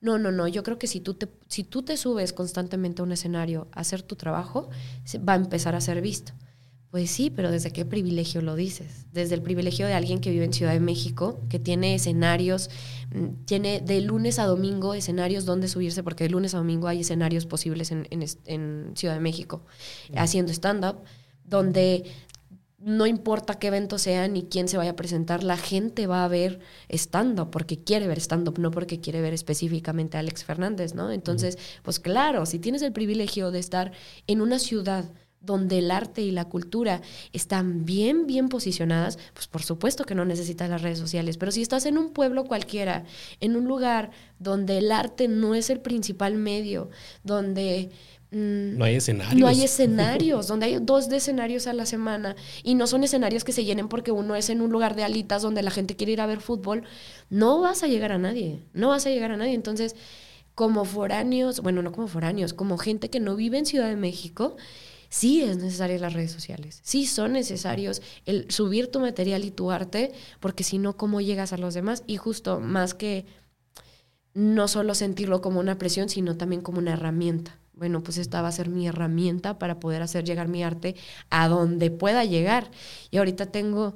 [0.00, 3.04] no, no, no, yo creo que si tú te, si tú te subes constantemente a
[3.04, 4.68] un escenario a hacer tu trabajo,
[5.16, 6.32] va a empezar a ser visto.
[6.90, 9.04] Pues sí, pero ¿desde qué privilegio lo dices?
[9.12, 12.70] Desde el privilegio de alguien que vive en Ciudad de México, que tiene escenarios,
[13.14, 17.00] mm, tiene de lunes a domingo escenarios donde subirse, porque de lunes a domingo hay
[17.00, 19.66] escenarios posibles en, en, Ciudad de México,
[20.16, 21.02] haciendo stand-up,
[21.44, 22.04] donde
[22.78, 26.28] no importa qué evento sea ni quién se vaya a presentar, la gente va a
[26.28, 31.10] ver stand-up porque quiere ver stand-up, no porque quiere ver específicamente a Alex Fernández, ¿no?
[31.10, 33.92] Entonces, pues claro, si tienes el privilegio de estar
[34.26, 37.00] en una ciudad donde el arte y la cultura
[37.32, 41.36] están bien, bien posicionadas, pues por supuesto que no necesitas las redes sociales.
[41.36, 43.04] Pero si estás en un pueblo cualquiera,
[43.40, 46.90] en un lugar donde el arte no es el principal medio,
[47.22, 47.90] donde
[48.30, 49.40] mm, no hay escenarios.
[49.40, 52.34] No hay escenarios, donde hay dos de escenarios a la semana
[52.64, 55.42] y no son escenarios que se llenen porque uno es en un lugar de alitas
[55.42, 56.82] donde la gente quiere ir a ver fútbol,
[57.30, 59.54] no vas a llegar a nadie, no vas a llegar a nadie.
[59.54, 59.94] Entonces,
[60.58, 64.56] como foráneos, bueno, no como foráneos, como gente que no vive en Ciudad de México,
[65.08, 69.70] sí es necesario las redes sociales, sí son necesarios el subir tu material y tu
[69.70, 72.04] arte, porque si no, ¿cómo llegas a los demás?
[72.06, 73.26] Y justo más que
[74.34, 77.58] no solo sentirlo como una presión, sino también como una herramienta.
[77.72, 80.96] Bueno, pues esta va a ser mi herramienta para poder hacer llegar mi arte
[81.30, 82.70] a donde pueda llegar.
[83.10, 83.94] Y ahorita tengo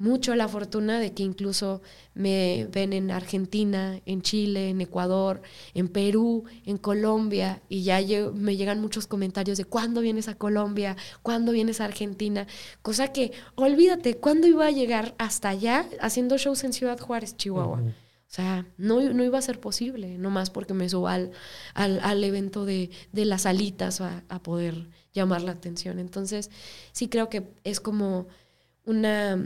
[0.00, 1.82] mucho la fortuna de que incluso
[2.14, 5.42] me ven en Argentina, en Chile, en Ecuador,
[5.74, 8.00] en Perú, en Colombia, y ya
[8.32, 12.46] me llegan muchos comentarios de cuándo vienes a Colombia, cuándo vienes a Argentina,
[12.80, 17.82] cosa que, olvídate, ¿cuándo iba a llegar hasta allá haciendo shows en Ciudad Juárez, Chihuahua?
[17.82, 21.30] O sea, no, no, iba a ser posible, nomás porque me suba al,
[21.74, 25.98] al, evento de, de, las alitas a, a poder llamar la atención.
[25.98, 26.50] Entonces,
[26.92, 28.28] sí creo que es como
[28.84, 29.36] una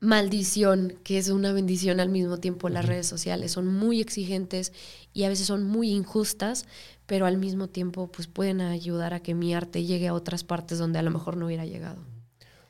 [0.00, 3.52] maldición, que es una bendición al mismo tiempo las redes sociales.
[3.52, 4.72] Son muy exigentes
[5.12, 6.66] y a veces son muy injustas,
[7.06, 10.78] pero al mismo tiempo pues pueden ayudar a que mi arte llegue a otras partes
[10.78, 12.02] donde a lo mejor no hubiera llegado.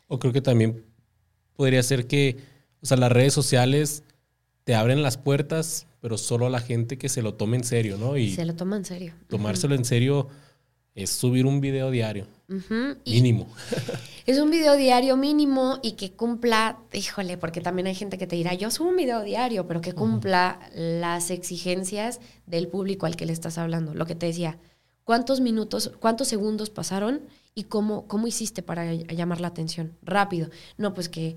[0.09, 0.85] O creo que también
[1.55, 2.39] podría ser que,
[2.83, 4.03] o sea, las redes sociales
[4.65, 7.97] te abren las puertas, pero solo a la gente que se lo tome en serio,
[7.97, 8.17] ¿no?
[8.17, 9.15] Y se lo toma en serio.
[9.29, 10.29] Tomárselo en serio
[10.95, 12.27] es subir un video diario.
[13.07, 13.47] Mínimo.
[14.27, 18.37] Es un video diario mínimo y que cumpla, híjole, porque también hay gente que te
[18.37, 23.27] dirá, yo subo un video diario, pero que cumpla las exigencias del público al que
[23.27, 23.93] le estás hablando.
[23.93, 24.59] Lo que te decía,
[25.03, 27.23] ¿cuántos minutos, cuántos segundos pasaron
[27.57, 29.97] y cómo, cómo hiciste para llamar la atención?
[30.03, 30.51] Rápido.
[30.77, 31.37] No, pues que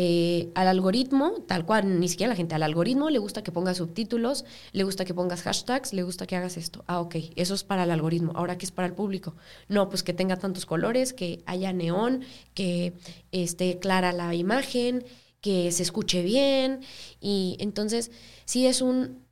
[0.00, 3.78] eh, al algoritmo, tal cual, ni siquiera la gente, al algoritmo le gusta que pongas
[3.78, 6.84] subtítulos, le gusta que pongas hashtags, le gusta que hagas esto.
[6.86, 8.30] Ah, ok, eso es para el algoritmo.
[8.36, 9.34] Ahora, ¿qué es para el público?
[9.66, 12.20] No, pues que tenga tantos colores, que haya neón,
[12.54, 12.92] que
[13.32, 15.04] esté clara la imagen,
[15.40, 16.78] que se escuche bien.
[17.20, 18.12] Y entonces,
[18.44, 19.26] sí es un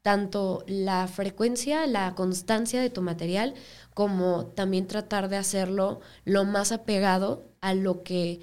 [0.00, 3.52] tanto la frecuencia, la constancia de tu material,
[3.92, 8.40] como también tratar de hacerlo lo más apegado a lo que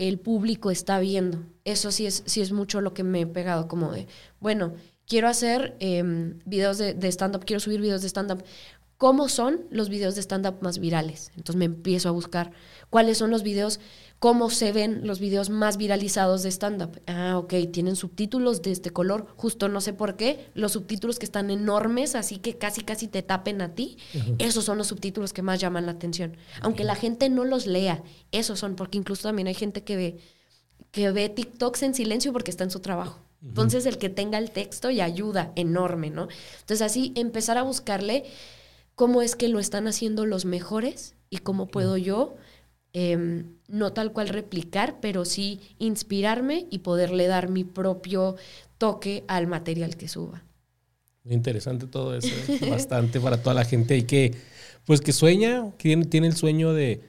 [0.00, 1.44] el público está viendo.
[1.64, 4.06] Eso sí es, sí es mucho lo que me he pegado, como de,
[4.40, 4.72] bueno,
[5.06, 8.42] quiero hacer em, videos de, de stand-up, quiero subir videos de stand-up.
[8.96, 11.32] ¿Cómo son los videos de stand-up más virales?
[11.36, 12.50] Entonces me empiezo a buscar
[12.88, 13.78] cuáles son los videos
[14.20, 17.00] cómo se ven los videos más viralizados de stand-up.
[17.06, 21.24] Ah, ok, tienen subtítulos de este color, justo no sé por qué, los subtítulos que
[21.24, 23.96] están enormes, así que casi casi te tapen a ti,
[24.38, 26.36] esos son los subtítulos que más llaman la atención.
[26.60, 30.18] Aunque la gente no los lea, esos son, porque incluso también hay gente que ve,
[30.90, 33.20] que ve TikToks en silencio porque está en su trabajo.
[33.42, 36.28] Entonces el que tenga el texto y ayuda enorme, ¿no?
[36.60, 38.24] Entonces así empezar a buscarle
[38.94, 42.36] cómo es que lo están haciendo los mejores y cómo puedo yo
[42.92, 48.34] Em, no tal cual replicar, pero sí inspirarme y poderle dar mi propio
[48.78, 50.42] toque al material que suba.
[51.22, 52.58] Muy interesante todo eso, ¿eh?
[52.70, 54.34] bastante para toda la gente y que,
[54.86, 57.00] pues que sueña, que tiene el sueño de,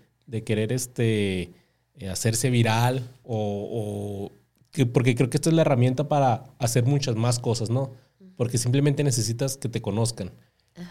[0.46, 1.52] querer este,
[1.96, 4.32] eh, hacerse viral o,
[4.70, 7.92] que, porque creo que esta es la herramienta para hacer muchas más cosas, ¿no?
[8.38, 10.32] Porque simplemente necesitas que te conozcan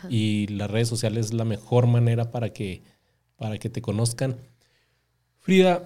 [0.09, 2.83] y las redes sociales es la mejor manera para que,
[3.37, 4.37] para que te conozcan.
[5.51, 5.83] Frida,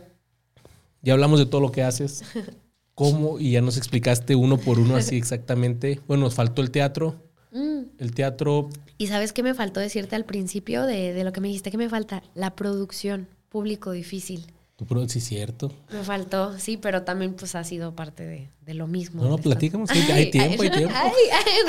[1.01, 2.23] ya hablamos de todo lo que haces.
[2.95, 3.41] ¿Cómo?
[3.41, 6.03] Y ya nos explicaste uno por uno así exactamente.
[6.07, 7.15] Bueno, nos faltó el teatro.
[7.51, 7.85] Mm.
[7.99, 8.69] El teatro.
[8.99, 11.89] ¿Y sabes qué me faltó decirte al principio de, lo que me dijiste que me
[11.89, 12.23] falta?
[12.35, 14.53] La producción, público difícil.
[14.77, 15.73] Tu sí, cierto.
[15.91, 19.23] Me faltó, sí, pero también pues ha sido parte de, lo mismo.
[19.23, 20.95] No, no, platícamos, hay tiempo, hay tiempo.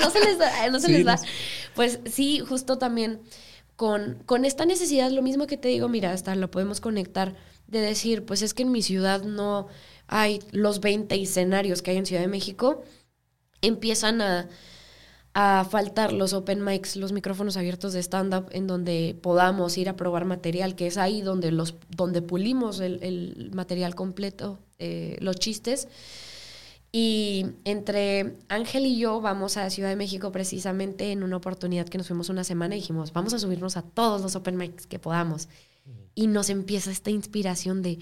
[0.02, 1.18] no se les da, no se les da.
[1.76, 3.22] Pues sí, justo también
[3.78, 7.36] con, con esta necesidad, lo mismo que te digo, mira, hasta lo podemos conectar
[7.76, 9.68] de decir, pues es que en mi ciudad no
[10.08, 12.84] hay los 20 escenarios que hay en Ciudad de México,
[13.62, 14.50] empiezan a,
[15.70, 20.24] faltar los open mics, los micrófonos abiertos de stand-up, en donde podamos ir a probar
[20.24, 25.90] material, que es ahí donde, los, donde pulimos el, material completo, eh, los chistes.
[26.94, 31.98] Y entre Ángel y yo vamos a Ciudad de México precisamente en una oportunidad que
[31.98, 35.00] nos fuimos una semana y dijimos, vamos a subirnos a todos los open mics que
[35.00, 35.50] podamos
[36.16, 38.00] y nos empieza esta inspiración de,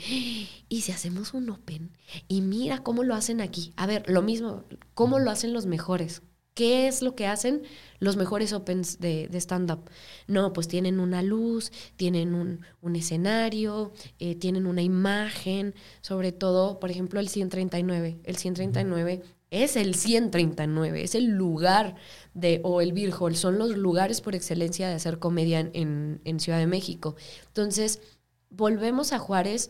[0.70, 1.98] ¿y si hacemos un open?
[2.28, 3.74] Y mira cómo lo hacen aquí.
[3.76, 4.64] A ver, lo mismo,
[4.94, 6.22] ¿cómo lo hacen los mejores?
[6.54, 7.64] ¿Qué es lo que hacen
[7.98, 9.90] los mejores opens de, stand-up?
[10.28, 16.92] No, pues tienen una luz, tienen un, escenario, eh, tienen una imagen, sobre todo, por
[16.92, 18.20] ejemplo, el 139.
[18.24, 19.24] El 139
[19.54, 21.96] es el 139, es el lugar
[22.34, 26.58] de, o el Virgol, son los lugares por excelencia de hacer comedia en, en Ciudad
[26.58, 27.16] de México.
[27.48, 28.02] Entonces,
[28.50, 29.70] volvemos a Juárez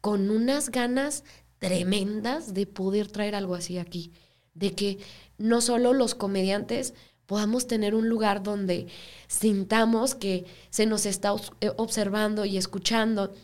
[0.00, 1.24] con unas ganas
[1.58, 4.12] tremendas de poder traer algo así aquí,
[4.54, 4.98] de que
[5.36, 6.94] no solo los comediantes
[7.26, 8.86] podamos tener un lugar donde
[9.28, 13.34] sintamos que se nos está eh, observando y escuchando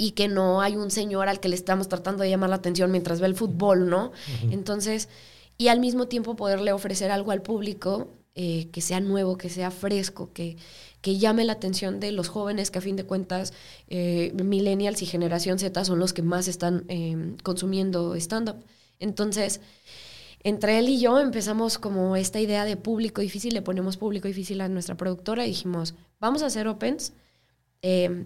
[0.00, 2.90] y que no hay un señor al que le estamos tratando de llamar la atención
[2.90, 4.12] mientras ve el fútbol, ¿no?
[4.50, 5.10] Entonces,
[5.58, 9.70] y al mismo tiempo poderle ofrecer algo al público eh, que sea nuevo, que sea
[9.70, 10.56] fresco, que,
[11.02, 13.52] que llame la atención de los jóvenes que a fin de cuentas
[13.88, 16.86] eh, millennials y generación Z son los que más están
[17.42, 18.64] consumiendo stand-up.
[19.00, 19.60] Entonces,
[20.42, 24.62] entre él y yo empezamos como esta idea de público difícil, le ponemos público difícil
[24.62, 27.12] a nuestra productora y dijimos, vamos a hacer opens,
[27.82, 28.24] em,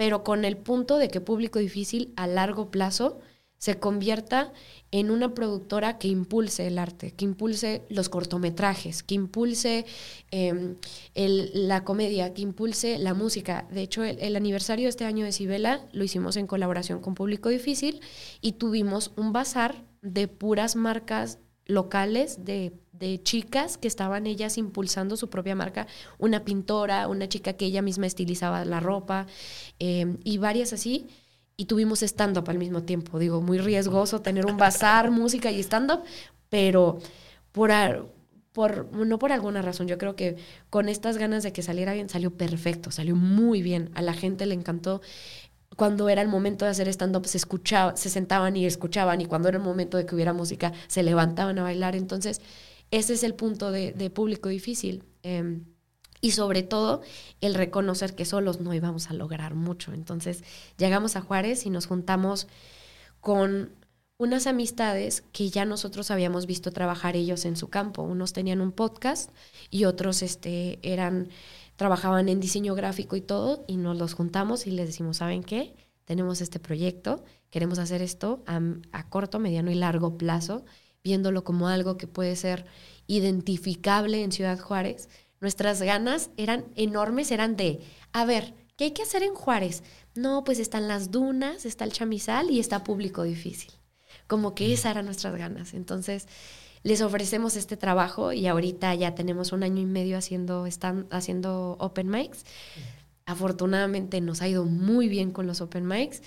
[0.00, 3.20] pero con el punto de que público difícil a largo plazo
[3.58, 4.50] se convierta
[4.92, 9.84] en una productora que impulse el arte, que impulse los cortometrajes, que impulse
[10.30, 10.76] em,
[11.14, 13.68] la comedia, que impulse la música.
[13.70, 17.50] De hecho, el, aniversario de este año de Cibela lo hicimos en colaboración con Público
[17.50, 18.00] Difícil
[18.40, 22.72] y tuvimos un bazar de puras marcas locales de,
[23.22, 25.86] chicas que estaban ellas impulsando su propia marca,
[26.18, 29.26] una pintora, una chica que ella misma estilizaba la ropa
[29.78, 31.08] eh, y varias así.
[31.56, 33.18] Y tuvimos stand-up al mismo tiempo.
[33.18, 36.00] Digo, muy riesgoso tener un bazar, música y stand-up,
[36.48, 36.98] pero
[37.52, 38.12] por,
[38.52, 40.36] por, no por alguna razón, yo creo que
[40.70, 43.90] con estas ganas de que saliera bien, salió perfecto, salió muy bien.
[43.94, 45.00] A la gente le encantó
[45.76, 49.48] cuando era el momento de hacer stand-up se escuchaba, se sentaban y escuchaban y cuando
[49.48, 51.94] era el momento de que hubiera música se levantaban a bailar.
[51.96, 52.40] Entonces,
[52.90, 55.04] ese es el punto de, público difícil.
[55.22, 55.64] Em,
[56.22, 57.00] y sobre todo
[57.40, 59.92] el reconocer que solos no íbamos a lograr mucho.
[59.92, 60.44] Entonces,
[60.76, 62.46] llegamos a Juárez y nos juntamos
[63.20, 63.70] con
[64.18, 68.02] unas amistades que ya nosotros habíamos visto trabajar ellos en su campo.
[68.02, 69.30] Unos tenían un podcast
[69.70, 71.28] y otros este, eran
[71.80, 75.74] trabajaban en diseño gráfico y todo, y nos los juntamos y les decimos, ¿saben qué?
[76.04, 80.66] Tenemos este proyecto, queremos hacer esto a, corto, mediano y largo plazo,
[81.02, 82.66] viéndolo como algo que puede ser
[83.06, 85.08] identificable en Ciudad Juárez.
[85.40, 87.80] Nuestras ganas eran enormes, eran de,
[88.12, 89.82] a ver, ¿qué hay que hacer en Juárez?
[90.14, 93.72] No, pues están las dunas, está el chamizal y está público difícil.
[94.26, 95.74] Como que esas eran nuestras ganas.
[95.74, 96.28] Entonces,
[96.82, 101.76] les ofrecemos este trabajo y ahorita ya tenemos un año y medio haciendo, están haciendo
[101.78, 102.44] open mics.
[103.26, 106.22] Afortunadamente nos ha ido muy bien con los open mics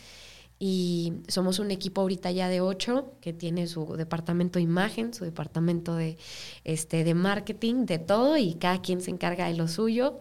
[0.60, 5.26] y somos un equipo ahorita ya de ocho que tiene su departamento de imagen, su
[5.26, 6.18] departamento de,
[6.64, 10.20] este, de marketing, de todo y cada quien se encarga de lo suyo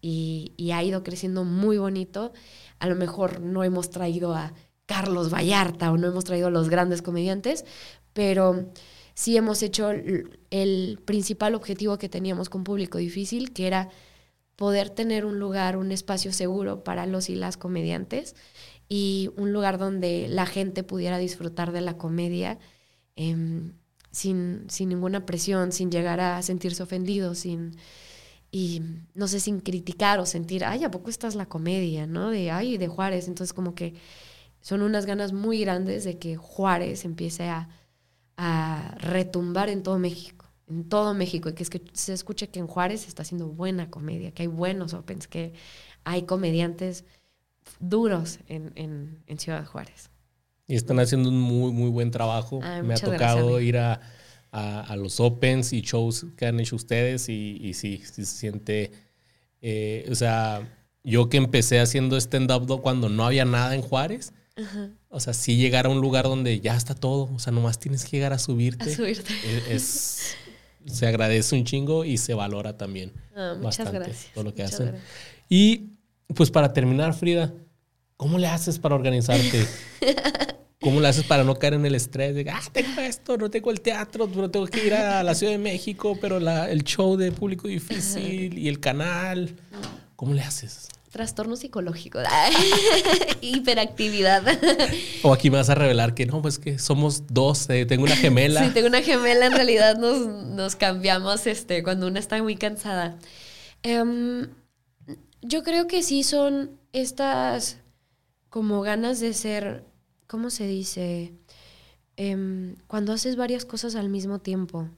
[0.00, 2.32] y, y ha ido creciendo muy bonito.
[2.78, 4.52] A lo mejor no hemos traído a
[4.86, 7.64] Carlos Vallarta o no hemos traído a los grandes comediantes,
[8.12, 8.70] pero
[9.16, 13.88] sí hemos hecho el, principal objetivo que teníamos con público difícil, que era
[14.54, 18.36] poder tener un lugar, un espacio seguro para los y las comediantes
[18.88, 22.58] y un lugar donde la gente pudiera disfrutar de la comedia
[23.16, 23.72] em,
[24.10, 27.76] sin, sin, ninguna presión, sin llegar a sentirse ofendido, sin,
[28.50, 28.82] y
[29.14, 32.30] no sé, sin criticar o sentir, ay, ¿a poco esta es la comedia, no?
[32.30, 33.28] De, ay, de Juárez.
[33.28, 33.94] Entonces como que
[34.60, 37.68] son unas ganas muy grandes de que Juárez empiece a
[38.36, 42.60] a retumbar en todo México, en todo México, y que, es que se escuche que
[42.60, 45.54] en Juárez está haciendo buena comedia, que hay buenos opens, que
[46.04, 47.04] hay comediantes
[47.80, 48.72] duros en,
[49.26, 50.10] en, Ciudad Juárez.
[50.66, 52.60] Y están haciendo un muy, muy buen trabajo.
[52.82, 54.00] Me ha tocado ir a,
[54.50, 58.92] a, los opens y shows que han hecho ustedes y, y sí, sí se siente,
[59.60, 60.68] eh, o sea,
[61.04, 64.32] yo que empecé haciendo stand-up cuando no había nada en Juárez,
[65.10, 67.30] o sea, sí llegar a un lugar donde ya está todo.
[67.34, 68.90] O sea, nomás tienes que llegar a subirte.
[68.90, 69.34] A subirte.
[69.68, 70.34] Es,
[70.86, 73.12] se agradece un chingo y se valora también.
[73.34, 74.32] Ah, muchas gracias.
[74.32, 74.94] Todo lo que hacen.
[75.48, 75.95] Y
[76.34, 77.52] pues para terminar, Frida,
[78.16, 79.66] ¿cómo le haces para organizarte?
[80.80, 83.70] ¿Cómo le haces para no caer en el estrés de, ah, tengo esto, no tengo
[83.70, 87.16] el teatro, pero tengo que ir a la Ciudad de México, pero la, el show
[87.16, 89.56] de público difícil y el canal?
[90.16, 90.88] ¿Cómo le haces?
[91.16, 92.18] trastorno psicológico,
[93.40, 94.42] hiperactividad.
[95.22, 98.16] O aquí me vas a revelar que no, pues que somos dos, eh, tengo una
[98.16, 98.62] gemela.
[98.62, 103.18] Sí, tengo una gemela, en realidad nos, cambiamos este, cuando una está muy cansada.
[103.82, 104.48] Em,
[105.46, 107.80] yo creo que sí son estas
[108.50, 109.84] como ganas de ser,
[110.26, 111.34] ¿cómo se dice?
[112.16, 114.88] Em, cuando haces varias cosas al mismo tiempo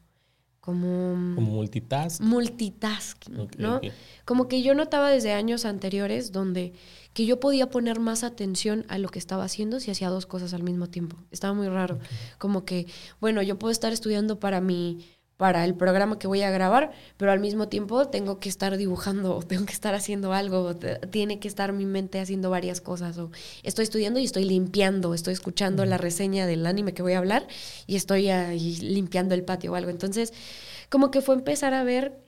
[0.68, 1.34] como...
[1.34, 2.20] Como multitask.
[2.20, 3.80] Multitasking, ¿no?
[4.26, 6.74] Como que yo notaba desde años anteriores donde
[7.14, 10.52] que yo podía poner más atención a lo que estaba haciendo si hacía dos cosas
[10.52, 11.16] al mismo tiempo.
[11.30, 11.98] Estaba muy raro.
[12.36, 12.86] Como que,
[13.18, 15.06] bueno, yo puedo estar estudiando para mi
[15.38, 19.38] para el programa que voy a grabar, pero al mismo tiempo tengo que estar dibujando
[19.48, 23.30] tengo que estar haciendo algo, tiene que estar mi mente haciendo varias cosas o
[23.62, 27.46] estoy estudiando y estoy limpiando, estoy escuchando la reseña del anime que voy a hablar
[27.86, 29.90] y estoy ahí limpiando el patio o algo.
[29.90, 30.34] Entonces,
[30.90, 32.20] como que fue empezar a ver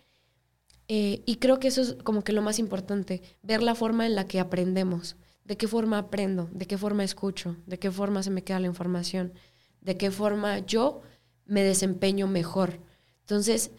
[0.86, 4.14] eh, y creo que eso es como que lo más importante, ver la forma en
[4.14, 8.30] la que aprendemos, de qué forma aprendo, de qué forma escucho, de qué forma se
[8.30, 9.32] me queda la información,
[9.80, 11.02] de qué forma yo
[11.44, 12.78] me desempeño mejor.
[13.30, 13.70] Entonces,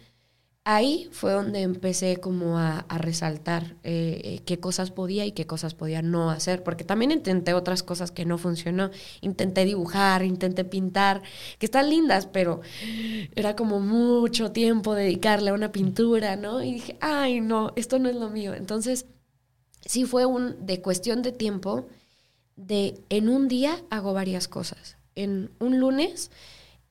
[0.64, 5.46] ahí fue donde empecé como a, a resaltar eh, eh, qué cosas podía y qué
[5.46, 8.90] cosas podía no hacer, porque también intenté otras cosas que no funcionó.
[9.20, 11.20] Intenté dibujar, intenté pintar,
[11.58, 12.62] que están lindas, pero
[13.34, 16.62] era como mucho tiempo dedicarle a una pintura, ¿no?
[16.62, 18.54] Y dije, ay, no, esto no es lo mío.
[18.54, 19.04] Entonces,
[19.84, 21.88] sí fue un de cuestión de tiempo,
[22.56, 24.96] de en un día hago varias cosas.
[25.14, 26.30] En un lunes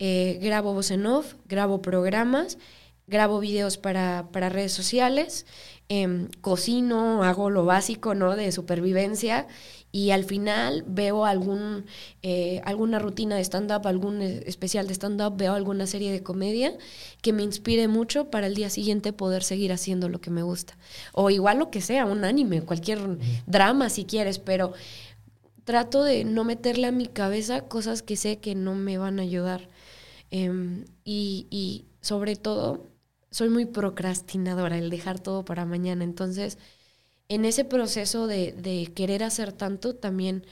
[0.04, 2.58] eh, grabo voz en off, grabo programas,
[3.06, 5.46] grabo videos para, para redes sociales,
[5.90, 8.36] em, cocino, hago lo básico, ¿no?
[8.36, 9.46] De supervivencia
[9.92, 11.86] y al final veo algún,
[12.24, 16.76] eh, alguna rutina de stand-up, algún especial de stand-up, veo alguna serie de comedia
[17.22, 20.80] que me inspire mucho para el día siguiente poder seguir haciendo lo que me gusta.
[21.14, 24.74] O igual lo que sea, un anime, cualquier drama si quieres, pero
[25.64, 29.22] trato de no meterle a mi cabeza cosas que sé que no me van a
[29.22, 29.70] ayudar.
[30.32, 32.88] Em, y, y sobre todo,
[33.30, 36.04] soy muy procrastinadora, el dejar todo para mañana.
[36.04, 36.58] Entonces,
[37.30, 40.46] en ese proceso de, de querer hacer tanto, también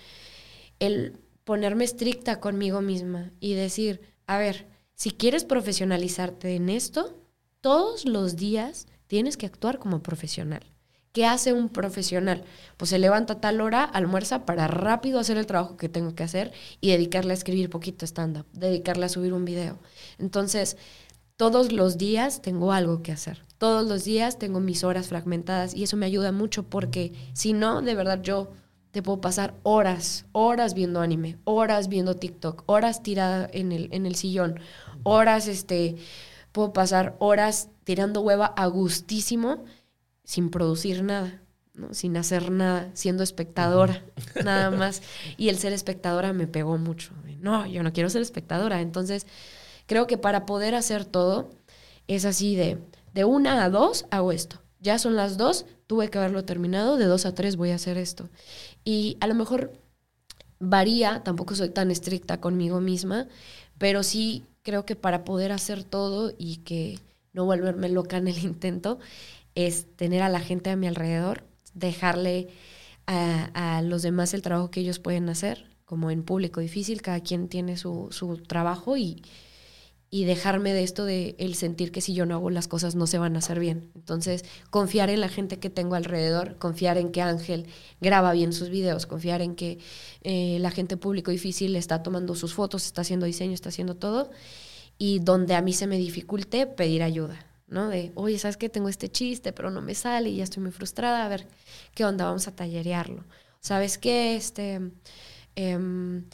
[0.80, 7.18] el ponerme estricta conmigo misma y decir, a ver, si quieres profesionalizarte en esto,
[7.61, 10.64] todos los días tienes que actuar como profesional.
[11.11, 12.44] ¿Qué hace un profesional?
[12.77, 16.23] Pues se levanta a tal hora, almuerza para rápido hacer el trabajo que tengo que
[16.23, 19.80] hacer y dedicarle a escribir poquito stand-up, dedicarle a subir un video.
[20.19, 20.77] Entonces,
[21.36, 23.41] todos los días tengo algo que hacer.
[23.57, 27.81] Todos los días tengo mis horas fragmentadas y eso me ayuda mucho porque si no,
[27.81, 28.52] de verdad yo
[28.91, 34.06] te puedo pasar horas, horas viendo anime, horas viendo TikTok, horas tirada en el, en
[34.06, 34.60] el sillón,
[35.03, 35.95] horas, este,
[36.52, 39.64] puedo pasar horas tirando hueva a gustísimo
[40.30, 41.41] sin producir nada,
[41.73, 41.91] ¿no?
[41.91, 44.06] sin hacer nada, siendo espectadora,
[44.45, 45.01] nada más.
[45.38, 47.14] Y el ser espectadora me pegó mucho.
[47.41, 48.80] No, yo no quiero ser espectadora.
[48.81, 49.26] Entonces,
[49.88, 51.49] creo que para poder hacer todo
[52.07, 52.77] es así de,
[53.15, 54.61] de una a dos hago esto.
[54.80, 57.97] Ya son las dos, tuve que haberlo terminado, de dos a tres voy a hacer
[57.97, 58.30] esto.
[58.84, 59.73] Y a lo mejor
[60.60, 63.27] varía, tampoco soy tan estricta conmigo misma,
[63.80, 66.99] pero sí creo que para poder hacer todo y que
[67.34, 68.99] no volverme loca en el intento,
[69.68, 72.49] es tener a la gente a mi alrededor, dejarle
[73.06, 77.19] a, a los demás el trabajo que ellos pueden hacer, como en público difícil, cada
[77.22, 79.23] quien tiene su, su trabajo y,
[80.11, 83.06] y dejarme de esto de el sentir que si yo no hago las cosas no
[83.06, 83.91] se van a hacer bien.
[83.95, 87.68] Entonces, confiar en la gente que tengo alrededor, confiar en que Ángel
[88.02, 89.77] graba bien sus videos, confiar en que
[90.22, 94.31] eh, la gente público difícil está tomando sus fotos, está haciendo diseño, está haciendo todo.
[94.98, 97.87] Y donde a mí se me dificulte, pedir ayuda, ¿no?
[97.89, 98.69] De, oye, ¿sabes qué?
[98.69, 101.25] Tengo este chiste, pero no me sale y ya estoy muy frustrada.
[101.25, 101.47] A ver,
[101.95, 102.25] ¿qué onda?
[102.25, 103.25] Vamos a tallerearlo.
[103.61, 104.35] ¿Sabes qué?
[104.35, 104.79] Este...
[105.55, 106.25] em,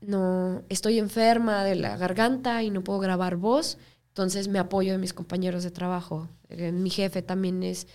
[0.00, 4.98] no estoy enferma de la garganta y no puedo grabar voz, entonces me apoyo de
[4.98, 6.28] mis compañeros de trabajo.
[6.48, 7.86] Eh, Mi jefe también es,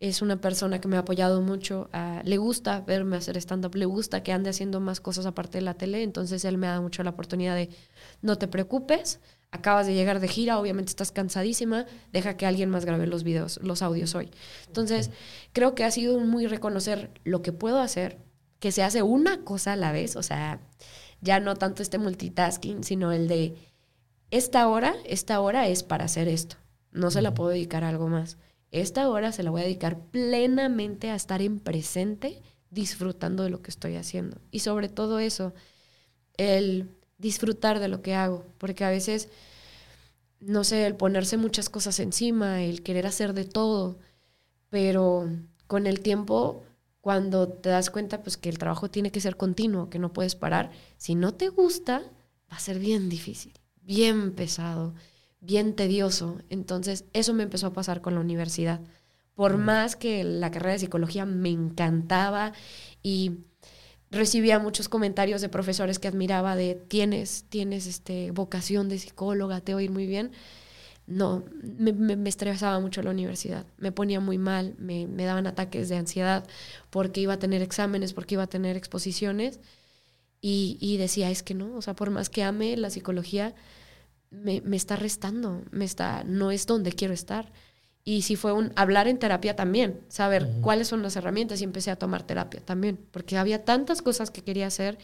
[0.00, 1.88] es una persona que me ha apoyado mucho.
[1.92, 5.62] ah, le gusta verme hacer stand-up, le gusta que ande haciendo más cosas aparte de
[5.62, 7.70] la tele, entonces él me da mucho la oportunidad de
[8.22, 9.20] no te preocupes,
[9.50, 13.58] acabas de llegar de gira, obviamente estás cansadísima, deja que alguien más grabe los videos,
[13.62, 14.30] los audios hoy.
[14.66, 15.10] Entonces,
[15.52, 18.18] creo que ha sido muy reconocer lo que puedo hacer,
[18.58, 20.60] que se hace una cosa a la vez, o sea,
[21.20, 23.56] ya no tanto este multitasking, sino el de
[24.30, 26.56] esta hora, esta hora es para hacer esto.
[26.92, 28.38] No se la puedo dedicar a algo más.
[28.70, 33.62] Esta hora se la voy a dedicar plenamente a estar en presente, disfrutando de lo
[33.62, 34.40] que estoy haciendo.
[34.50, 35.54] Y sobre todo eso,
[36.36, 39.28] el disfrutar de lo que hago, porque a veces,
[40.40, 43.98] no sé, el ponerse muchas cosas encima, el querer hacer de todo,
[44.70, 45.28] pero
[45.66, 46.62] con el tiempo
[47.00, 50.34] cuando te das cuenta pues que el trabajo tiene que ser continuo, que no puedes
[50.34, 52.00] parar, si no te gusta,
[52.50, 54.94] va a ser bien difícil, bien pesado,
[55.40, 56.38] bien tedioso.
[56.50, 58.80] Entonces, eso me empezó a pasar con la universidad.
[59.34, 62.52] Por más que la carrera de psicología me encantaba
[63.02, 63.44] y
[64.10, 69.80] recibía muchos comentarios de profesores que admiraba de tienes, tienes este vocación de psicóloga, te
[69.82, 70.32] ir muy bien.
[71.06, 75.88] no, me, me, estresaba mucho la universidad, me ponía muy mal, me, me, daban ataques
[75.88, 76.46] de ansiedad
[76.90, 79.60] porque iba a tener exámenes, porque iba a tener exposiciones
[80.40, 83.54] y, y decía, es que no, o sea, por más que ame la psicología,
[84.30, 87.52] me, me, está restando, me está, no es donde quiero estar.
[88.06, 91.90] Y si fue un hablar en terapia también, saber cuáles son las herramientas y empecé
[91.90, 94.96] a tomar terapia también, porque había tantas cosas que quería hacer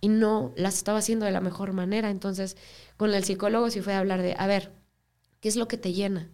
[0.00, 2.10] y no las estaba haciendo de la mejor manera.
[2.10, 2.56] Entonces,
[2.96, 4.72] con el psicólogo sí fue a hablar de, a ver,
[5.40, 6.28] ¿Qué es lo que te llena?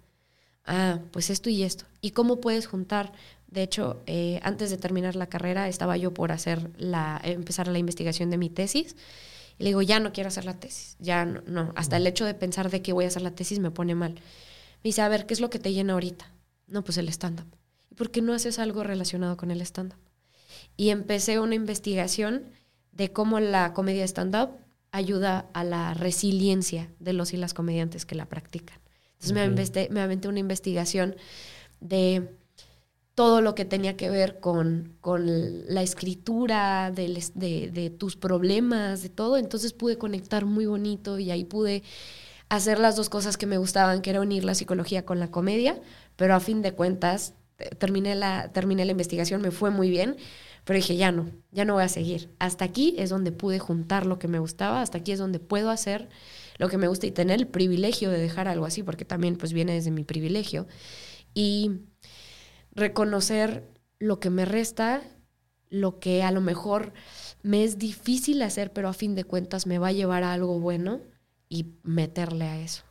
[0.64, 1.84] Ah, pues esto y esto.
[2.00, 3.12] ¿Y cómo puedes juntar?
[3.48, 7.78] De hecho, eh, antes de terminar la carrera estaba yo por hacer la, empezar la
[7.78, 8.96] investigación de mi tesis.
[9.58, 10.96] Y le digo, ya no quiero hacer la tesis.
[11.00, 11.72] Ya no, no.
[11.76, 14.14] Hasta el hecho de pensar de que voy a hacer la tesis me pone mal.
[14.84, 16.30] Me dice, a ver, ¿qué es lo que te llena ahorita?
[16.66, 17.46] No, pues el stand-up.
[17.90, 19.98] ¿Y por qué no haces algo relacionado con el stand-up?
[20.76, 22.44] Y empecé una investigación
[22.92, 24.50] de cómo la comedia stand-up
[24.90, 28.78] ayuda a la resiliencia de los y las comediantes que la practican.
[29.14, 31.16] Entonces me, aventé, una investigación
[31.80, 32.28] de
[33.14, 39.08] todo lo que tenía que ver con, con la escritura, de, de, tus problemas, de
[39.08, 39.38] todo.
[39.38, 41.82] Entonces pude conectar muy bonito y ahí pude
[42.48, 45.80] hacer las dos cosas que me gustaban, que era unir la psicología con la comedia,
[46.16, 47.34] pero a fin de cuentas
[47.78, 50.16] terminé la, terminé la investigación, me fue muy bien,
[50.64, 52.30] pero dije, ya no, ya no voy a seguir.
[52.38, 55.70] Hasta aquí es donde pude juntar lo que me gustaba, hasta aquí es donde puedo
[55.70, 56.08] hacer
[56.58, 59.52] lo que me gusta y tener el privilegio de dejar algo así, porque también pues
[59.52, 60.66] viene desde mi privilegio.
[61.34, 61.72] Y
[62.72, 63.68] reconocer
[63.98, 65.02] lo que me resta,
[65.68, 66.92] lo que a lo mejor
[67.42, 70.60] me es difícil hacer, pero a fin de cuentas me va a llevar a algo
[70.60, 71.00] bueno
[71.48, 72.82] y meterle a eso.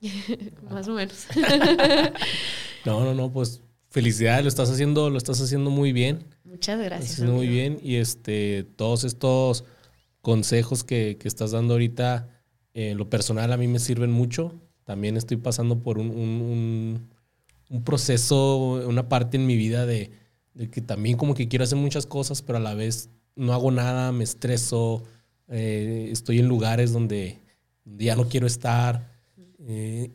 [0.70, 1.26] Más o menos.
[2.84, 6.24] no, no, no, pues felicidades, lo estás haciendo, lo estás haciendo muy bien.
[6.44, 7.20] Muchas gracias.
[7.20, 9.64] muy bien y este todos estos
[10.20, 12.28] consejos que, que estás dando ahorita
[12.74, 14.54] en lo personal a mí me sirven mucho.
[14.84, 17.08] También estoy pasando por un,
[17.84, 20.10] proceso, una parte en mi vida de,
[20.70, 24.10] que también como que quiero hacer muchas cosas, pero a la vez no hago nada,
[24.12, 25.04] me estreso,
[25.50, 27.38] eh, estoy en lugares donde,
[27.84, 29.10] ya no quiero estar.
[29.66, 30.10] Eh,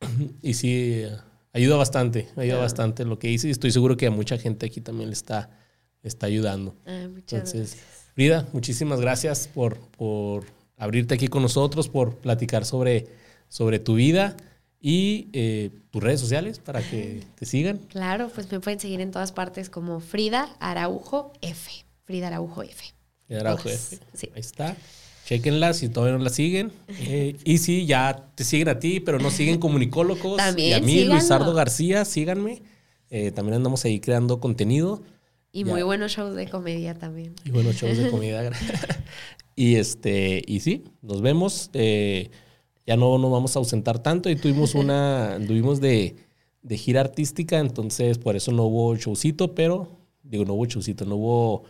[0.42, 1.04] y sí,
[1.52, 4.80] ayuda bastante, ayuda bastante lo que hice y estoy seguro que a mucha gente aquí
[4.80, 5.50] también le está,
[6.02, 6.74] está ayudando.
[6.86, 7.76] Ah, muchas gracias.
[8.14, 10.44] Frida, muchísimas gracias por, por
[10.76, 13.06] abrirte aquí con nosotros, por platicar sobre,
[13.48, 14.36] sobre tu vida
[14.80, 17.78] y eh, tus redes sociales para que te sigan.
[17.78, 21.84] Claro, pues me pueden seguir en todas partes como Frida Araujo F.
[22.04, 22.94] Frida Araujo F.
[24.14, 24.28] Sí.
[24.34, 24.76] Ahí está.
[25.24, 26.72] Chequenla si todavía no la siguen.
[27.02, 30.36] Eh, y si ya te siguen a ti, pero no siguen comunicólogos.
[30.36, 32.62] También, y a mí, Luisardo García, síganme.
[33.10, 35.02] Eh, también andamos ahí creando contenido.
[35.52, 37.34] Y muy buenos shows de comedia también.
[37.44, 38.50] Y buenos shows de comedia.
[39.56, 41.68] Y este, y sí, nos vemos.
[41.74, 42.30] Eh,
[42.86, 46.16] ya no nos vamos a ausentar tanto y tuvimos una, tuvimos de,
[46.70, 51.64] gira artística, entonces por eso no hubo showcito, pero, digo, no hubo showcito, no hubo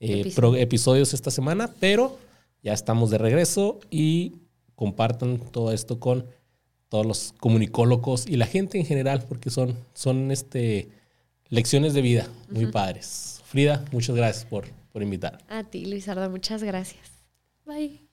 [0.00, 2.18] eh, episodios esta semana, pero
[2.62, 4.36] ya estamos de regreso y
[4.74, 6.26] compartan todo esto con
[6.88, 10.88] todos los comunicólogos y la gente en general, porque son, son este,
[11.48, 13.40] lecciones de vida muy padres.
[13.44, 15.38] Frida, muchas gracias por, por invitar.
[15.48, 17.06] A ti, Luisardo, muchas gracias.
[17.64, 18.05] Bye.